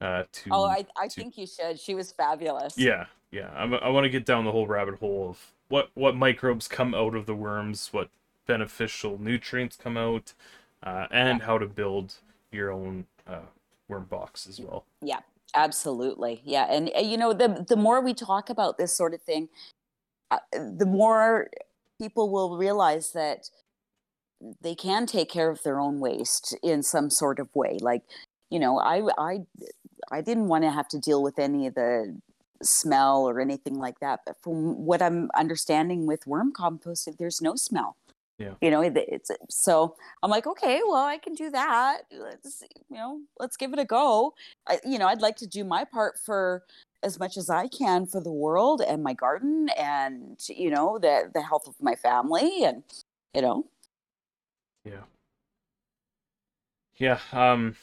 Uh, 0.00 0.22
to 0.30 0.50
oh, 0.52 0.64
I, 0.64 0.86
I 0.96 1.08
to- 1.08 1.20
think 1.20 1.36
you 1.36 1.46
should. 1.46 1.80
She 1.80 1.96
was 1.96 2.12
fabulous. 2.12 2.78
yeah, 2.78 3.06
yeah. 3.32 3.50
I'm, 3.56 3.74
I 3.74 3.88
want 3.88 4.04
to 4.04 4.10
get 4.10 4.24
down 4.24 4.44
the 4.44 4.52
whole 4.52 4.68
rabbit 4.68 4.98
hole 5.00 5.30
of 5.30 5.52
what 5.70 5.90
what 5.94 6.14
microbes 6.14 6.68
come 6.68 6.94
out 6.94 7.14
of 7.14 7.24
the 7.24 7.34
worms, 7.34 7.88
what 7.92 8.10
beneficial 8.46 9.18
nutrients 9.18 9.76
come 9.76 9.96
out, 9.96 10.34
uh, 10.82 11.06
and 11.10 11.42
how 11.42 11.56
to 11.56 11.66
build 11.66 12.16
your 12.52 12.70
own 12.70 13.06
uh, 13.26 13.46
worm 13.88 14.04
box 14.04 14.46
as 14.46 14.60
well. 14.60 14.84
Yeah, 15.00 15.20
absolutely. 15.54 16.42
Yeah. 16.44 16.66
And 16.68 16.90
uh, 16.94 17.00
you 17.00 17.16
know, 17.16 17.32
the 17.32 17.64
the 17.66 17.76
more 17.76 18.02
we 18.02 18.12
talk 18.12 18.50
about 18.50 18.76
this 18.76 18.92
sort 18.92 19.14
of 19.14 19.22
thing, 19.22 19.48
uh, 20.30 20.38
the 20.52 20.86
more 20.86 21.48
people 21.98 22.30
will 22.30 22.58
realize 22.58 23.12
that 23.12 23.48
they 24.62 24.74
can 24.74 25.06
take 25.06 25.30
care 25.30 25.50
of 25.50 25.62
their 25.62 25.78
own 25.78 26.00
waste 26.00 26.56
in 26.62 26.82
some 26.82 27.10
sort 27.10 27.38
of 27.38 27.48
way. 27.54 27.78
Like, 27.80 28.02
you 28.50 28.58
know, 28.58 28.78
I 28.80 29.02
I 29.18 29.38
I 30.10 30.20
didn't 30.20 30.48
want 30.48 30.64
to 30.64 30.70
have 30.70 30.88
to 30.88 30.98
deal 30.98 31.22
with 31.22 31.38
any 31.38 31.68
of 31.68 31.74
the 31.74 32.20
smell 32.62 33.28
or 33.28 33.40
anything 33.40 33.74
like 33.78 34.00
that. 34.00 34.20
But 34.26 34.36
from 34.42 34.84
what 34.86 35.02
I'm 35.02 35.30
understanding 35.34 36.06
with 36.06 36.26
worm 36.26 36.52
compost, 36.52 37.08
there's 37.18 37.40
no 37.42 37.56
smell. 37.56 37.96
Yeah. 38.38 38.54
You 38.62 38.70
know, 38.70 38.80
it- 38.82 38.96
it's 38.96 39.30
so 39.50 39.96
I'm 40.22 40.30
like, 40.30 40.46
okay, 40.46 40.80
well, 40.86 41.04
I 41.04 41.18
can 41.18 41.34
do 41.34 41.50
that. 41.50 42.02
Let's, 42.10 42.62
you 42.88 42.96
know, 42.96 43.20
let's 43.38 43.56
give 43.56 43.72
it 43.74 43.78
a 43.78 43.84
go. 43.84 44.34
I, 44.66 44.80
you 44.84 44.98
know, 44.98 45.06
I'd 45.08 45.20
like 45.22 45.36
to 45.36 45.46
do 45.46 45.64
my 45.64 45.84
part 45.84 46.18
for 46.18 46.64
as 47.02 47.18
much 47.18 47.36
as 47.36 47.50
I 47.50 47.68
can 47.68 48.06
for 48.06 48.20
the 48.20 48.32
world 48.32 48.82
and 48.82 49.02
my 49.02 49.14
garden 49.14 49.68
and 49.78 50.38
you 50.48 50.70
know 50.70 50.98
the 50.98 51.30
the 51.32 51.42
health 51.42 51.66
of 51.66 51.74
my 51.80 51.94
family 51.94 52.62
and 52.64 52.82
you 53.34 53.40
know 53.42 53.66
Yeah. 54.84 55.04
Yeah. 56.96 57.20
Um. 57.32 57.76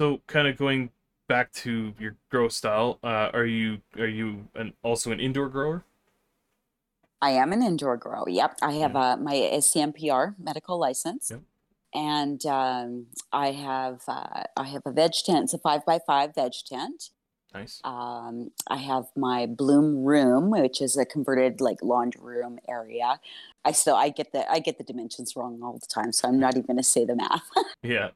So, 0.00 0.20
kind 0.26 0.48
of 0.48 0.56
going 0.56 0.90
back 1.28 1.52
to 1.52 1.94
your 1.98 2.16
grow 2.30 2.48
style, 2.48 2.98
uh, 3.02 3.30
are 3.32 3.46
you 3.46 3.78
are 3.98 4.06
you 4.06 4.48
an, 4.54 4.72
also 4.82 5.10
an 5.12 5.20
indoor 5.20 5.48
grower? 5.48 5.84
I 7.22 7.30
am 7.30 7.52
an 7.52 7.62
indoor 7.62 7.96
grower. 7.96 8.28
Yep, 8.28 8.58
I 8.62 8.72
have 8.72 8.94
uh, 8.96 9.16
my 9.16 9.34
ACMPR 9.34 10.34
medical 10.38 10.78
license, 10.78 11.30
Yep. 11.30 11.40
and 11.94 12.44
um, 12.46 13.06
I 13.32 13.52
have 13.52 14.02
uh, 14.06 14.42
I 14.56 14.64
have 14.64 14.82
a 14.84 14.92
veg 14.92 15.12
tent. 15.24 15.44
It's 15.44 15.54
a 15.54 15.58
five 15.58 15.84
by 15.86 16.00
five 16.06 16.34
veg 16.34 16.52
tent. 16.66 17.10
Nice. 17.54 17.80
Um, 17.84 18.50
I 18.68 18.76
have 18.76 19.06
my 19.16 19.46
bloom 19.46 20.04
room, 20.04 20.50
which 20.50 20.82
is 20.82 20.96
a 20.96 21.04
converted 21.06 21.60
like 21.60 21.78
laundry 21.82 22.20
room 22.20 22.58
area. 22.68 23.20
I 23.64 23.72
still 23.72 23.94
I 23.94 24.10
get 24.10 24.32
the 24.32 24.50
I 24.50 24.58
get 24.58 24.76
the 24.76 24.84
dimensions 24.84 25.34
wrong 25.36 25.60
all 25.62 25.78
the 25.78 25.86
time, 25.86 26.12
so 26.12 26.28
I'm 26.28 26.38
not 26.38 26.56
even 26.56 26.76
to 26.76 26.82
say 26.82 27.04
the 27.04 27.16
math. 27.16 27.48
Yeah. 27.82 28.10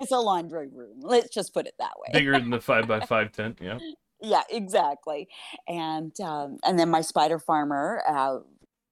It's 0.00 0.12
a 0.12 0.18
laundry 0.18 0.68
room. 0.68 1.00
Let's 1.00 1.28
just 1.34 1.52
put 1.54 1.66
it 1.66 1.74
that 1.78 1.92
way. 1.98 2.12
Bigger 2.18 2.32
than 2.32 2.50
the 2.50 2.60
five 2.60 2.86
by 2.86 3.00
five 3.00 3.32
tent. 3.38 3.58
Yeah. 3.62 3.78
yeah 4.22 4.42
exactly 4.50 5.28
and 5.68 6.18
um, 6.20 6.58
and 6.64 6.78
then 6.78 6.88
my 6.90 7.00
spider 7.02 7.38
farmer 7.38 8.02
uh, 8.08 8.38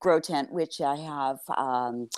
grow 0.01 0.21
tent 0.21 0.53
which 0.53 0.81
i 0.81 0.97
have 0.97 1.39
um, 1.57 2.09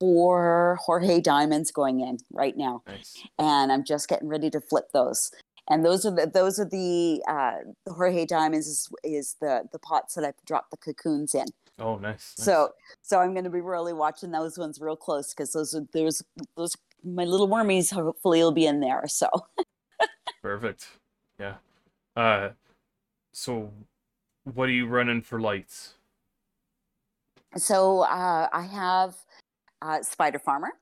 four 0.00 0.78
jorge 0.84 1.20
diamonds 1.20 1.70
going 1.70 2.00
in 2.00 2.18
right 2.32 2.56
now 2.56 2.82
Nice. 2.86 3.22
and 3.38 3.72
i'm 3.72 3.84
just 3.84 4.08
getting 4.08 4.28
ready 4.28 4.50
to 4.50 4.60
flip 4.60 4.86
those 4.92 5.30
and 5.70 5.84
those 5.84 6.04
are 6.06 6.10
the 6.10 6.26
those 6.32 6.58
are 6.58 6.64
the 6.64 7.22
uh, 7.28 7.58
the 7.86 7.92
jorge 7.92 8.26
diamonds 8.26 8.66
is, 8.66 8.88
is 9.02 9.36
the 9.40 9.62
the 9.72 9.78
pots 9.78 10.14
that 10.14 10.24
i've 10.24 10.44
dropped 10.46 10.70
the 10.70 10.76
cocoons 10.76 11.34
in 11.34 11.46
Oh, 11.80 11.94
nice. 11.96 12.34
nice. 12.36 12.44
so 12.44 12.70
so 13.02 13.18
i'm 13.20 13.32
going 13.32 13.44
to 13.44 13.50
be 13.50 13.60
really 13.60 13.92
watching 13.92 14.30
those 14.32 14.58
ones 14.58 14.80
real 14.80 14.96
close 14.96 15.32
because 15.32 15.52
those 15.52 15.74
are 15.74 15.82
those 15.92 16.22
those 16.56 16.76
my 17.04 17.24
little 17.24 17.48
wormies 17.48 17.92
hopefully 17.92 18.40
will 18.42 18.52
be 18.52 18.66
in 18.66 18.80
there 18.80 19.06
so 19.06 19.28
perfect. 20.42 20.88
Yeah. 21.38 21.54
Uh. 22.16 22.50
So, 23.32 23.70
what 24.54 24.68
are 24.68 24.72
you 24.72 24.86
running 24.88 25.22
for 25.22 25.40
lights? 25.40 25.94
So 27.56 28.00
uh, 28.00 28.48
I 28.52 28.62
have 28.62 29.14
uh, 29.80 30.02
Spider 30.02 30.38
Farmer. 30.38 30.72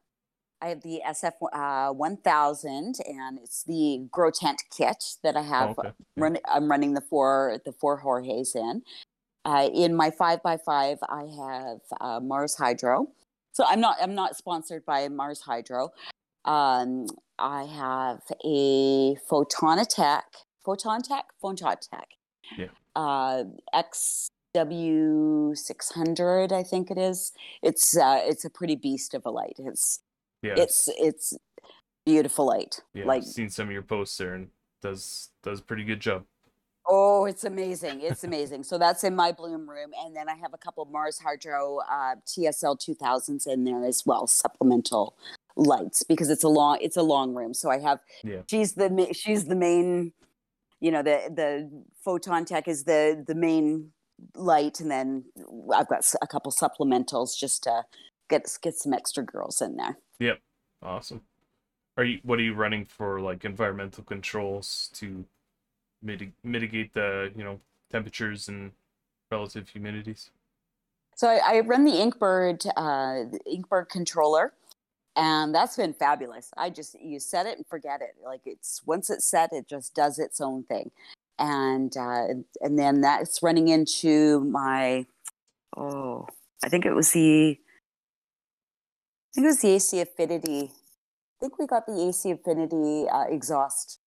I 0.62 0.68
have 0.68 0.82
the 0.82 1.02
SF 1.06 1.32
uh, 1.52 1.92
1000, 1.92 2.94
and 3.06 3.38
it's 3.38 3.62
the 3.64 4.06
Grow 4.10 4.30
Tent 4.30 4.62
kit 4.76 5.04
that 5.22 5.36
I 5.36 5.40
Oh, 5.40 5.42
have. 5.42 5.78
okay. 5.78 5.90
Run, 6.16 6.38
I'm 6.48 6.70
running 6.70 6.94
the 6.94 7.02
four 7.02 7.60
the 7.66 7.72
four 7.72 7.98
Jorge's 7.98 8.54
in. 8.54 8.82
Uh, 9.44 9.68
in 9.72 9.94
my 9.94 10.10
five 10.10 10.42
by 10.42 10.56
five, 10.56 10.98
I 11.08 11.24
have 11.38 11.80
uh, 12.00 12.20
Mars 12.20 12.56
Hydro, 12.56 13.08
So 13.56 13.64
I'm 13.66 13.80
not 13.80 13.96
I'm 14.02 14.14
not 14.14 14.36
sponsored 14.36 14.84
by 14.84 15.08
Mars 15.08 15.40
Hydro. 15.40 15.88
Um, 16.44 17.06
I 17.38 17.64
have 17.64 18.20
a 18.44 19.14
photon 19.26 19.78
Photonatech, 19.78 20.24
Photontek, 20.66 21.22
Photontek. 21.42 22.04
Yeah. 22.58 22.66
Uh, 22.94 23.44
XW600, 23.74 26.52
I 26.52 26.62
think 26.62 26.90
it 26.90 26.98
is. 26.98 27.32
It's 27.62 27.96
uh, 27.96 28.20
it's 28.24 28.44
a 28.44 28.50
pretty 28.50 28.76
beast 28.76 29.14
of 29.14 29.24
a 29.24 29.30
light. 29.30 29.56
It's 29.58 30.00
Yeah. 30.42 30.56
it's 30.58 30.90
it's 30.98 31.32
beautiful 32.04 32.44
light. 32.44 32.82
yeah. 32.92 33.06
like 33.06 33.22
I've 33.22 33.28
seen 33.28 33.48
some 33.48 33.68
of 33.68 33.72
your 33.72 33.80
posts 33.80 34.18
there 34.18 34.34
and 34.34 34.50
does 34.82 35.30
does 35.42 35.60
a 35.60 35.62
pretty 35.62 35.84
good 35.84 36.00
job. 36.00 36.26
Oh, 36.88 37.24
it's 37.24 37.44
amazing. 37.44 38.00
It's 38.00 38.22
amazing. 38.24 38.62
so 38.64 38.78
that's 38.78 39.02
in 39.04 39.16
my 39.16 39.32
bloom 39.32 39.68
room. 39.68 39.90
And 40.04 40.14
then 40.14 40.28
I 40.28 40.34
have 40.36 40.54
a 40.54 40.58
couple 40.58 40.84
Mars 40.86 41.18
Hydro 41.18 41.80
uh, 41.90 42.16
TSL 42.26 42.78
2000s 42.78 43.46
in 43.46 43.64
there 43.64 43.84
as 43.84 44.04
well, 44.06 44.26
supplemental 44.26 45.16
lights 45.56 46.02
because 46.02 46.28
it's 46.30 46.44
a 46.44 46.48
long 46.48 46.78
it's 46.80 46.96
a 46.96 47.02
long 47.02 47.34
room. 47.34 47.54
So 47.54 47.70
I 47.70 47.78
have 47.80 48.00
Yeah. 48.22 48.42
she's 48.48 48.74
the 48.74 49.08
she's 49.12 49.46
the 49.46 49.56
main 49.56 50.12
you 50.80 50.90
know 50.90 51.02
the 51.02 51.30
the 51.34 51.84
Photontek 52.06 52.68
is 52.68 52.84
the 52.84 53.24
the 53.26 53.34
main 53.34 53.92
light 54.34 54.80
and 54.80 54.90
then 54.90 55.24
I've 55.74 55.88
got 55.88 56.10
a 56.22 56.26
couple 56.26 56.52
supplementals 56.52 57.36
just 57.38 57.62
to 57.64 57.84
get 58.28 58.46
get 58.62 58.74
some 58.76 58.92
extra 58.92 59.24
girls 59.24 59.60
in 59.62 59.76
there. 59.76 59.98
Yep 60.20 60.40
awesome. 60.82 61.22
Are 61.96 62.04
you 62.04 62.20
what 62.22 62.38
are 62.38 62.42
you 62.42 62.54
running 62.54 62.84
for 62.84 63.20
like 63.20 63.44
environmental 63.44 64.04
controls 64.04 64.90
to 64.94 65.24
mitig- 66.06 66.32
mitigate 66.44 66.94
the, 66.94 67.32
you 67.36 67.44
know, 67.44 67.60
temperatures 67.90 68.48
and 68.48 68.72
relative 69.30 69.66
humidities? 69.74 70.30
So 71.16 71.28
I, 71.28 71.56
I 71.56 71.60
run 71.60 71.84
the 71.84 71.92
Inkbird, 71.92 72.66
uh, 72.76 73.38
Inkbird 73.50 73.88
controller, 73.88 74.52
and 75.16 75.54
that's 75.54 75.76
been 75.76 75.94
fabulous. 75.94 76.50
I 76.56 76.70
just 76.70 76.94
you 77.00 77.18
set 77.20 77.46
it 77.46 77.56
and 77.56 77.66
forget 77.66 78.02
it. 78.02 78.16
Like 78.22 78.42
it's 78.44 78.82
once 78.84 79.08
it's 79.08 79.24
set, 79.24 79.52
it 79.52 79.66
just 79.66 79.94
does 79.94 80.18
its 80.18 80.40
own 80.40 80.64
thing, 80.64 80.90
and 81.38 81.96
uh, 81.96 82.26
and 82.60 82.78
then 82.78 83.00
that's 83.00 83.42
running 83.42 83.68
into 83.68 84.40
my 84.40 85.06
oh, 85.76 86.26
I 86.62 86.68
think 86.68 86.84
it 86.84 86.92
was 86.92 87.12
the 87.12 87.58
I 87.58 89.32
think 89.34 89.46
it 89.46 89.48
was 89.48 89.60
the 89.60 89.70
AC 89.70 90.00
Infinity. 90.00 90.70
I 90.70 91.40
think 91.40 91.58
we 91.58 91.66
got 91.66 91.86
the 91.86 91.98
AC 91.98 92.28
Infinity 92.28 93.08
uh, 93.08 93.24
exhaust 93.28 94.00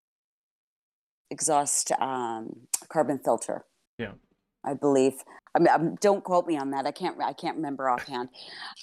exhaust 1.31 1.91
um, 1.99 2.67
carbon 2.89 3.19
filter. 3.19 3.65
Yeah. 3.97 4.13
I 4.63 4.73
believe. 4.73 5.13
I 5.55 5.59
mean, 5.59 5.69
um, 5.69 5.95
don't 6.01 6.23
quote 6.23 6.45
me 6.45 6.57
on 6.57 6.71
that. 6.71 6.85
I 6.85 6.91
can't. 6.91 7.17
I 7.23 7.33
can't 7.33 7.55
remember 7.55 7.89
offhand. 7.89 8.29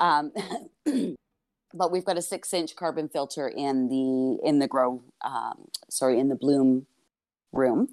Um, 0.00 0.32
but 1.74 1.92
we've 1.92 2.04
got 2.04 2.16
a 2.16 2.22
six-inch 2.22 2.76
carbon 2.76 3.08
filter 3.08 3.48
in 3.48 3.88
the 3.88 4.38
in 4.48 4.58
the 4.58 4.66
grow. 4.66 5.02
Um, 5.24 5.66
sorry, 5.90 6.18
in 6.18 6.28
the 6.28 6.34
bloom 6.34 6.86
room, 7.52 7.88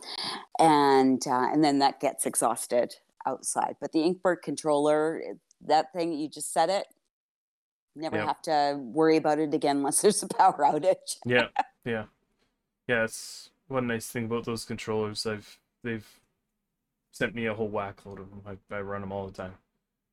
and 0.59 1.21
uh, 1.27 1.49
and 1.51 1.63
then 1.63 1.79
that 1.79 1.99
gets 1.99 2.25
exhausted 2.25 2.95
outside. 3.25 3.75
But 3.81 3.91
the 3.91 3.99
Inkbird 3.99 4.41
controller, 4.41 5.21
that 5.65 5.91
thing, 5.93 6.13
you 6.13 6.29
just 6.29 6.53
set 6.53 6.69
it. 6.69 6.87
Never 7.95 8.17
Yeah. 8.17 8.25
have 8.25 8.41
to 8.43 8.79
worry 8.79 9.17
about 9.17 9.39
it 9.39 9.53
again 9.53 9.77
unless 9.77 10.01
there's 10.01 10.23
a 10.23 10.27
power 10.27 10.57
outage. 10.59 11.17
Yeah, 11.25 11.47
yeah, 11.85 12.05
yeah. 12.87 13.07
One 13.73 13.87
nice 13.87 14.07
thing 14.07 14.25
about 14.25 14.45
those 14.45 14.65
controllers. 14.65 15.25
I've 15.25 15.57
they've 15.83 16.07
sent 17.11 17.33
me 17.33 17.47
a 17.47 17.55
whole 17.55 17.67
whack 17.67 18.05
load 18.05 18.19
of 18.19 18.29
them. 18.29 18.41
I, 18.45 18.75
I 18.75 18.81
run 18.81 19.01
them 19.01 19.11
all 19.11 19.25
the 19.25 19.33
time. 19.33 19.55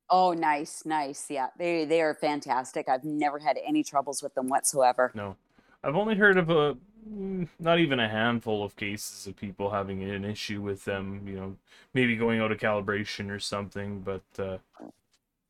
Oh, 0.09 0.33
nice, 0.33 0.83
nice. 0.85 1.27
Yeah, 1.29 1.49
they 1.57 1.85
they 1.85 2.01
are 2.01 2.15
fantastic. 2.15 2.89
I've 2.89 3.03
never 3.03 3.39
had 3.39 3.59
any 3.63 3.83
troubles 3.83 4.23
with 4.23 4.33
them 4.33 4.49
whatsoever. 4.49 5.11
No, 5.13 5.35
I've 5.83 5.95
only 5.95 6.15
heard 6.15 6.37
of 6.37 6.49
a 6.49 6.75
mm, 7.07 7.47
not 7.59 7.79
even 7.79 7.99
a 7.99 8.09
handful 8.09 8.63
of 8.63 8.75
cases 8.75 9.27
of 9.27 9.35
people 9.35 9.69
having 9.69 10.03
an 10.03 10.25
issue 10.25 10.61
with 10.61 10.85
them. 10.85 11.21
You 11.27 11.35
know, 11.35 11.55
maybe 11.93 12.15
going 12.15 12.39
out 12.41 12.51
of 12.51 12.57
calibration 12.57 13.29
or 13.29 13.39
something. 13.39 14.01
But 14.01 14.23
uh, 14.39 14.57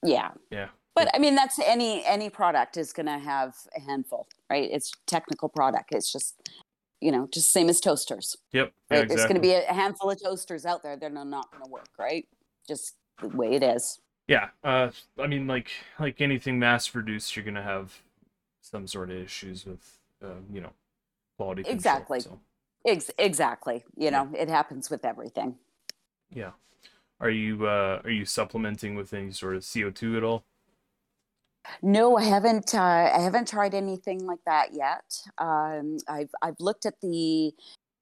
Yeah. 0.04 0.32
Yeah. 0.50 0.68
But 0.96 1.10
I 1.14 1.20
mean, 1.20 1.36
that's 1.36 1.60
any 1.60 2.04
any 2.06 2.30
product 2.30 2.76
is 2.78 2.92
going 2.92 3.06
to 3.06 3.20
have 3.20 3.56
a 3.76 3.80
handful, 3.80 4.28
right? 4.50 4.70
It's 4.70 4.92
technical 5.08 5.48
product. 5.48 5.94
It's 5.94 6.12
just, 6.12 6.36
you 7.02 7.12
know, 7.12 7.28
just 7.32 7.52
same 7.52 7.68
as 7.70 7.80
toasters. 7.82 8.38
yep, 8.54 8.72
yeah, 8.90 9.00
Right? 9.00 9.08
There's 9.10 9.24
going 9.24 9.36
to 9.36 9.42
be 9.42 9.54
a 9.54 9.62
handful 9.74 10.12
of 10.12 10.22
toasters 10.22 10.66
out 10.66 10.84
there 10.84 10.96
They're 10.96 11.10
not 11.10 11.52
going 11.52 11.64
to 11.64 11.70
work, 11.70 11.90
right? 12.00 12.26
Just 12.68 12.96
the 13.22 13.28
way 13.30 13.54
it 13.56 13.64
is. 13.64 14.00
Yeah, 14.28 14.50
uh, 14.64 14.92
I 15.20 15.28
mean, 15.28 15.48
like 15.48 15.70
like 16.00 16.22
anything 16.22 16.58
mass 16.60 16.88
produced, 16.88 17.36
you're 17.36 17.44
gonna 17.44 17.64
have 17.64 18.00
some 18.62 18.88
sort 18.88 19.10
of 19.12 19.18
issues 19.18 19.66
with, 19.66 20.00
uh, 20.24 20.36
you 20.54 20.62
know, 20.62 20.72
quality 21.38 21.64
control. 21.64 21.76
Exactly. 21.76 22.20
So, 22.22 22.40
Ex- 22.86 23.12
exactly. 23.18 23.84
You 23.98 24.06
Yeah. 24.06 24.10
know, 24.12 24.32
it 24.38 24.48
happens 24.48 24.90
with 24.90 25.04
everything. 25.04 25.58
yeah. 26.30 26.52
Are 27.20 27.30
you 27.30 27.68
uh, 27.68 28.02
are 28.04 28.10
you 28.10 28.26
supplementing 28.26 28.96
with 28.96 29.14
any 29.14 29.32
sort 29.32 29.56
of 29.56 29.66
CO 29.72 29.90
two 29.92 30.16
at 30.18 30.24
all? 30.24 30.44
No, 31.82 32.18
I 32.18 32.24
haven't. 32.24 32.74
Uh, 32.74 33.12
I 33.14 33.20
haven't 33.20 33.48
tried 33.48 33.74
anything 33.74 34.26
like 34.26 34.40
that 34.46 34.74
yet. 34.74 35.22
Um, 35.38 35.98
I've 36.08 36.32
I've 36.42 36.60
looked 36.60 36.86
at 36.86 37.00
the 37.02 37.54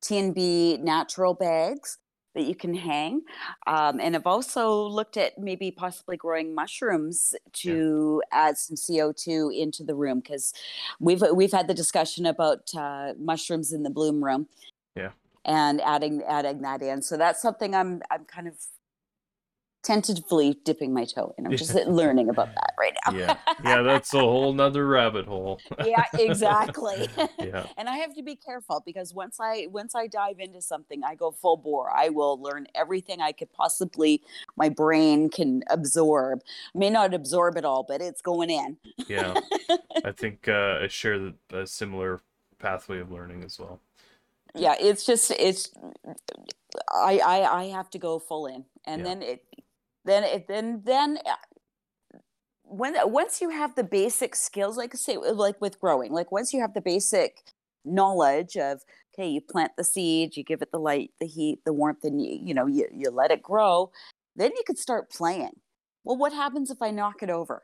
TNB 0.01 0.79
natural 0.81 1.33
bags 1.33 1.97
that 2.35 2.43
you 2.43 2.55
can 2.55 2.73
hang, 2.73 3.21
um, 3.67 3.99
and 3.99 4.15
I've 4.15 4.27
also 4.27 4.87
looked 4.87 5.17
at 5.17 5.37
maybe 5.37 5.71
possibly 5.71 6.15
growing 6.15 6.53
mushrooms 6.55 7.35
to 7.53 8.21
add 8.31 8.57
some 8.57 8.77
CO 8.77 9.11
two 9.11 9.51
into 9.55 9.83
the 9.83 9.95
room 9.95 10.19
because 10.19 10.53
we've 10.99 11.23
we've 11.33 11.51
had 11.51 11.67
the 11.67 11.73
discussion 11.73 12.25
about 12.25 12.73
uh, 12.77 13.13
mushrooms 13.17 13.73
in 13.73 13.83
the 13.83 13.89
bloom 13.89 14.23
room. 14.23 14.47
Yeah. 14.95 15.11
And 15.45 15.81
adding 15.81 16.21
adding 16.27 16.61
that 16.61 16.81
in, 16.81 17.01
so 17.01 17.17
that's 17.17 17.41
something 17.41 17.73
I'm 17.73 18.01
I'm 18.11 18.25
kind 18.25 18.47
of 18.47 18.55
tentatively 19.81 20.59
dipping 20.65 20.93
my 20.93 21.05
toe 21.05 21.33
in. 21.37 21.45
I'm 21.45 21.55
just 21.55 21.73
learning 21.73 22.29
about 22.29 22.53
that 22.53 22.73
right 22.77 22.93
now. 23.07 23.13
Yeah, 23.15 23.37
yeah, 23.63 23.81
that's 23.81 24.13
a 24.13 24.19
whole 24.19 24.53
nother 24.53 24.85
rabbit 24.87 25.25
hole. 25.25 25.59
yeah 25.85 26.03
exactly 26.17 27.07
Yeah. 27.39 27.65
and 27.77 27.87
i 27.87 27.95
have 27.97 28.13
to 28.15 28.21
be 28.23 28.35
careful 28.35 28.83
because 28.85 29.13
once 29.13 29.37
i 29.39 29.67
once 29.71 29.95
i 29.95 30.07
dive 30.07 30.39
into 30.39 30.61
something 30.61 31.01
i 31.03 31.15
go 31.15 31.31
full 31.31 31.55
bore 31.57 31.89
i 31.95 32.09
will 32.09 32.41
learn 32.41 32.67
everything 32.75 33.21
i 33.21 33.31
could 33.31 33.51
possibly 33.53 34.21
my 34.57 34.67
brain 34.69 35.29
can 35.29 35.63
absorb 35.69 36.41
may 36.75 36.89
not 36.89 37.13
absorb 37.13 37.55
it 37.57 37.63
all 37.65 37.83
but 37.83 38.01
it's 38.01 38.21
going 38.21 38.49
in 38.49 38.77
Yeah, 39.07 39.39
I 40.03 40.11
think 40.11 40.47
uh, 40.47 40.79
I 40.83 40.87
share 40.87 41.17
the, 41.19 41.33
a 41.53 41.65
similar 41.65 42.19
pathway 42.59 42.99
of 42.99 43.11
learning 43.11 43.43
as 43.43 43.57
well. 43.59 43.79
yeah 44.55 44.75
it's 44.79 45.05
just 45.05 45.31
it's 45.31 45.71
i 46.93 47.19
i, 47.25 47.61
I 47.61 47.63
have 47.65 47.89
to 47.91 47.99
go 47.99 48.19
full 48.19 48.47
in 48.47 48.65
and 48.85 48.99
Yeah. 49.01 49.05
then 49.07 49.21
it 49.21 49.43
then 50.05 50.23
it 50.23 50.47
then 50.47 50.81
then 50.85 51.19
uh, 51.25 52.19
when 52.63 52.95
once 53.11 53.41
you 53.41 53.49
have 53.49 53.75
the 53.75 53.83
basic 53.83 54.35
skills 54.35 54.77
like 54.77 54.93
say 54.93 55.17
like 55.17 55.59
with 55.59 55.79
growing 55.79 56.11
like 56.11 56.31
once 56.31 56.53
you 56.53 56.61
have 56.61 56.73
the 56.73 56.81
basic 56.81 57.37
knowledge 57.85 58.55
of 58.57 58.81
okay 59.13 59.27
you 59.27 59.41
plant 59.41 59.71
the 59.77 59.83
seed 59.83 60.35
you 60.35 60.43
give 60.43 60.61
it 60.61 60.71
the 60.71 60.79
light 60.79 61.11
the 61.19 61.25
heat 61.25 61.59
the 61.65 61.73
warmth 61.73 62.03
and 62.03 62.21
you, 62.21 62.39
you 62.41 62.53
know 62.53 62.67
you, 62.67 62.87
you 62.93 63.09
let 63.09 63.31
it 63.31 63.41
grow 63.41 63.91
then 64.35 64.51
you 64.55 64.63
could 64.65 64.77
start 64.77 65.11
playing. 65.11 65.51
Well 66.03 66.17
what 66.17 66.33
happens 66.33 66.71
if 66.71 66.81
i 66.81 66.91
knock 66.91 67.21
it 67.21 67.29
over? 67.29 67.63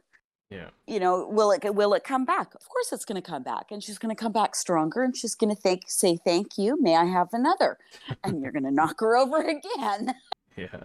Yeah, 0.51 0.69
you 0.85 0.99
know 0.99 1.27
will 1.27 1.51
it 1.51 1.73
will 1.73 1.93
it 1.93 2.03
come 2.03 2.25
back? 2.25 2.53
Of 2.53 2.67
course 2.67 2.91
it's 2.91 3.05
going 3.05 3.21
to 3.21 3.27
come 3.27 3.41
back 3.41 3.71
and 3.71 3.83
she's 3.83 3.97
going 3.97 4.15
to 4.15 4.21
come 4.21 4.31
back 4.31 4.55
stronger 4.55 5.03
and 5.03 5.15
she's 5.15 5.33
going 5.33 5.55
to 5.55 5.59
thank 5.59 5.83
say 5.87 6.17
thank 6.23 6.57
you 6.57 6.79
may 6.79 6.95
i 6.95 7.05
have 7.05 7.29
another? 7.31 7.77
And 8.23 8.41
you're 8.41 8.51
going 8.51 8.63
to 8.65 8.71
knock 8.71 8.99
her 8.99 9.17
over 9.17 9.41
again. 9.57 10.13
Yeah, 10.55 10.83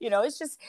you 0.00 0.10
know 0.10 0.22
it's 0.22 0.38
just 0.38 0.60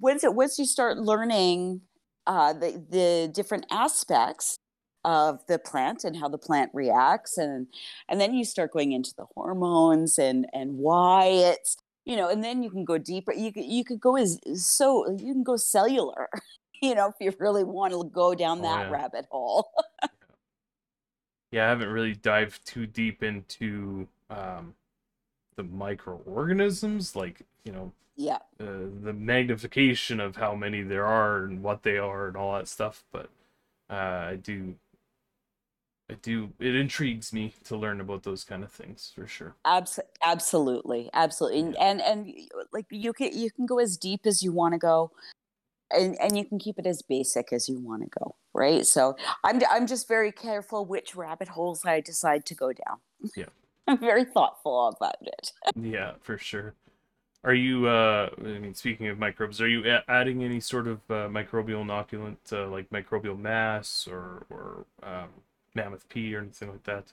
once 0.00 0.24
it 0.24 0.34
once 0.34 0.58
you 0.58 0.64
start 0.66 0.98
learning 0.98 1.80
uh 2.26 2.52
the 2.52 2.84
the 2.90 3.30
different 3.34 3.66
aspects 3.70 4.58
of 5.04 5.40
the 5.46 5.58
plant 5.58 6.04
and 6.04 6.16
how 6.16 6.28
the 6.28 6.38
plant 6.38 6.70
reacts 6.74 7.38
and 7.38 7.66
and 8.08 8.20
then 8.20 8.34
you 8.34 8.44
start 8.44 8.72
going 8.72 8.92
into 8.92 9.12
the 9.16 9.26
hormones 9.34 10.18
and 10.18 10.46
and 10.52 10.76
why 10.76 11.24
it's 11.26 11.76
you 12.04 12.16
know 12.16 12.28
and 12.28 12.44
then 12.44 12.62
you 12.62 12.70
can 12.70 12.84
go 12.84 12.98
deeper 12.98 13.32
you 13.32 13.52
could 13.52 13.64
you 13.64 13.84
could 13.84 14.00
go 14.00 14.16
as 14.16 14.38
so 14.54 15.10
you 15.18 15.32
can 15.32 15.42
go 15.42 15.56
cellular 15.56 16.28
you 16.82 16.94
know 16.94 17.08
if 17.08 17.14
you 17.20 17.32
really 17.38 17.64
want 17.64 17.92
to 17.92 18.04
go 18.12 18.34
down 18.34 18.60
Oh, 18.60 18.62
that 18.62 18.86
yeah. 18.86 18.90
rabbit 18.90 19.26
hole 19.30 19.70
yeah. 21.50 21.66
I 21.66 21.68
haven't 21.70 21.88
really 21.88 22.14
dived 22.14 22.64
too 22.66 22.86
deep 22.86 23.22
into 23.22 24.08
um, 24.30 24.74
the 25.62 25.76
microorganisms, 25.76 27.14
like 27.14 27.42
you 27.64 27.72
know, 27.72 27.92
yeah 28.16 28.38
uh, 28.60 28.88
the 29.02 29.12
magnification 29.12 30.20
of 30.20 30.36
how 30.36 30.54
many 30.54 30.82
there 30.82 31.06
are 31.06 31.44
and 31.44 31.62
what 31.62 31.82
they 31.82 31.98
are 31.98 32.28
and 32.28 32.36
all 32.36 32.54
that 32.54 32.68
stuff. 32.68 33.04
But 33.12 33.30
uh, 33.90 33.94
I 34.30 34.36
do, 34.36 34.74
I 36.10 36.14
do. 36.14 36.52
It 36.58 36.74
intrigues 36.74 37.32
me 37.32 37.52
to 37.64 37.76
learn 37.76 38.00
about 38.00 38.22
those 38.22 38.44
kind 38.44 38.64
of 38.64 38.72
things 38.72 39.12
for 39.14 39.26
sure. 39.26 39.54
Abs- 39.64 40.00
absolutely 40.24 41.10
absolutely 41.12 41.60
and, 41.60 41.76
and 41.78 42.00
and 42.00 42.34
like 42.72 42.86
you 42.90 43.12
can 43.12 43.36
you 43.36 43.50
can 43.50 43.66
go 43.66 43.78
as 43.78 43.98
deep 43.98 44.22
as 44.24 44.42
you 44.42 44.52
want 44.52 44.72
to 44.72 44.78
go 44.78 45.10
and, 45.90 46.16
and 46.20 46.36
you 46.36 46.44
can 46.44 46.58
keep 46.58 46.78
it 46.78 46.86
as 46.86 47.02
basic 47.02 47.52
as 47.52 47.68
you 47.68 47.78
want 47.78 48.02
to 48.02 48.08
go, 48.18 48.36
right? 48.54 48.86
So 48.86 49.16
I'm 49.44 49.60
I'm 49.70 49.86
just 49.86 50.08
very 50.08 50.32
careful 50.32 50.84
which 50.84 51.14
rabbit 51.14 51.48
holes 51.48 51.84
I 51.84 52.00
decide 52.00 52.46
to 52.46 52.54
go 52.54 52.72
down. 52.72 52.98
Yeah. 53.36 53.46
I'm 53.86 53.98
very 54.00 54.24
thoughtful 54.24 54.88
about 54.88 55.16
it. 55.22 55.52
yeah, 55.80 56.12
for 56.20 56.38
sure. 56.38 56.74
Are 57.42 57.54
you? 57.54 57.86
Uh, 57.86 58.28
I 58.38 58.58
mean, 58.58 58.74
speaking 58.74 59.08
of 59.08 59.18
microbes, 59.18 59.60
are 59.60 59.68
you 59.68 59.82
a- 59.90 60.04
adding 60.08 60.44
any 60.44 60.60
sort 60.60 60.86
of 60.86 60.98
uh, 61.08 61.28
microbial 61.28 61.82
inoculant, 61.84 62.36
uh, 62.52 62.68
like 62.68 62.90
microbial 62.90 63.38
mass 63.38 64.06
or 64.10 64.44
or 64.50 64.84
um, 65.02 65.28
mammoth 65.74 66.06
P 66.10 66.34
or 66.34 66.40
anything 66.40 66.70
like 66.70 66.84
that? 66.84 67.12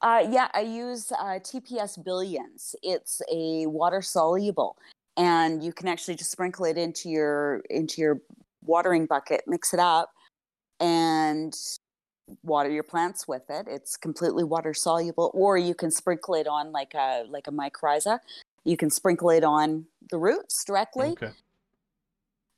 Uh, 0.00 0.26
yeah, 0.28 0.48
I 0.52 0.62
use 0.62 1.12
uh, 1.12 1.38
TPS 1.38 2.02
Billions. 2.04 2.74
It's 2.82 3.22
a 3.32 3.66
water 3.66 4.02
soluble, 4.02 4.76
and 5.16 5.62
you 5.62 5.72
can 5.72 5.86
actually 5.86 6.16
just 6.16 6.32
sprinkle 6.32 6.64
it 6.64 6.76
into 6.76 7.08
your 7.08 7.62
into 7.70 8.00
your 8.00 8.20
watering 8.64 9.06
bucket, 9.06 9.44
mix 9.46 9.72
it 9.72 9.78
up, 9.80 10.10
and 10.80 11.54
water 12.42 12.70
your 12.70 12.82
plants 12.82 13.26
with 13.28 13.42
it. 13.48 13.66
It's 13.68 13.96
completely 13.96 14.44
water 14.44 14.74
soluble, 14.74 15.30
or 15.34 15.58
you 15.58 15.74
can 15.74 15.90
sprinkle 15.90 16.34
it 16.34 16.46
on 16.46 16.72
like 16.72 16.94
a 16.94 17.24
like 17.28 17.46
a 17.46 17.52
mycorrhiza. 17.52 18.20
You 18.64 18.76
can 18.76 18.90
sprinkle 18.90 19.30
it 19.30 19.44
on 19.44 19.86
the 20.10 20.18
roots 20.18 20.64
directly. 20.64 21.08
Okay. 21.10 21.30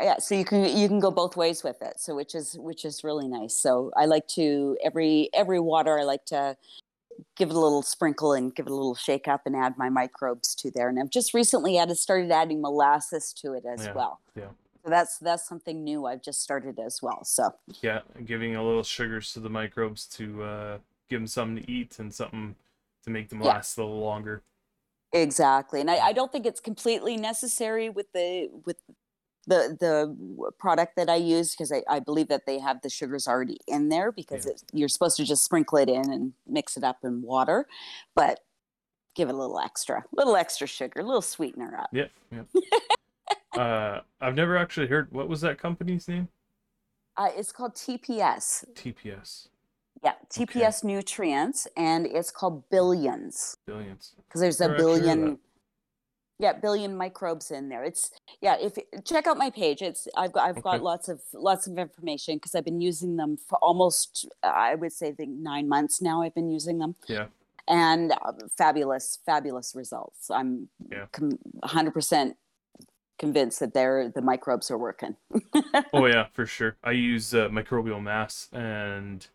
Yeah, 0.01 0.19
so 0.19 0.35
you 0.35 0.45
can 0.45 0.65
you 0.77 0.89
can 0.89 1.01
go 1.01 1.11
both 1.11 1.37
ways 1.37 1.63
with 1.63 1.81
it. 1.81 2.01
So 2.01 2.15
which 2.15 2.35
is 2.35 2.59
which 2.59 2.85
is 2.85 3.05
really 3.05 3.29
nice. 3.29 3.55
So 3.55 3.93
I 3.97 4.07
like 4.07 4.27
to 4.29 4.77
every 4.83 5.31
every 5.33 5.61
water 5.61 5.99
I 5.99 6.03
like 6.03 6.25
to 6.27 6.57
give 7.37 7.51
it 7.51 7.55
a 7.55 7.59
little 7.61 7.83
sprinkle 7.83 8.33
and 8.33 8.55
give 8.55 8.67
it 8.67 8.73
a 8.73 8.75
little 8.75 8.97
shake 8.97 9.29
up 9.29 9.43
and 9.47 9.55
add 9.55 9.79
my 9.79 9.89
microbes 9.89 10.55
to 10.57 10.71
there. 10.73 10.89
And 10.89 10.99
I've 10.99 11.11
just 11.11 11.33
recently 11.33 11.79
added 11.79 11.97
started 11.97 12.33
adding 12.33 12.61
molasses 12.61 13.33
to 13.35 13.53
it 13.53 13.65
as 13.65 13.87
Yeah, 13.87 13.93
well. 13.93 14.21
yeah. 14.35 14.49
So 14.85 14.91
that's 14.91 15.19
that's 15.19 15.49
something 15.49 15.83
new 15.83 16.05
I've 16.05 16.23
just 16.23 16.43
started 16.43 16.79
as 16.79 17.01
well. 17.03 17.25
So 17.25 17.55
Yeah, 17.81 18.01
giving 18.25 18.55
a 18.55 18.63
little 18.63 18.83
sugars 18.83 19.33
to 19.33 19.41
the 19.41 19.49
microbes 19.49 20.07
to 20.09 20.43
uh, 20.43 20.79
give 21.09 21.21
them 21.21 21.27
something 21.27 21.65
to 21.65 21.71
eat 21.71 21.99
and 21.99 22.13
something 22.13 22.55
to 23.05 23.11
make 23.11 23.31
them 23.31 23.41
Yeah. 23.43 23.53
last 23.55 23.79
a 23.79 23.83
little 23.83 24.01
longer. 24.01 24.43
exactly. 25.13 25.81
And 25.81 25.91
I, 25.91 25.99
I 26.09 26.13
don't 26.13 26.31
think 26.31 26.45
it's 26.45 26.61
completely 26.61 27.17
necessary 27.17 27.89
with 27.89 28.13
the 28.13 28.51
with 28.67 28.77
the 29.47 29.77
the 29.81 30.53
product 30.59 30.97
that 30.97 31.09
I 31.09 31.17
use 31.17 31.53
because 31.55 31.73
I, 31.73 31.83
I 31.89 32.01
believe 32.01 32.29
that 32.29 32.45
they 32.47 32.59
have 32.59 32.83
the 32.83 32.91
sugars 32.91 33.27
already 33.27 33.59
in 33.67 33.89
there 33.89 34.13
because 34.13 34.45
Yeah. 34.45 34.53
it's, 34.53 34.65
you're 34.73 34.89
supposed 34.89 35.17
to 35.17 35.25
just 35.25 35.45
sprinkle 35.45 35.79
it 35.79 35.89
in 35.89 36.11
and 36.13 36.35
mix 36.47 36.77
it 36.77 36.85
up 36.85 36.99
in 37.05 37.23
water, 37.23 37.67
but 38.15 38.41
give 39.15 39.29
it 39.31 39.35
a 39.35 39.39
little 39.39 39.61
extra, 39.61 40.05
little 40.13 40.37
extra 40.37 40.67
sugar, 40.67 41.01
a 41.01 41.05
little 41.05 41.23
sweetener 41.23 41.75
up. 41.79 41.89
Yeah, 41.93 42.09
yeah. 42.31 42.43
uh, 43.57 44.01
I've 44.21 44.35
never 44.35 44.57
actually 44.57 44.87
heard. 44.89 45.11
What 45.13 45.29
was 45.29 45.41
that 45.43 45.59
company's 45.59 46.09
name? 46.09 46.29
Uh, 47.17 47.29
it's 47.37 47.53
called 47.53 47.75
TPS. 47.75 48.65
TPS 48.75 49.49
Yeah, 50.03 50.15
TPS 50.29 50.83
Nutrients, 50.83 51.67
and 51.77 52.07
it's 52.07 52.31
called 52.31 52.69
Billions 52.71 53.57
Billions. 53.67 54.15
because 54.27 54.41
there's 54.41 54.61
a 54.61 54.71
billion. 54.71 55.39
Yeah, 56.41 56.53
billion 56.53 56.97
microbes 56.97 57.53
in 57.53 57.69
there. 57.69 57.85
It's 57.85 58.11
yeah. 58.41 58.57
If 58.61 58.77
check 59.05 59.29
out 59.29 59.39
my 59.39 59.51
page, 59.51 59.83
it's 59.83 60.09
I've 60.17 60.33
got 60.33 60.49
I've 60.49 60.63
got 60.65 60.83
lots 60.83 61.09
of 61.09 61.21
lots 61.33 61.69
of 61.69 61.79
information 61.79 62.37
because 62.37 62.57
I've 62.57 62.65
been 62.65 62.81
using 62.81 63.15
them 63.17 63.37
for 63.37 63.57
almost 63.63 64.27
I 64.43 64.75
would 64.75 64.93
say 64.93 65.13
the 65.13 65.27
nine 65.27 65.69
months 65.69 66.03
now. 66.03 66.23
I've 66.23 66.35
been 66.35 66.51
using 66.51 66.79
them. 66.79 66.97
Yeah. 67.07 67.27
And 67.69 68.11
uh, 68.13 68.33
fabulous, 68.59 69.21
fabulous 69.25 69.75
results. 69.77 70.29
I'm 70.29 70.69
Yeah. 70.91 71.07
100% 71.13 72.35
convinced 73.19 73.61
that 73.61 73.75
they're 73.75 74.09
the 74.09 74.23
microbes 74.23 74.71
are 74.71 74.79
working. 74.79 75.17
Oh 75.93 76.07
yeah, 76.07 76.27
for 76.33 76.45
sure. 76.47 76.77
I 76.83 76.91
use 76.93 77.35
uh, 77.35 77.49
microbial 77.49 78.03
mass, 78.03 78.49
and 78.53 79.27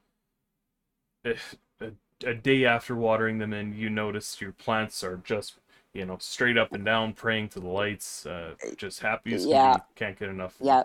if 1.24 1.56
a, 1.82 1.92
a 2.26 2.34
day 2.34 2.66
after 2.66 2.96
watering 2.96 3.38
them 3.38 3.54
in, 3.54 3.74
you 3.74 3.90
notice 3.90 4.42
your 4.42 4.52
plants 4.52 5.04
are 5.04 5.18
just 5.24 5.56
you 5.94 6.06
know 6.06 6.18
straight 6.20 6.58
up 6.58 6.74
and 6.74 6.84
down, 6.84 7.14
praying 7.14 7.50
to 7.50 7.60
the 7.60 7.68
lights, 7.68 8.26
uh, 8.26 8.56
just 8.78 9.00
happy 9.02 9.32
Yeah. 9.32 9.78
Can't 9.96 10.20
get 10.20 10.30
enough. 10.30 10.56
Yeah. 10.62 10.84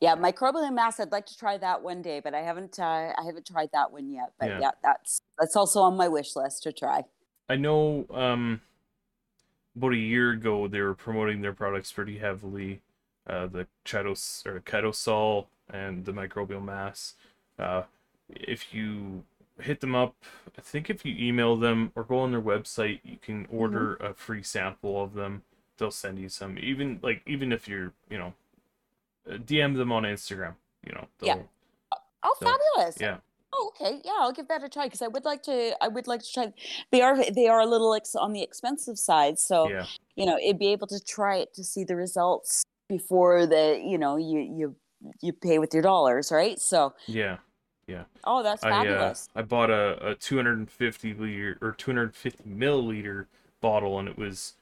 Yeah, 0.00 0.14
microbial 0.16 0.72
mass. 0.74 1.00
I'd 1.00 1.12
like 1.12 1.24
to 1.26 1.38
try 1.38 1.56
that 1.56 1.82
one 1.82 2.02
day, 2.02 2.20
but 2.20 2.34
I 2.34 2.42
haven't. 2.42 2.78
Uh, 2.78 3.12
I 3.16 3.22
haven't 3.24 3.46
tried 3.46 3.70
that 3.72 3.90
one 3.90 4.10
yet. 4.10 4.32
But 4.38 4.50
Yeah. 4.50 4.60
yeah. 4.60 4.70
that's 4.82 5.22
that's 5.38 5.56
also 5.56 5.80
on 5.80 5.96
my 5.96 6.08
wish 6.08 6.36
list 6.36 6.62
to 6.64 6.72
try. 6.72 7.04
I 7.48 7.56
know 7.56 8.06
um 8.10 8.60
about 9.76 9.92
a 9.92 9.96
year 9.96 10.30
ago 10.32 10.68
they 10.68 10.80
were 10.80 10.94
promoting 10.94 11.40
their 11.40 11.52
products 11.52 11.92
pretty 11.92 12.18
heavily. 12.18 12.80
Uh 13.26 13.46
the 13.46 13.66
Chitos 13.84 14.44
or 14.46 14.60
Chitosol 14.60 15.46
and 15.72 16.04
the 16.04 16.12
microbial 16.12 16.64
mass. 16.64 17.14
Uh 17.58 17.82
if 18.28 18.72
you 18.72 19.24
hit 19.60 19.80
them 19.80 19.94
up, 19.94 20.14
I 20.56 20.60
think 20.60 20.90
if 20.90 21.04
you 21.04 21.14
email 21.18 21.56
them 21.56 21.92
or 21.94 22.04
go 22.04 22.18
on 22.20 22.30
their 22.30 22.40
website, 22.40 23.00
you 23.04 23.18
can 23.20 23.46
order 23.50 23.96
a 23.96 24.14
free 24.14 24.42
sample 24.42 25.02
of 25.02 25.14
them. 25.14 25.42
They'll 25.76 25.90
send 25.90 26.18
you 26.18 26.28
some. 26.28 26.58
Even 26.58 27.00
like 27.02 27.22
even 27.26 27.52
if 27.52 27.68
you're, 27.68 27.92
you 28.08 28.18
know, 28.18 28.34
uh, 29.30 29.34
DM 29.36 29.76
them 29.76 29.92
on 29.92 30.02
Instagram, 30.02 30.54
you 30.86 30.92
know. 30.92 31.06
Yeah. 31.20 31.38
Oh, 32.22 32.34
fabulous! 32.38 32.98
Yeah. 33.00 33.18
Oh, 33.60 33.72
okay. 33.80 34.00
Yeah, 34.04 34.12
I'll 34.18 34.32
give 34.32 34.48
that 34.48 34.64
a 34.64 34.68
try 34.68 34.86
because 34.86 35.02
I 35.02 35.08
would 35.08 35.24
like 35.24 35.42
to. 35.44 35.74
I 35.82 35.88
would 35.88 36.06
like 36.06 36.22
to 36.22 36.32
try. 36.32 36.52
They 36.90 37.02
are 37.02 37.30
they 37.30 37.46
are 37.46 37.60
a 37.60 37.66
little 37.66 37.94
ex- 37.94 38.14
on 38.14 38.32
the 38.32 38.42
expensive 38.42 38.98
side, 38.98 39.38
so 39.38 39.68
Yeah. 39.68 39.86
you 40.16 40.24
know, 40.26 40.38
it'd 40.38 40.58
be 40.58 40.68
able 40.68 40.86
to 40.88 41.00
try 41.00 41.36
it 41.36 41.52
to 41.54 41.64
see 41.64 41.84
the 41.84 41.96
results 41.96 42.62
before 42.88 43.46
the 43.46 43.80
you 43.84 43.98
know 43.98 44.16
you 44.16 44.40
you 44.40 44.76
you 45.20 45.32
pay 45.32 45.58
with 45.58 45.74
your 45.74 45.82
dollars, 45.82 46.32
right? 46.32 46.58
So, 46.58 46.94
Yeah. 47.06 47.38
Yeah. 47.86 48.04
Oh, 48.24 48.42
that's 48.42 48.62
I 48.64 48.70
uh, 48.70 48.72
fabulous. 48.72 49.28
I 49.34 49.42
bought 49.42 49.70
a, 49.70 50.10
a 50.10 50.14
250 50.14 51.14
liter 51.14 51.58
or 51.60 51.72
250 51.72 52.44
milliliter 52.44 53.26
bottle, 53.60 53.98
and 53.98 54.08
it 54.08 54.16
was 54.16 54.54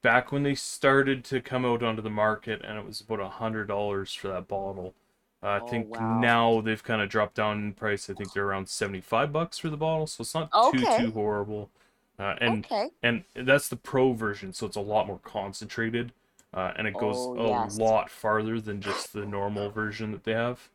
back 0.00 0.30
when 0.30 0.42
they 0.42 0.54
started 0.54 1.24
to 1.24 1.40
come 1.40 1.64
out 1.64 1.82
onto 1.82 2.02
the 2.02 2.10
market, 2.10 2.62
and 2.64 2.78
it 2.78 2.86
was 2.86 3.00
about 3.00 3.20
a 3.20 3.28
hundred 3.28 3.66
dollars 3.68 4.14
for 4.14 4.28
that 4.28 4.48
bottle. 4.48 4.94
I 5.42 5.60
Oh, 5.60 5.60
think 5.60 5.88
wow. 5.88 6.00
now 6.00 6.60
they've 6.60 6.82
kind 6.82 7.00
of 7.02 7.08
dropped 7.08 7.34
down 7.36 7.58
in 7.58 7.72
price. 7.74 8.10
I 8.10 8.14
think 8.14 8.32
they're 8.32 8.46
around 8.46 8.68
75 8.68 9.32
bucks 9.32 9.58
for 9.58 9.70
the 9.70 9.76
bottle, 9.76 10.06
so 10.06 10.22
it's 10.22 10.34
not 10.34 10.52
too 10.60 10.84
Okay. 10.84 10.86
too 10.86 11.12
horrible. 11.12 11.70
Uh, 12.18 12.34
and 12.40 12.66
okay. 12.66 12.90
and 13.02 13.24
that's 13.34 13.68
the 13.68 13.76
pro 13.76 14.12
version, 14.12 14.52
so 14.52 14.66
it's 14.66 14.76
a 14.76 14.80
lot 14.80 15.06
more 15.06 15.20
concentrated, 15.22 16.12
uh, 16.52 16.72
and 16.76 16.88
it 16.88 16.96
goes 16.96 17.28
Oh, 17.28 17.34
a 17.36 17.44
lot 17.46 18.10
farther 18.10 18.60
than 18.60 18.80
just 18.82 19.12
the 19.12 19.24
normal 19.26 19.70
version 19.70 20.10
that 20.12 20.24
they 20.24 20.32
have. 20.32 20.68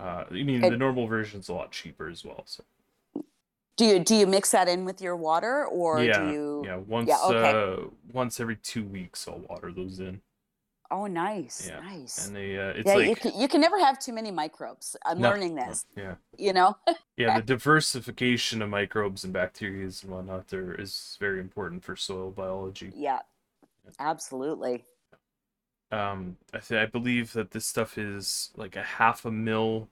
Uh, 0.00 0.24
I 0.30 0.34
mean, 0.44 0.66
the 0.68 0.76
normal 0.76 1.06
version's 1.06 1.48
a 1.48 1.54
lot 1.54 1.72
cheaper 1.72 2.08
as 2.08 2.24
well. 2.24 2.42
So 2.46 2.64
Do 3.76 3.84
you 3.84 3.98
do 3.98 4.14
you 4.14 4.26
mix 4.26 4.50
that 4.52 4.66
in 4.68 4.84
with 4.86 5.02
your 5.02 5.14
water 5.16 5.66
or 5.66 6.06
yeah, 6.06 6.08
do 6.08 6.22
you? 6.32 6.64
yeah, 6.64 6.76
once 6.76 7.30
okay. 7.30 7.52
uh, 7.52 7.84
once 8.12 8.40
every 8.40 8.56
two 8.56 8.84
weeks, 8.84 9.26
I'll 9.28 9.38
water 9.40 9.70
those 9.72 10.00
in, 10.00 10.20
Oh, 10.92 11.06
nice, 11.08 11.68
Yeah, 11.68 11.80
nice. 11.80 12.18
and 12.18 12.36
they 12.36 12.58
uh, 12.58 12.68
it's 12.76 12.86
yeah, 12.86 12.96
you 12.96 13.10
like 13.10 13.20
can 13.22 13.40
you 13.40 13.48
can 13.48 13.60
never 13.62 13.78
have 13.80 13.98
too 13.98 14.12
many 14.12 14.30
microbes. 14.30 14.96
I'm 15.06 15.20
No, 15.20 15.30
learning 15.30 15.56
no, 15.56 15.66
this. 15.66 15.86
yeah, 15.96 16.16
You 16.38 16.52
know. 16.52 16.76
yeah. 17.16 17.40
The 17.40 17.42
diversification 17.42 18.62
of 18.62 18.70
microbes 18.70 19.24
and 19.24 19.32
bacteria 19.32 19.84
and 19.86 20.04
whatnot 20.04 20.48
there 20.48 20.74
is 20.74 21.16
very 21.20 21.40
important 21.40 21.84
for 21.84 21.96
soil 21.96 22.30
biology. 22.30 22.92
yeah. 22.94 23.20
Absolutely. 23.98 24.84
um 25.90 26.36
I 26.54 26.58
th- 26.58 26.80
I 26.80 26.86
believe 26.86 27.32
that 27.34 27.50
this 27.52 27.66
stuff 27.66 27.98
is 27.98 28.50
like 28.56 28.76
a 28.76 28.82
half 28.82 29.24
a 29.24 29.30
mil 29.30 29.88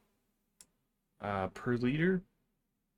uh 1.20 1.48
per 1.48 1.76
liter. 1.76 2.22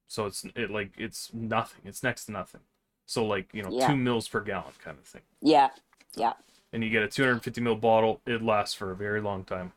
So 0.08 0.26
it's 0.26 0.44
it 0.56 0.70
like 0.70 0.92
it's 0.98 1.32
nothing. 1.34 1.82
It's 1.84 2.02
next 2.02 2.26
to 2.26 2.32
nothing. 2.32 2.62
So 3.06 3.24
like, 3.26 3.48
you 3.54 3.62
know, 3.62 3.70
Yeah. 3.70 3.86
2 3.88 3.96
mils 3.96 4.28
per 4.28 4.40
gallon 4.40 4.74
kind 4.82 4.98
of 4.98 5.04
thing. 5.04 5.22
Yeah. 5.40 5.70
Yeah. 6.16 6.34
And 6.72 6.82
you 6.82 6.90
get 6.90 7.02
a 7.02 7.08
250 7.08 7.60
ml 7.60 7.80
bottle, 7.80 8.20
it 8.26 8.42
lasts 8.42 8.74
for 8.74 8.90
a 8.90 8.96
very 8.96 9.20
long 9.20 9.44
time. 9.44 9.72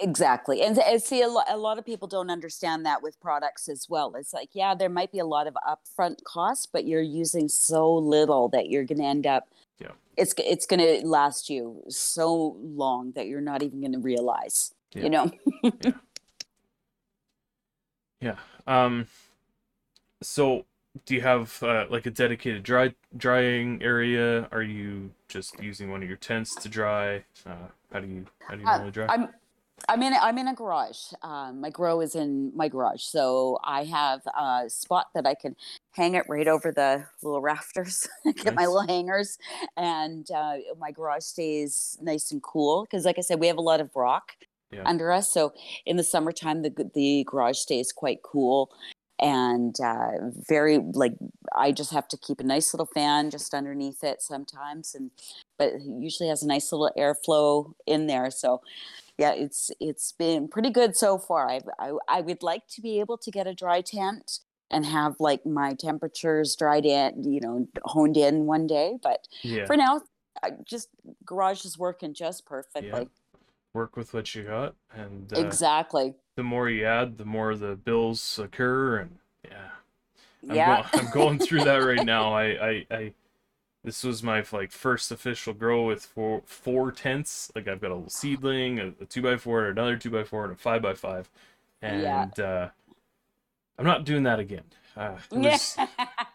Exactly. 0.00 0.62
And, 0.62 0.78
and 0.78 1.02
see, 1.02 1.22
a, 1.22 1.28
lo- 1.28 1.42
a 1.48 1.56
lot 1.56 1.78
of 1.78 1.84
people 1.84 2.08
don't 2.08 2.30
understand 2.30 2.86
that 2.86 3.02
with 3.02 3.20
products 3.20 3.68
as 3.68 3.88
well. 3.88 4.14
It's 4.16 4.32
like, 4.32 4.50
yeah, 4.52 4.74
there 4.74 4.88
might 4.88 5.12
be 5.12 5.18
a 5.18 5.26
lot 5.26 5.46
of 5.46 5.56
upfront 5.66 6.22
costs, 6.24 6.66
but 6.66 6.86
you're 6.86 7.02
using 7.02 7.48
so 7.48 7.92
little 7.94 8.48
that 8.50 8.70
you're 8.70 8.84
going 8.84 8.98
to 8.98 9.04
end 9.04 9.26
up. 9.26 9.48
Yeah. 9.78 9.92
It's 10.16 10.34
it's 10.38 10.66
going 10.66 10.80
to 10.80 11.06
last 11.06 11.50
you 11.50 11.82
so 11.88 12.56
long 12.62 13.12
that 13.12 13.26
you're 13.26 13.40
not 13.40 13.62
even 13.62 13.80
going 13.80 13.92
to 13.92 13.98
realize. 13.98 14.74
Yeah. 14.92 15.02
You 15.02 15.10
know. 15.10 15.32
Yeah. 18.20 18.36
Um 18.66 19.06
so 20.22 20.66
do 21.06 21.14
you 21.14 21.20
have 21.20 21.60
uh, 21.62 21.86
like 21.88 22.06
a 22.06 22.10
dedicated 22.10 22.62
dry 22.62 22.94
drying 23.16 23.82
area? 23.82 24.48
Are 24.52 24.62
you 24.62 25.10
just 25.28 25.60
using 25.62 25.90
one 25.90 26.02
of 26.02 26.08
your 26.08 26.18
tents 26.18 26.54
to 26.56 26.68
dry? 26.68 27.24
Uh, 27.46 27.54
how 27.92 28.00
do 28.00 28.06
you 28.06 28.26
how 28.48 28.54
do 28.54 28.60
you 28.60 28.66
Uh, 28.66 28.72
normally 28.72 28.90
dry? 28.90 29.06
I'm 29.08 29.28
I'm 29.88 30.02
in 30.02 30.12
a, 30.12 30.16
I'm 30.16 30.36
in 30.38 30.48
a 30.48 30.54
garage. 30.54 30.98
Um, 31.22 31.60
my 31.62 31.70
grow 31.70 32.00
is 32.00 32.14
in 32.14 32.52
my 32.54 32.68
garage, 32.68 33.02
so 33.02 33.58
I 33.64 33.84
have 33.84 34.20
a 34.38 34.68
spot 34.68 35.06
that 35.14 35.26
I 35.26 35.34
can 35.34 35.56
hang 35.92 36.14
it 36.14 36.26
right 36.28 36.46
over 36.46 36.70
the 36.70 37.06
little 37.22 37.40
rafters. 37.40 38.06
Get 38.36 38.54
my 38.54 38.66
little 38.66 38.86
hangers, 38.86 39.38
and 39.76 40.30
uh, 40.30 40.56
my 40.78 40.90
garage 40.90 41.22
stays 41.22 41.96
nice 42.02 42.30
and 42.30 42.42
cool 42.42 42.84
because, 42.84 43.04
like 43.04 43.18
I 43.18 43.22
said, 43.22 43.40
we 43.40 43.46
have 43.46 43.58
a 43.58 43.62
lot 43.62 43.80
of 43.80 43.90
rock 43.96 44.32
Yeah. 44.70 44.82
under 44.84 45.10
us. 45.10 45.32
So 45.32 45.52
in 45.86 45.96
the 45.96 46.04
summertime, 46.04 46.62
the 46.62 46.90
the 46.94 47.24
garage 47.26 47.58
stays 47.58 47.90
quite 47.92 48.22
cool 48.22 48.70
and 49.20 49.76
uh, 49.80 50.12
very 50.48 50.78
like 50.78 51.14
I 51.54 51.72
just 51.72 51.92
have 51.92 52.08
to 52.08 52.16
keep 52.16 52.40
a 52.40 52.44
nice 52.44 52.72
little 52.72 52.86
fan 52.86 53.30
just 53.30 53.54
underneath 53.54 54.02
it 54.02 54.22
sometimes, 54.22 54.94
and 54.94 55.10
but 55.58 55.74
it 55.74 55.82
usually 55.82 56.28
has 56.28 56.42
a 56.42 56.46
nice 56.48 56.72
little 56.72 56.90
airflow 56.98 57.74
in 57.86 58.06
there. 58.06 58.30
So 58.30 58.62
yeah, 59.18 59.32
it's 59.32 59.70
it's 59.80 60.12
been 60.12 60.48
pretty 60.48 60.70
good 60.70 60.96
so 60.96 61.18
far. 61.18 61.48
I 61.48 61.60
I, 61.78 61.92
I 62.08 62.20
would 62.22 62.42
like 62.42 62.66
to 62.70 62.80
be 62.80 63.00
able 63.00 63.18
to 63.18 63.30
get 63.30 63.46
a 63.46 63.54
dry 63.54 63.82
tent 63.82 64.40
and 64.70 64.86
have 64.86 65.16
like 65.18 65.44
my 65.44 65.74
temperatures 65.74 66.56
dried 66.56 66.86
in, 66.86 67.24
you 67.24 67.40
know, 67.40 67.68
honed 67.84 68.16
in 68.16 68.46
one 68.46 68.66
day, 68.66 68.98
but 69.02 69.26
Yeah. 69.42 69.66
for 69.66 69.76
now, 69.76 70.02
I 70.42 70.52
just 70.64 70.88
garage 71.24 71.64
is 71.64 71.76
working 71.76 72.14
just 72.14 72.46
perfectly. 72.46 73.08
Work 73.74 73.96
with 73.96 74.14
what 74.14 74.34
you 74.34 74.44
got, 74.44 74.74
and 74.92 75.32
uh, 75.32 75.40
Exactly. 75.40 76.14
The 76.40 76.44
more 76.44 76.70
you 76.70 76.86
add, 76.86 77.18
the 77.18 77.24
more 77.26 77.54
the 77.54 77.76
bills 77.76 78.38
occur, 78.38 78.96
and 79.00 79.18
yeah. 79.44 79.68
I'm, 80.48 80.56
yeah. 80.56 80.86
go- 80.90 80.98
I'm 80.98 81.10
going 81.10 81.38
through 81.38 81.64
that 81.64 81.76
right 81.76 82.02
now. 82.04 82.32
I, 82.32 82.44
I, 82.68 82.86
I, 82.90 83.12
this 83.84 84.02
was 84.02 84.22
my 84.22 84.42
like 84.52 84.72
first 84.72 85.12
official 85.12 85.52
grow 85.52 85.86
with 85.86 86.02
four 86.06 86.40
four 86.46 86.92
tents. 86.92 87.52
Like 87.54 87.68
I've 87.68 87.82
got 87.82 87.90
a 87.90 87.94
little 87.94 88.08
seedling, 88.08 88.80
a, 88.80 88.86
a 89.02 89.04
two 89.04 89.20
by 89.20 89.36
four, 89.36 89.66
another 89.66 89.98
two 89.98 90.08
by 90.10 90.24
four, 90.24 90.44
and 90.44 90.54
a 90.54 90.56
five 90.56 90.80
by 90.80 90.94
five, 90.94 91.28
and 91.82 92.02
Yeah. 92.02 92.42
uh, 92.42 92.68
I'm 93.78 93.84
not 93.84 94.04
doing 94.06 94.22
that 94.22 94.40
again. 94.40 94.64
Uh, 94.96 95.18
it 95.30 95.42
yeah. 95.42 95.50
was, 95.52 95.76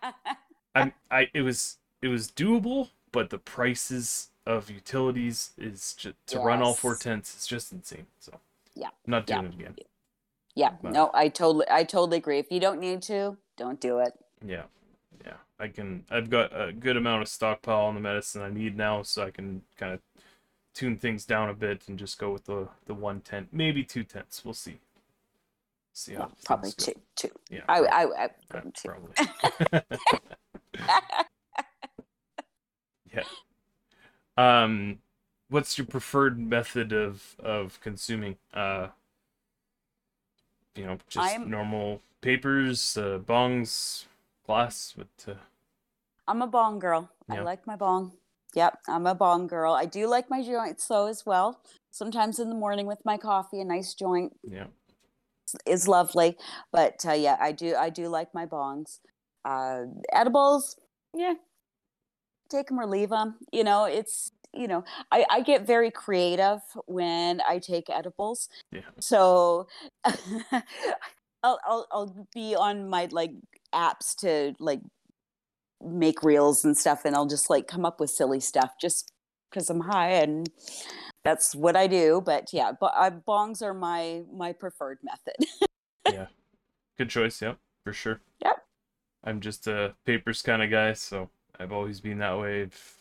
I'm, 0.76 0.94
I, 1.10 1.30
it 1.34 1.42
was, 1.42 1.78
it 2.04 2.10
was 2.10 2.30
doable, 2.32 2.90
but 3.12 3.32
the 3.32 3.40
prices 3.40 4.30
of 4.46 4.70
utilities 4.70 5.50
is 5.58 5.96
just 5.98 6.16
to 6.28 6.40
run 6.40 6.62
all 6.62 6.76
four 6.76 6.96
tents 6.96 7.36
is 7.36 7.48
just 7.48 7.72
insane. 7.74 8.06
So 8.20 8.40
Yeah. 8.76 8.90
I'm 9.06 9.12
not 9.12 9.28
Yeah. 9.28 9.42
doing 9.42 9.52
it 9.54 9.56
again. 9.60 9.76
Yeah. 10.56 10.72
But- 10.82 10.94
No, 10.94 11.12
I 11.14 11.30
totally, 11.30 11.66
I 11.70 11.84
totally 11.84 12.18
agree. 12.18 12.40
If 12.40 12.52
you 12.52 12.60
don't 12.60 12.80
need 12.80 13.02
to, 13.04 13.38
don't 13.58 13.80
do 13.80 14.00
it. 14.00 14.14
Yeah, 14.46 14.64
yeah. 15.26 15.34
I 15.60 15.68
can. 15.70 16.06
I've 16.10 16.30
got 16.30 16.52
a 16.60 16.72
good 16.74 16.98
amount 16.98 17.22
of 17.22 17.28
stockpile 17.28 17.86
on 17.86 17.96
the 17.96 18.02
medicine 18.02 18.42
I 18.42 18.50
need 18.50 18.76
now, 18.78 19.04
so 19.04 19.24
I 19.24 19.32
can 19.32 19.62
kind 19.78 19.94
of 19.94 20.00
tune 20.74 20.98
things 20.98 21.26
down 21.26 21.50
a 21.50 21.54
bit 21.54 21.84
and 21.88 21.98
just 21.98 22.18
go 22.20 22.32
with 22.32 22.46
the 22.46 22.68
the 22.86 22.94
one 22.94 23.22
tent, 23.22 23.50
maybe 23.52 23.84
two 23.84 24.04
tents. 24.04 24.44
We'll 24.44 24.54
see. 24.54 24.80
See 25.94 26.14
how 26.14 26.20
Well, 26.20 26.32
probably 26.44 26.72
go. 26.72 26.76
two, 26.78 26.94
two. 27.16 27.30
Yeah, 27.50 27.62
I, 27.70 27.80
I, 27.86 28.26
I, 28.26 28.30
two. 28.74 28.90
probably. 28.90 29.82
yeah. 33.14 33.24
Um, 34.38 35.00
what's 35.50 35.78
your 35.78 35.88
preferred 35.88 36.38
method 36.38 36.92
of 36.92 37.36
of 37.40 37.80
consuming? 37.82 38.36
Uh, 38.54 38.88
you 40.76 40.86
know, 40.86 40.98
just 41.08 41.26
I'm- 41.26 41.50
normal 41.50 42.02
papers, 42.22 42.98
uh, 42.98 43.20
bongs, 43.20 44.06
glass. 44.46 44.94
What? 44.96 45.08
Uh, 45.28 45.40
I'm 46.28 46.42
a 46.42 46.48
bong 46.48 46.80
girl. 46.80 47.10
Yeah. 47.30 47.42
I 47.42 47.44
like 47.44 47.68
my 47.68 47.76
bong. 47.76 48.14
Yep, 48.56 48.80
I'm 48.88 49.06
a 49.06 49.16
bong 49.16 49.48
girl. 49.48 49.74
I 49.74 49.86
do 49.86 50.08
like 50.08 50.30
my 50.30 50.42
joints 50.42 50.88
though 50.88 51.08
as 51.08 51.26
well. 51.26 51.60
Sometimes 51.92 52.40
in 52.40 52.50
the 52.50 52.56
morning 52.56 52.88
with 52.88 53.00
my 53.04 53.18
coffee, 53.18 53.60
a 53.60 53.66
nice 53.66 53.94
joint 53.94 54.34
yeah. 54.44 54.68
is 55.66 55.88
lovely. 55.88 56.38
But 56.72 57.06
uh, 57.06 57.14
yeah, 57.14 57.38
I 57.40 57.52
do 57.52 57.76
I 57.76 57.90
do 57.90 58.08
like 58.08 58.34
my 58.34 58.46
bongs. 58.46 59.00
Uh, 59.44 59.84
edibles, 60.12 60.78
yeah, 61.14 61.34
take 62.50 62.68
them 62.68 62.80
or 62.80 62.88
leave 62.88 63.10
them. 63.10 63.36
You 63.52 63.64
know, 63.64 63.86
it's 63.86 64.32
you 64.56 64.68
know, 64.68 64.84
I, 65.12 65.26
I 65.30 65.42
get 65.42 65.68
very 65.68 65.92
creative 65.92 66.60
when 66.86 67.42
I 67.48 67.60
take 67.60 67.90
edibles. 67.90 68.50
Yeah. 68.72 68.82
So 69.00 69.68
I'll, 71.44 71.60
I'll 71.68 71.88
I'll 71.92 72.28
be 72.34 72.56
on 72.56 72.90
my 72.90 73.08
like 73.12 73.32
apps 73.74 74.16
to 74.18 74.56
like 74.60 74.82
make 75.84 76.24
reels 76.24 76.66
and 76.66 76.78
stuff, 76.78 77.06
and 77.06 77.16
I'll 77.16 77.28
just 77.28 77.50
like 77.50 77.68
come 77.68 77.86
up 77.86 78.00
with 78.00 78.10
silly 78.10 78.40
stuff 78.40 78.74
just 78.82 79.12
because 79.50 79.70
I'm 79.70 79.82
high 79.82 80.12
and 80.12 80.50
that's 81.24 81.56
what 81.56 81.76
I 81.76 81.88
do. 81.88 82.22
But 82.26 82.50
yeah, 82.54 82.72
but 82.80 82.94
uh, 82.96 83.12
bongs 83.28 83.62
are 83.62 83.74
my 83.74 84.24
my 84.32 84.54
preferred 84.54 85.00
method. 85.04 85.36
Yeah, 86.14 86.28
good 87.00 87.10
choice, 87.10 87.42
yep, 87.42 87.58
for 87.84 87.92
sure. 87.92 88.22
Yep. 88.44 88.64
I'm 89.24 89.42
just 89.42 89.66
a 89.66 89.96
papers 90.06 90.44
kind 90.44 90.62
of 90.62 90.70
guy, 90.70 90.94
so 90.94 91.32
I've 91.60 91.72
always 91.72 92.00
been 92.00 92.20
that 92.20 92.38
way. 92.40 92.62
I've 92.62 92.98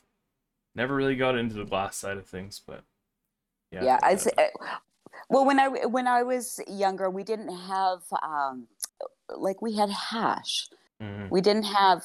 never 0.75 0.95
really 0.95 1.17
got 1.17 1.37
into 1.37 1.55
the 1.55 1.65
glass 1.65 1.97
side 1.97 2.17
of 2.17 2.27
things, 2.27 2.61
but 2.67 2.85
yeah. 3.71 3.85
yeah, 3.85 3.99
I 4.03 4.17
say, 4.17 4.33
well 5.29 5.45
when 5.45 5.59
I 5.59 5.69
when 5.87 6.07
I 6.07 6.23
was 6.23 6.61
younger, 6.67 7.11
we 7.11 7.25
didn't 7.25 7.55
have 7.57 8.03
um 8.23 8.69
like 9.37 9.63
we 9.63 9.77
had 9.77 9.91
hash. 9.91 10.69
mhm, 11.01 11.31
We 11.31 11.41
didn't 11.41 11.65
have 11.65 12.05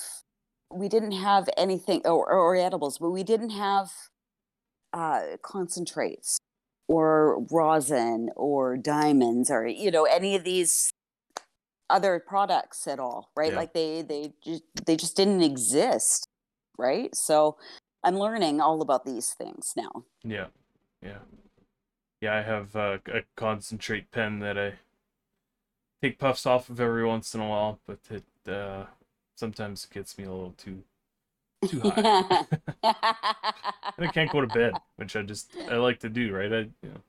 we 0.71 0.87
didn't 0.87 1.13
have 1.13 1.49
anything 1.57 2.01
or, 2.05 2.31
or 2.31 2.55
edibles, 2.55 2.97
but 2.99 3.09
we 3.11 3.23
didn't 3.23 3.51
have 3.51 3.91
uh 4.93 5.37
concentrates 5.43 6.39
or 6.87 7.45
rosin 7.51 8.29
or 8.35 8.75
diamonds 8.75 9.51
or 9.51 9.67
you 9.67 9.91
know 9.91 10.05
any 10.05 10.35
of 10.35 10.43
these 10.43 10.91
other 11.89 12.19
products 12.19 12.87
at 12.87 12.99
all 12.99 13.29
right 13.35 13.51
Yeah. 13.51 13.57
like 13.57 13.73
they 13.73 14.01
they 14.01 14.33
just 14.43 14.63
they 14.85 14.95
just 14.95 15.15
didn't 15.15 15.41
exist 15.43 16.25
right 16.77 17.15
so 17.15 17.57
i'm 18.03 18.17
learning 18.17 18.61
all 18.61 18.81
about 18.81 19.05
these 19.05 19.33
things 19.33 19.73
now 19.75 19.91
Yeah, 20.23 20.47
yeah, 21.01 21.19
yeah. 22.21 22.35
I 22.35 22.41
have 22.41 22.75
uh, 22.75 22.97
a 23.07 23.21
concentrate 23.35 24.11
pen 24.11 24.39
that 24.39 24.57
I 24.57 24.73
take 26.01 26.17
puffs 26.19 26.45
off 26.45 26.69
of 26.69 26.79
every 26.79 27.05
once 27.05 27.33
in 27.33 27.41
a 27.41 27.47
while, 27.47 27.79
but 27.85 27.99
it 28.09 28.51
uh, 28.51 28.85
sometimes 29.35 29.85
it 29.85 29.93
gets 29.93 30.17
me 30.17 30.25
a 30.25 30.31
little 30.31 30.53
too 30.57 30.83
too 31.67 31.81
high. 31.81 32.07
and 32.83 34.05
I 34.05 34.07
can't 34.07 34.31
go 34.31 34.41
to 34.41 34.47
bed, 34.47 34.79
which 34.97 35.15
I 35.15 35.21
just 35.23 35.57
I 35.67 35.75
like 35.75 35.99
to 35.99 36.09
do, 36.09 36.33
right? 36.35 36.51
I 36.51 36.57
you 36.59 36.89
know 36.89 37.01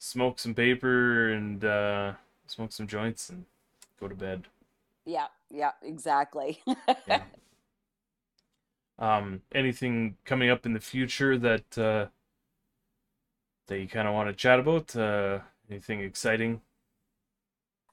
smoke 0.00 0.38
some 0.38 0.54
paper 0.54 1.30
and 1.32 1.64
uh, 1.64 2.14
smoke 2.46 2.72
some 2.72 2.86
joints 2.86 3.30
and 3.30 3.46
go 4.00 4.08
to 4.08 4.14
bed. 4.14 4.44
yeah 5.04 5.26
yeah 5.50 5.72
exactly 5.82 6.60
Yeah. 7.06 7.22
Um, 8.98 9.42
anything 9.54 10.16
coming 10.24 10.50
up 10.50 10.66
in 10.66 10.74
the 10.74 10.80
future 10.80 11.36
that 11.38 11.78
uh, 11.78 12.06
that 13.66 13.78
you 13.78 13.88
kind 13.88 14.06
of 14.08 14.14
want 14.14 14.28
to 14.28 14.34
chat 14.34 14.60
about? 14.60 14.94
Uh, 14.94 15.40
anything 15.70 16.00
exciting? 16.00 16.60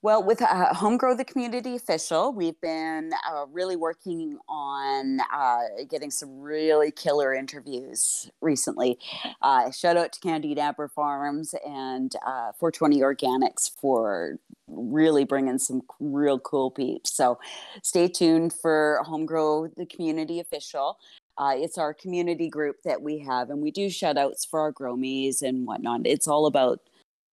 Well, 0.01 0.23
with 0.23 0.41
uh, 0.41 0.73
Home 0.75 0.95
Grow 0.95 1.13
the 1.13 1.25
Community 1.25 1.75
Official, 1.75 2.31
we've 2.31 2.59
been 2.61 3.11
uh, 3.29 3.47
really 3.51 3.75
working 3.75 4.37
on 4.47 5.19
uh, 5.19 5.83
getting 5.89 6.09
some 6.09 6.39
really 6.39 6.89
killer 6.89 7.33
interviews 7.33 8.31
recently. 8.39 8.97
Uh, 9.41 9.71
shout 9.71 9.97
out 9.97 10.13
to 10.13 10.19
Candied 10.21 10.57
Amber 10.57 10.87
Farms 10.87 11.53
and 11.67 12.15
uh, 12.25 12.53
420 12.57 13.01
Organics 13.01 13.69
for 13.77 14.37
really 14.69 15.25
bringing 15.25 15.57
some 15.57 15.81
real 15.99 16.39
cool 16.39 16.71
peeps. 16.71 17.13
So 17.13 17.37
stay 17.83 18.07
tuned 18.07 18.53
for 18.53 19.01
Home 19.03 19.25
Grow 19.25 19.67
the 19.67 19.85
Community 19.85 20.39
Official. 20.39 20.97
Uh, 21.37 21.55
it's 21.57 21.77
our 21.77 21.93
community 21.93 22.47
group 22.47 22.77
that 22.85 23.01
we 23.01 23.19
have, 23.19 23.49
and 23.49 23.61
we 23.61 23.71
do 23.71 23.89
shout 23.89 24.17
outs 24.17 24.45
for 24.45 24.61
our 24.61 24.71
gromies 24.71 25.41
and 25.41 25.67
whatnot. 25.67 26.01
It's 26.05 26.27
all 26.27 26.45
about 26.45 26.79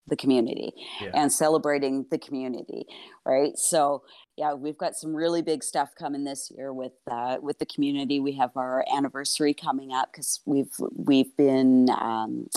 the 0.09 0.17
community 0.17 0.73
Yeah. 1.01 1.11
and 1.15 1.33
celebrating 1.33 2.07
the 2.11 2.19
community 2.19 2.87
right 3.25 3.59
so 3.59 4.03
yeah 4.37 4.55
we've 4.55 4.79
got 4.79 4.95
some 4.97 5.15
really 5.15 5.43
big 5.43 5.65
stuff 5.65 5.91
coming 5.99 6.25
this 6.25 6.51
year 6.57 6.73
with 6.73 6.93
uh, 7.11 7.39
with 7.41 7.59
the 7.59 7.67
community 7.67 8.21
we 8.21 8.33
have 8.33 8.57
our 8.57 8.85
anniversary 8.95 9.55
coming 9.55 9.93
up 9.93 10.11
because 10.13 10.41
we've 10.45 10.75
we've 10.95 11.37
been 11.37 11.89
um, 11.91 12.49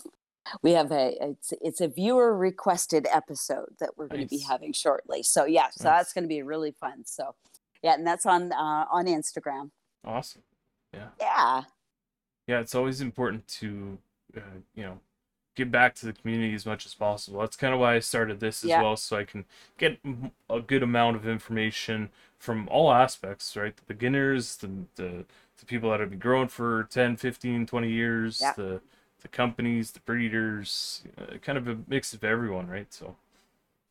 we 0.63 0.71
have 0.71 0.91
a 0.91 1.15
it's 1.21 1.53
it's 1.61 1.81
a 1.81 1.87
viewer 1.87 2.35
requested 2.35 3.07
episode 3.13 3.69
that 3.79 3.91
we're 3.97 4.07
going 4.07 4.21
to 4.21 4.27
be 4.27 4.39
having 4.39 4.73
shortly 4.73 5.21
so 5.23 5.45
yeah 5.45 5.67
so 5.71 5.89
Nice. 5.89 5.97
that's 5.99 6.13
going 6.13 6.23
to 6.23 6.27
be 6.29 6.41
really 6.41 6.71
fun 6.71 7.05
so 7.05 7.35
yeah 7.83 7.93
and 7.93 8.05
that's 8.05 8.25
on 8.25 8.51
uh, 8.51 8.85
on 8.91 9.05
instagram 9.05 9.71
Awesome. 10.05 10.43
Yeah. 10.93 11.09
Yeah 11.19 11.61
Yeah, 12.47 12.59
it's 12.61 12.73
always 12.73 13.01
important 13.01 13.47
to 13.59 13.97
uh, 14.37 14.39
you 14.75 14.83
know 14.83 14.99
give 15.59 15.71
back 15.71 15.93
to 15.95 16.05
the 16.05 16.13
community 16.13 16.53
as 16.55 16.65
much 16.65 16.85
as 16.85 16.93
possible. 16.93 17.41
That's 17.41 17.57
kind 17.57 17.73
of 17.73 17.79
why 17.81 17.95
I 17.95 17.99
started 17.99 18.39
this 18.39 18.63
as 18.63 18.69
Yeah. 18.69 18.81
well, 18.81 18.95
so 18.95 19.17
I 19.17 19.25
can 19.25 19.45
get 19.77 19.99
a 20.49 20.61
good 20.61 20.81
amount 20.83 21.17
of 21.17 21.27
information 21.27 22.09
from 22.37 22.67
all 22.69 22.91
aspects, 22.93 23.55
right? 23.57 23.75
The 23.75 23.83
beginners, 23.93 24.55
the 24.57 24.69
the, 24.95 25.25
the 25.59 25.65
people 25.65 25.89
that 25.91 25.99
have 25.99 26.11
been 26.11 26.19
growing 26.19 26.47
for 26.47 26.87
10, 26.89 27.17
15, 27.17 27.65
20 27.65 27.91
years, 27.91 28.39
Yeah. 28.41 28.53
the 28.53 28.81
the 29.21 29.27
companies, 29.27 29.91
the 29.91 29.99
breeders, 29.99 31.03
uh, 31.17 31.37
kind 31.39 31.57
of 31.57 31.67
a 31.67 31.77
mix 31.87 32.13
of 32.13 32.23
everyone, 32.23 32.67
right? 32.67 32.91
So 32.93 33.17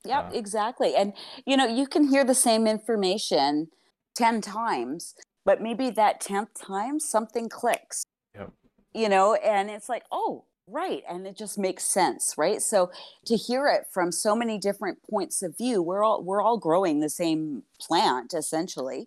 yeah, 0.04 0.20
Uh, 0.20 0.30
exactly. 0.32 0.96
And 0.96 1.12
you 1.44 1.56
know, 1.56 1.66
you 1.66 1.86
can 1.86 2.08
hear 2.08 2.24
the 2.24 2.34
same 2.34 2.66
information 2.66 3.70
10 4.14 4.40
times, 4.40 5.14
but 5.44 5.60
maybe 5.60 5.90
that 5.90 6.20
10th 6.20 6.54
time 6.54 6.98
something 6.98 7.48
clicks. 7.50 8.04
Yep. 8.34 8.52
You 8.94 9.08
know, 9.10 9.34
and 9.34 9.68
it's 9.70 9.88
like, 9.90 10.04
"Oh, 10.10 10.44
Right. 10.70 11.02
And 11.08 11.26
it 11.26 11.36
just 11.36 11.58
makes 11.58 11.84
sense, 11.84 12.34
right? 12.36 12.60
So 12.60 12.90
to 13.24 13.36
hear 13.36 13.68
it 13.68 13.86
from 13.90 14.12
so 14.12 14.36
many 14.36 14.58
different 14.58 14.98
points 15.08 15.42
of 15.42 15.56
view, 15.56 15.82
we're 15.82 16.04
all 16.04 16.22
we're 16.22 16.42
all 16.42 16.58
growing 16.58 17.00
the 17.00 17.08
same 17.08 17.62
plant 17.80 18.34
essentially. 18.34 19.06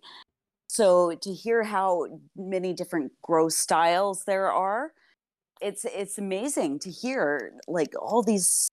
So 0.68 1.14
to 1.14 1.32
hear 1.32 1.62
how 1.62 2.20
many 2.34 2.72
different 2.72 3.12
grow 3.22 3.48
styles 3.48 4.24
there 4.24 4.50
are, 4.50 4.92
it's 5.60 5.84
it's 5.84 6.18
amazing 6.18 6.80
to 6.80 6.90
hear 6.90 7.52
like 7.68 7.92
all 8.00 8.22
these 8.22 8.68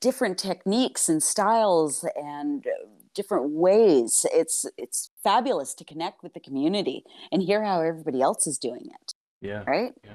different 0.00 0.38
techniques 0.38 1.08
and 1.08 1.22
styles 1.22 2.04
and 2.16 2.66
uh, 2.66 2.88
different 3.14 3.50
ways. 3.50 4.26
It's 4.32 4.66
it's 4.76 5.10
fabulous 5.22 5.74
to 5.74 5.84
connect 5.84 6.22
with 6.24 6.34
the 6.34 6.40
community 6.40 7.04
and 7.30 7.42
hear 7.42 7.62
how 7.62 7.82
everybody 7.82 8.20
else 8.20 8.46
is 8.48 8.58
doing 8.58 8.88
it, 9.00 9.12
Yeah. 9.40 9.62
right? 9.66 9.92
Yeah, 10.04 10.14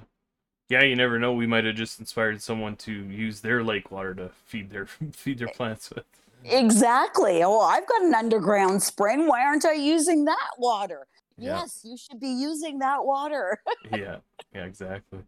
you 0.70 0.96
never 0.96 1.20
know. 1.20 1.34
We 1.34 1.48
might 1.48 1.66
have 1.66 1.76
just 1.76 2.00
inspired 2.00 2.42
someone 2.42 2.76
to 2.78 2.92
use 2.92 3.42
their 3.42 3.64
lake 3.64 3.92
water 3.92 4.14
to 4.16 4.30
feed 4.46 4.70
their 4.70 4.86
feed 5.12 5.40
their 5.40 5.48
plants 5.48 5.90
with. 5.90 6.06
Exactly. 6.46 7.44
Oh, 7.44 7.60
I've 7.60 7.88
got 7.88 8.02
an 8.02 8.14
underground 8.14 8.82
spring. 8.84 9.28
Why 9.28 9.42
aren't 9.46 9.66
I 9.66 9.74
using 9.74 10.26
that 10.26 10.52
water? 10.58 11.08
Yeah. 11.38 11.60
Yes, 11.60 11.82
you 11.84 11.98
should 11.98 12.20
be 12.20 12.30
using 12.30 12.80
that 12.80 13.06
water. 13.06 13.60
Yeah. 13.92 14.18
Yeah, 14.54 14.66
exactly. 14.66 15.20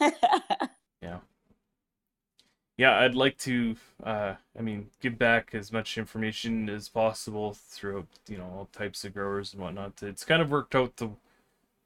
Yeah. 1.02 1.18
Yeah, 2.78 2.98
I'd 3.00 3.14
like 3.14 3.38
to 3.38 3.76
uh 4.02 4.34
I 4.58 4.62
mean, 4.62 4.90
give 5.00 5.18
back 5.18 5.54
as 5.54 5.72
much 5.72 5.98
information 5.98 6.68
as 6.68 6.88
possible 6.88 7.54
through, 7.54 8.06
you 8.28 8.38
know, 8.38 8.44
all 8.44 8.68
types 8.72 9.04
of 9.04 9.14
growers 9.14 9.52
and 9.52 9.62
whatnot. 9.62 10.02
It's 10.02 10.24
kind 10.24 10.42
of 10.42 10.50
worked 10.50 10.74
out 10.74 10.96
the 10.96 11.10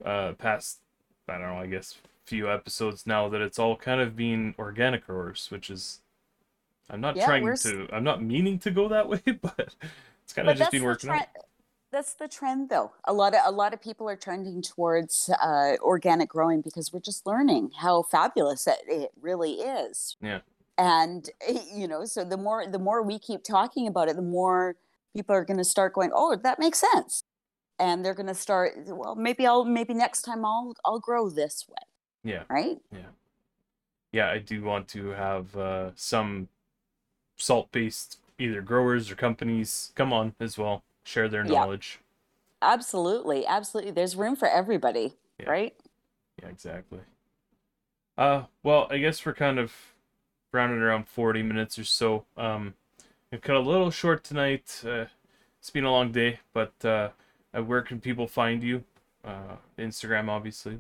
uh 0.05 0.32
past 0.34 0.80
I 1.28 1.34
don't 1.39 1.43
know, 1.49 1.59
I 1.59 1.66
guess 1.66 1.97
few 2.27 2.51
episodes 2.51 3.07
now 3.07 3.29
that 3.29 3.41
it's 3.41 3.59
all 3.59 3.77
kind 3.77 4.01
of 4.01 4.16
being 4.16 4.55
organic 4.59 5.07
growers, 5.07 5.51
which 5.51 5.70
is 5.70 6.01
I'm 6.91 7.01
not 7.01 7.16
Yeah, 7.16 7.27
trying 7.27 7.43
we're 7.45 7.57
to 7.59 7.89
I'm 7.93 8.05
not 8.05 8.22
meaning 8.22 8.59
to 8.61 8.70
go 8.70 8.89
that 8.89 9.09
way, 9.09 9.22
but 9.43 9.74
it's 10.24 10.33
kind 10.35 10.49
of 10.49 10.57
just 10.57 10.70
been 10.70 10.85
working 10.85 11.11
out. 11.11 11.27
That's 11.93 12.14
the 12.14 12.29
trend, 12.29 12.68
though. 12.68 12.93
A 13.05 13.12
lot 13.12 13.35
of 13.35 13.41
a 13.45 13.53
lot 13.53 13.72
of 13.72 13.81
people 13.81 14.09
are 14.09 14.16
trending 14.16 14.61
towards 14.61 15.31
uh, 15.43 15.77
organic 15.81 16.29
growing 16.29 16.61
because 16.61 16.93
we're 16.93 17.01
just 17.01 17.27
learning 17.27 17.70
how 17.79 18.03
fabulous 18.03 18.66
it, 18.66 18.81
it 18.89 19.12
really 19.20 19.55
is. 19.55 20.16
Yeah. 20.20 20.41
And 20.79 21.31
you 21.74 21.89
know, 21.89 22.05
so 22.05 22.24
the 22.24 22.37
more 22.37 22.66
the 22.66 22.79
more 22.79 23.03
we 23.03 23.18
keep 23.18 23.45
talking 23.45 23.87
about 23.87 24.09
it, 24.09 24.16
the 24.16 24.22
more 24.22 24.77
people 25.14 25.35
are 25.35 25.45
going 25.45 25.59
to 25.59 25.64
start 25.64 25.95
going, 25.95 26.11
"Oh, 26.14 26.37
that 26.37 26.59
makes 26.59 26.81
sense," 26.93 27.24
and 27.79 28.05
they're 28.05 28.14
going 28.14 28.27
to 28.29 28.35
start. 28.35 28.74
Well, 28.87 29.14
maybe 29.16 29.47
I'll 29.47 29.64
maybe 29.64 29.95
next 29.95 30.22
time 30.22 30.45
I'll 30.45 30.74
I'll 30.85 31.01
grow 31.01 31.31
this 31.31 31.66
way, 31.68 31.85
Yeah. 32.27 32.43
right? 32.49 32.79
yeah, 32.93 32.99
Yeah, 34.12 34.31
I 34.31 34.39
do 34.39 34.62
want 34.62 34.89
to 34.89 35.11
have 35.11 35.57
uh, 35.57 35.91
some 35.95 36.49
salt-based 37.37 38.18
either 38.39 38.61
growers 38.61 39.11
or 39.11 39.14
companies 39.14 39.93
come 39.95 40.12
on 40.12 40.35
as 40.41 40.59
well, 40.59 40.83
share 41.05 41.29
their 41.29 41.45
knowledge. 41.45 41.99
Yeah. 42.01 42.72
Absolutely, 42.72 43.47
absolutely. 43.47 43.93
There's 43.93 44.16
room 44.16 44.35
for 44.35 44.49
everybody, 44.49 45.14
Yeah. 45.39 45.51
right? 45.51 45.77
Yeah, 46.43 46.49
exactly. 46.49 47.01
Uh, 48.18 48.45
well, 48.62 48.87
I 48.91 48.99
guess 48.99 49.24
we're 49.24 49.35
kind 49.35 49.59
of 49.59 49.72
rounding 50.53 50.81
around 50.81 51.07
40 51.07 51.43
minutes 51.43 51.79
or 51.79 51.85
so. 51.85 52.24
Um, 52.37 52.74
we 53.31 53.39
cut 53.39 53.57
a 53.57 53.61
little 53.61 53.91
short 53.91 54.24
tonight. 54.24 54.83
Uh, 54.85 55.07
it's 55.61 55.70
been 55.70 55.85
a 55.85 55.91
long 55.91 56.12
day, 56.12 56.41
but 56.55 56.72
uh, 56.85 57.11
uh, 57.57 57.62
where 57.62 57.83
can 57.83 58.01
people 58.01 58.27
find 58.27 58.62
you? 58.62 58.85
Uh, 59.24 59.57
Instagram, 59.79 60.29
obviously. 60.29 60.79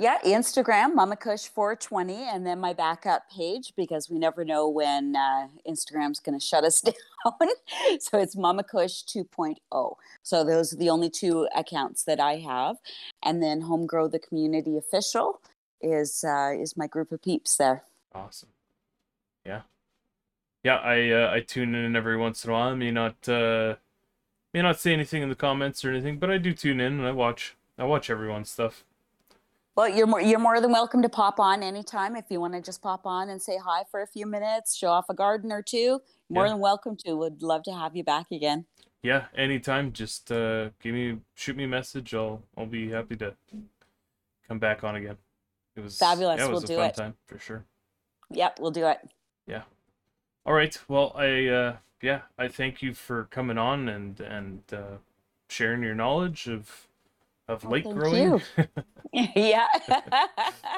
Yeah, 0.00 0.18
Instagram, 0.24 0.94
Mama 0.94 1.16
Kush 1.16 1.48
420, 1.48 2.14
and 2.14 2.46
then 2.46 2.60
my 2.60 2.72
backup 2.72 3.28
page 3.28 3.72
because 3.76 4.08
we 4.08 4.16
never 4.20 4.44
know 4.44 4.68
when 4.68 5.16
uh, 5.16 5.48
Instagram's 5.68 6.20
going 6.20 6.38
to 6.38 6.44
shut 6.44 6.62
us 6.62 6.80
down. 6.82 7.48
so 7.98 8.16
it's 8.16 8.36
Mama 8.36 8.62
Kush 8.62 9.02
2.0. 9.02 9.96
So 10.22 10.44
those 10.44 10.72
are 10.72 10.76
the 10.76 10.88
only 10.88 11.10
two 11.10 11.48
accounts 11.52 12.04
that 12.04 12.20
I 12.20 12.36
have, 12.36 12.76
and 13.24 13.42
then 13.42 13.62
Home 13.62 13.86
Grow 13.86 14.06
the 14.06 14.20
Community 14.20 14.76
Official 14.76 15.40
is 15.80 16.22
uh, 16.22 16.52
is 16.56 16.76
my 16.76 16.86
group 16.86 17.10
of 17.10 17.20
peeps 17.20 17.56
there. 17.56 17.82
Awesome. 18.14 18.50
Yeah. 19.44 19.62
Yeah, 20.62 20.76
I 20.76 21.10
uh, 21.10 21.30
I 21.32 21.40
tune 21.40 21.74
in 21.74 21.96
every 21.96 22.16
once 22.16 22.44
in 22.44 22.50
a 22.50 22.52
while. 22.52 22.68
I 22.68 22.74
may 22.74 22.92
not 22.92 23.28
uh, 23.28 23.74
may 24.54 24.62
not 24.62 24.78
say 24.78 24.92
anything 24.92 25.24
in 25.24 25.28
the 25.28 25.34
comments 25.34 25.84
or 25.84 25.90
anything, 25.90 26.18
but 26.18 26.30
I 26.30 26.38
do 26.38 26.54
tune 26.54 26.78
in 26.78 27.00
and 27.00 27.06
I 27.06 27.10
watch 27.10 27.56
I 27.76 27.84
watch 27.84 28.10
everyone's 28.10 28.50
stuff. 28.50 28.84
Well, 29.78 29.88
you're 29.88 30.08
more 30.08 30.20
you're 30.20 30.40
more 30.40 30.60
than 30.60 30.72
welcome 30.72 31.02
to 31.02 31.08
pop 31.08 31.38
on 31.38 31.62
anytime 31.62 32.16
if 32.16 32.24
you 32.30 32.40
want 32.40 32.54
to 32.54 32.60
just 32.60 32.82
pop 32.82 33.06
on 33.06 33.28
and 33.28 33.40
say 33.40 33.58
hi 33.64 33.84
for 33.88 34.02
a 34.02 34.08
few 34.08 34.26
minutes, 34.26 34.74
show 34.74 34.88
off 34.88 35.04
a 35.08 35.14
garden 35.14 35.52
or 35.52 35.62
two. 35.62 36.00
More 36.28 36.46
Yeah. 36.46 36.50
than 36.50 36.58
welcome 36.58 36.96
to. 37.06 37.14
Would 37.14 37.44
love 37.44 37.62
to 37.62 37.72
have 37.72 37.94
you 37.94 38.02
back 38.02 38.32
again. 38.32 38.66
Yeah, 39.04 39.26
anytime. 39.36 39.92
Just 39.92 40.32
uh, 40.32 40.70
give 40.82 40.94
me 40.94 41.20
shoot 41.36 41.54
me 41.56 41.62
a 41.62 41.68
message. 41.68 42.12
I'll 42.12 42.42
I'll 42.56 42.66
be 42.66 42.90
happy 42.90 43.14
to 43.18 43.36
come 44.48 44.58
back 44.58 44.82
on 44.82 44.96
again. 44.96 45.16
It 45.76 45.80
was 45.82 45.96
Fabulous, 45.96 46.40
Yeah, 46.40 46.46
it 46.46 46.50
was 46.50 46.64
we'll 46.64 46.64
a 46.64 46.66
do 46.66 46.76
fun 46.78 46.86
it. 46.86 46.94
time 46.96 47.14
for 47.26 47.38
sure. 47.38 47.64
Yep, 48.30 48.58
we'll 48.58 48.72
do 48.72 48.88
it. 48.88 48.98
Yeah. 49.46 49.62
All 50.44 50.54
right. 50.54 50.76
Well, 50.88 51.12
I 51.14 51.46
uh, 51.46 51.76
yeah, 52.02 52.22
I 52.36 52.48
thank 52.48 52.82
you 52.82 52.94
for 52.94 53.28
coming 53.30 53.58
on 53.58 53.88
and 53.88 54.18
and 54.18 54.60
uh, 54.72 54.96
sharing 55.48 55.84
your 55.84 55.94
knowledge 55.94 56.48
of 56.48 56.87
of 57.48 57.64
Oh, 57.64 57.70
lake 57.70 57.84
thank 57.84 57.96
growing. 57.96 58.42
yeah. 59.12 59.66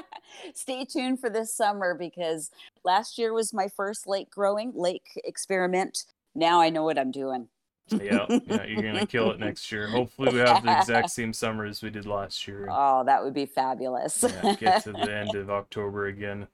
Stay 0.55 0.85
tuned 0.85 1.21
for 1.21 1.29
this 1.29 1.55
summer 1.55 1.95
because 1.95 2.51
last 2.85 3.19
year 3.19 3.33
was 3.33 3.53
my 3.53 3.69
first 3.69 4.07
lake 4.07 4.31
growing, 4.31 4.73
lake 4.75 5.09
experiment. 5.25 6.05
Now 6.35 6.61
I 6.61 6.71
know 6.71 6.85
what 6.85 6.99
I'm 6.99 7.11
doing. 7.11 7.49
yeah, 7.91 8.25
yeah, 8.47 8.65
you're 8.67 8.83
gonna 8.83 9.05
kill 9.05 9.33
it 9.33 9.41
next 9.41 9.73
year. 9.73 9.89
Hopefully, 9.89 10.33
we 10.33 10.39
have 10.39 10.63
the 10.65 10.79
exact 10.79 11.11
same 11.11 11.33
summer 11.33 11.65
as 11.65 11.83
we 11.83 11.91
did 11.91 12.07
last 12.07 12.47
year. 12.47 12.69
Oh, 12.71 13.03
that 13.05 13.23
would 13.25 13.35
be 13.35 13.47
fabulous. 13.47 14.23
yeah, 14.23 14.55
get 14.55 14.85
to 14.85 14.93
the 14.93 15.13
end 15.13 15.35
of 15.35 15.51
October 15.51 16.07
again. 16.07 16.47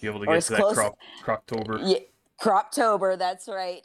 Be 0.00 0.06
able 0.06 0.20
to 0.20 0.26
get 0.26 0.42
to 0.42 0.52
that 0.52 0.60
close- 0.60 0.74
crop 0.76 0.98
Croptober. 1.24 1.80
Yeah, 1.84 1.98
Croptober, 2.40 3.18
that's 3.18 3.48
right. 3.48 3.80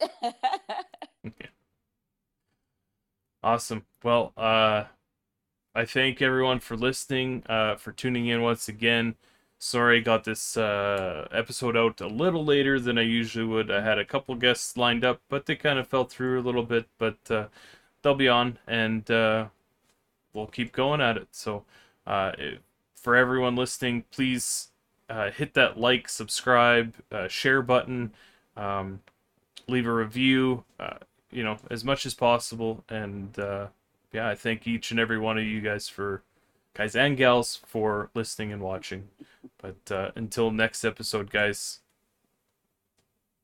Awesome. 3.43 3.86
Well, 4.03 4.34
uh, 4.38 4.86
I 5.76 5.86
thank 5.86 6.21
everyone 6.21 6.59
for 6.61 6.76
listening, 6.78 7.43
uh, 7.47 7.76
for 7.76 7.91
tuning 7.91 8.28
in 8.28 8.41
once 8.41 8.67
again. 8.69 9.15
Sorry, 9.59 9.97
I 9.97 10.01
got 10.01 10.23
this 10.23 10.57
uh, 10.57 11.28
episode 11.32 11.76
out 11.78 11.99
a 12.01 12.07
little 12.07 12.45
later 12.45 12.80
than 12.80 12.97
I 12.97 13.01
usually 13.01 13.45
would. 13.45 13.69
I 13.71 13.82
had 13.82 13.99
a 13.99 14.05
couple 14.05 14.36
guests 14.36 14.78
lined 14.78 15.03
up, 15.03 15.21
but 15.30 15.45
they 15.45 15.55
kind 15.55 15.78
of 15.80 15.88
fell 15.88 16.05
through 16.05 16.39
a 16.39 16.43
little 16.43 16.63
bit. 16.63 16.88
But 16.97 17.17
uh, 17.30 17.47
they'll 18.01 18.15
be 18.15 18.30
on, 18.30 18.57
and 18.67 19.09
uh, 19.11 19.47
we'll 20.34 20.47
keep 20.47 20.71
going 20.73 21.01
at 21.01 21.17
it. 21.17 21.30
So, 21.32 21.65
uh, 22.07 22.34
if- 22.38 22.59
for 22.95 23.15
everyone 23.15 23.55
listening, 23.55 24.05
please 24.11 24.69
uh, 25.09 25.30
hit 25.32 25.53
that 25.53 25.80
like, 25.80 26.09
subscribe, 26.09 26.95
share 27.30 27.61
button, 27.61 28.13
um, 28.57 29.01
leave 29.67 29.88
a 29.88 29.93
review. 29.93 30.63
You 31.32 31.43
know, 31.43 31.57
as 31.69 31.84
much 31.84 32.05
as 32.05 32.15
possible. 32.15 32.84
And 32.89 33.38
yeah, 34.16 34.30
I 34.30 34.36
thank 34.36 34.66
each 34.66 34.91
and 34.91 34.99
every 34.99 35.20
one 35.20 35.38
of 35.38 35.43
you 35.43 35.59
guys 35.59 35.89
for, 35.89 36.24
guys 36.74 36.95
and 36.95 37.18
gals, 37.18 37.57
for 37.66 38.09
listening 38.13 38.53
and 38.53 38.61
watching. 38.61 39.09
But 39.57 39.91
uh, 39.91 40.11
until 40.16 40.51
next 40.51 40.86
episode, 40.86 41.30
guys, 41.30 41.80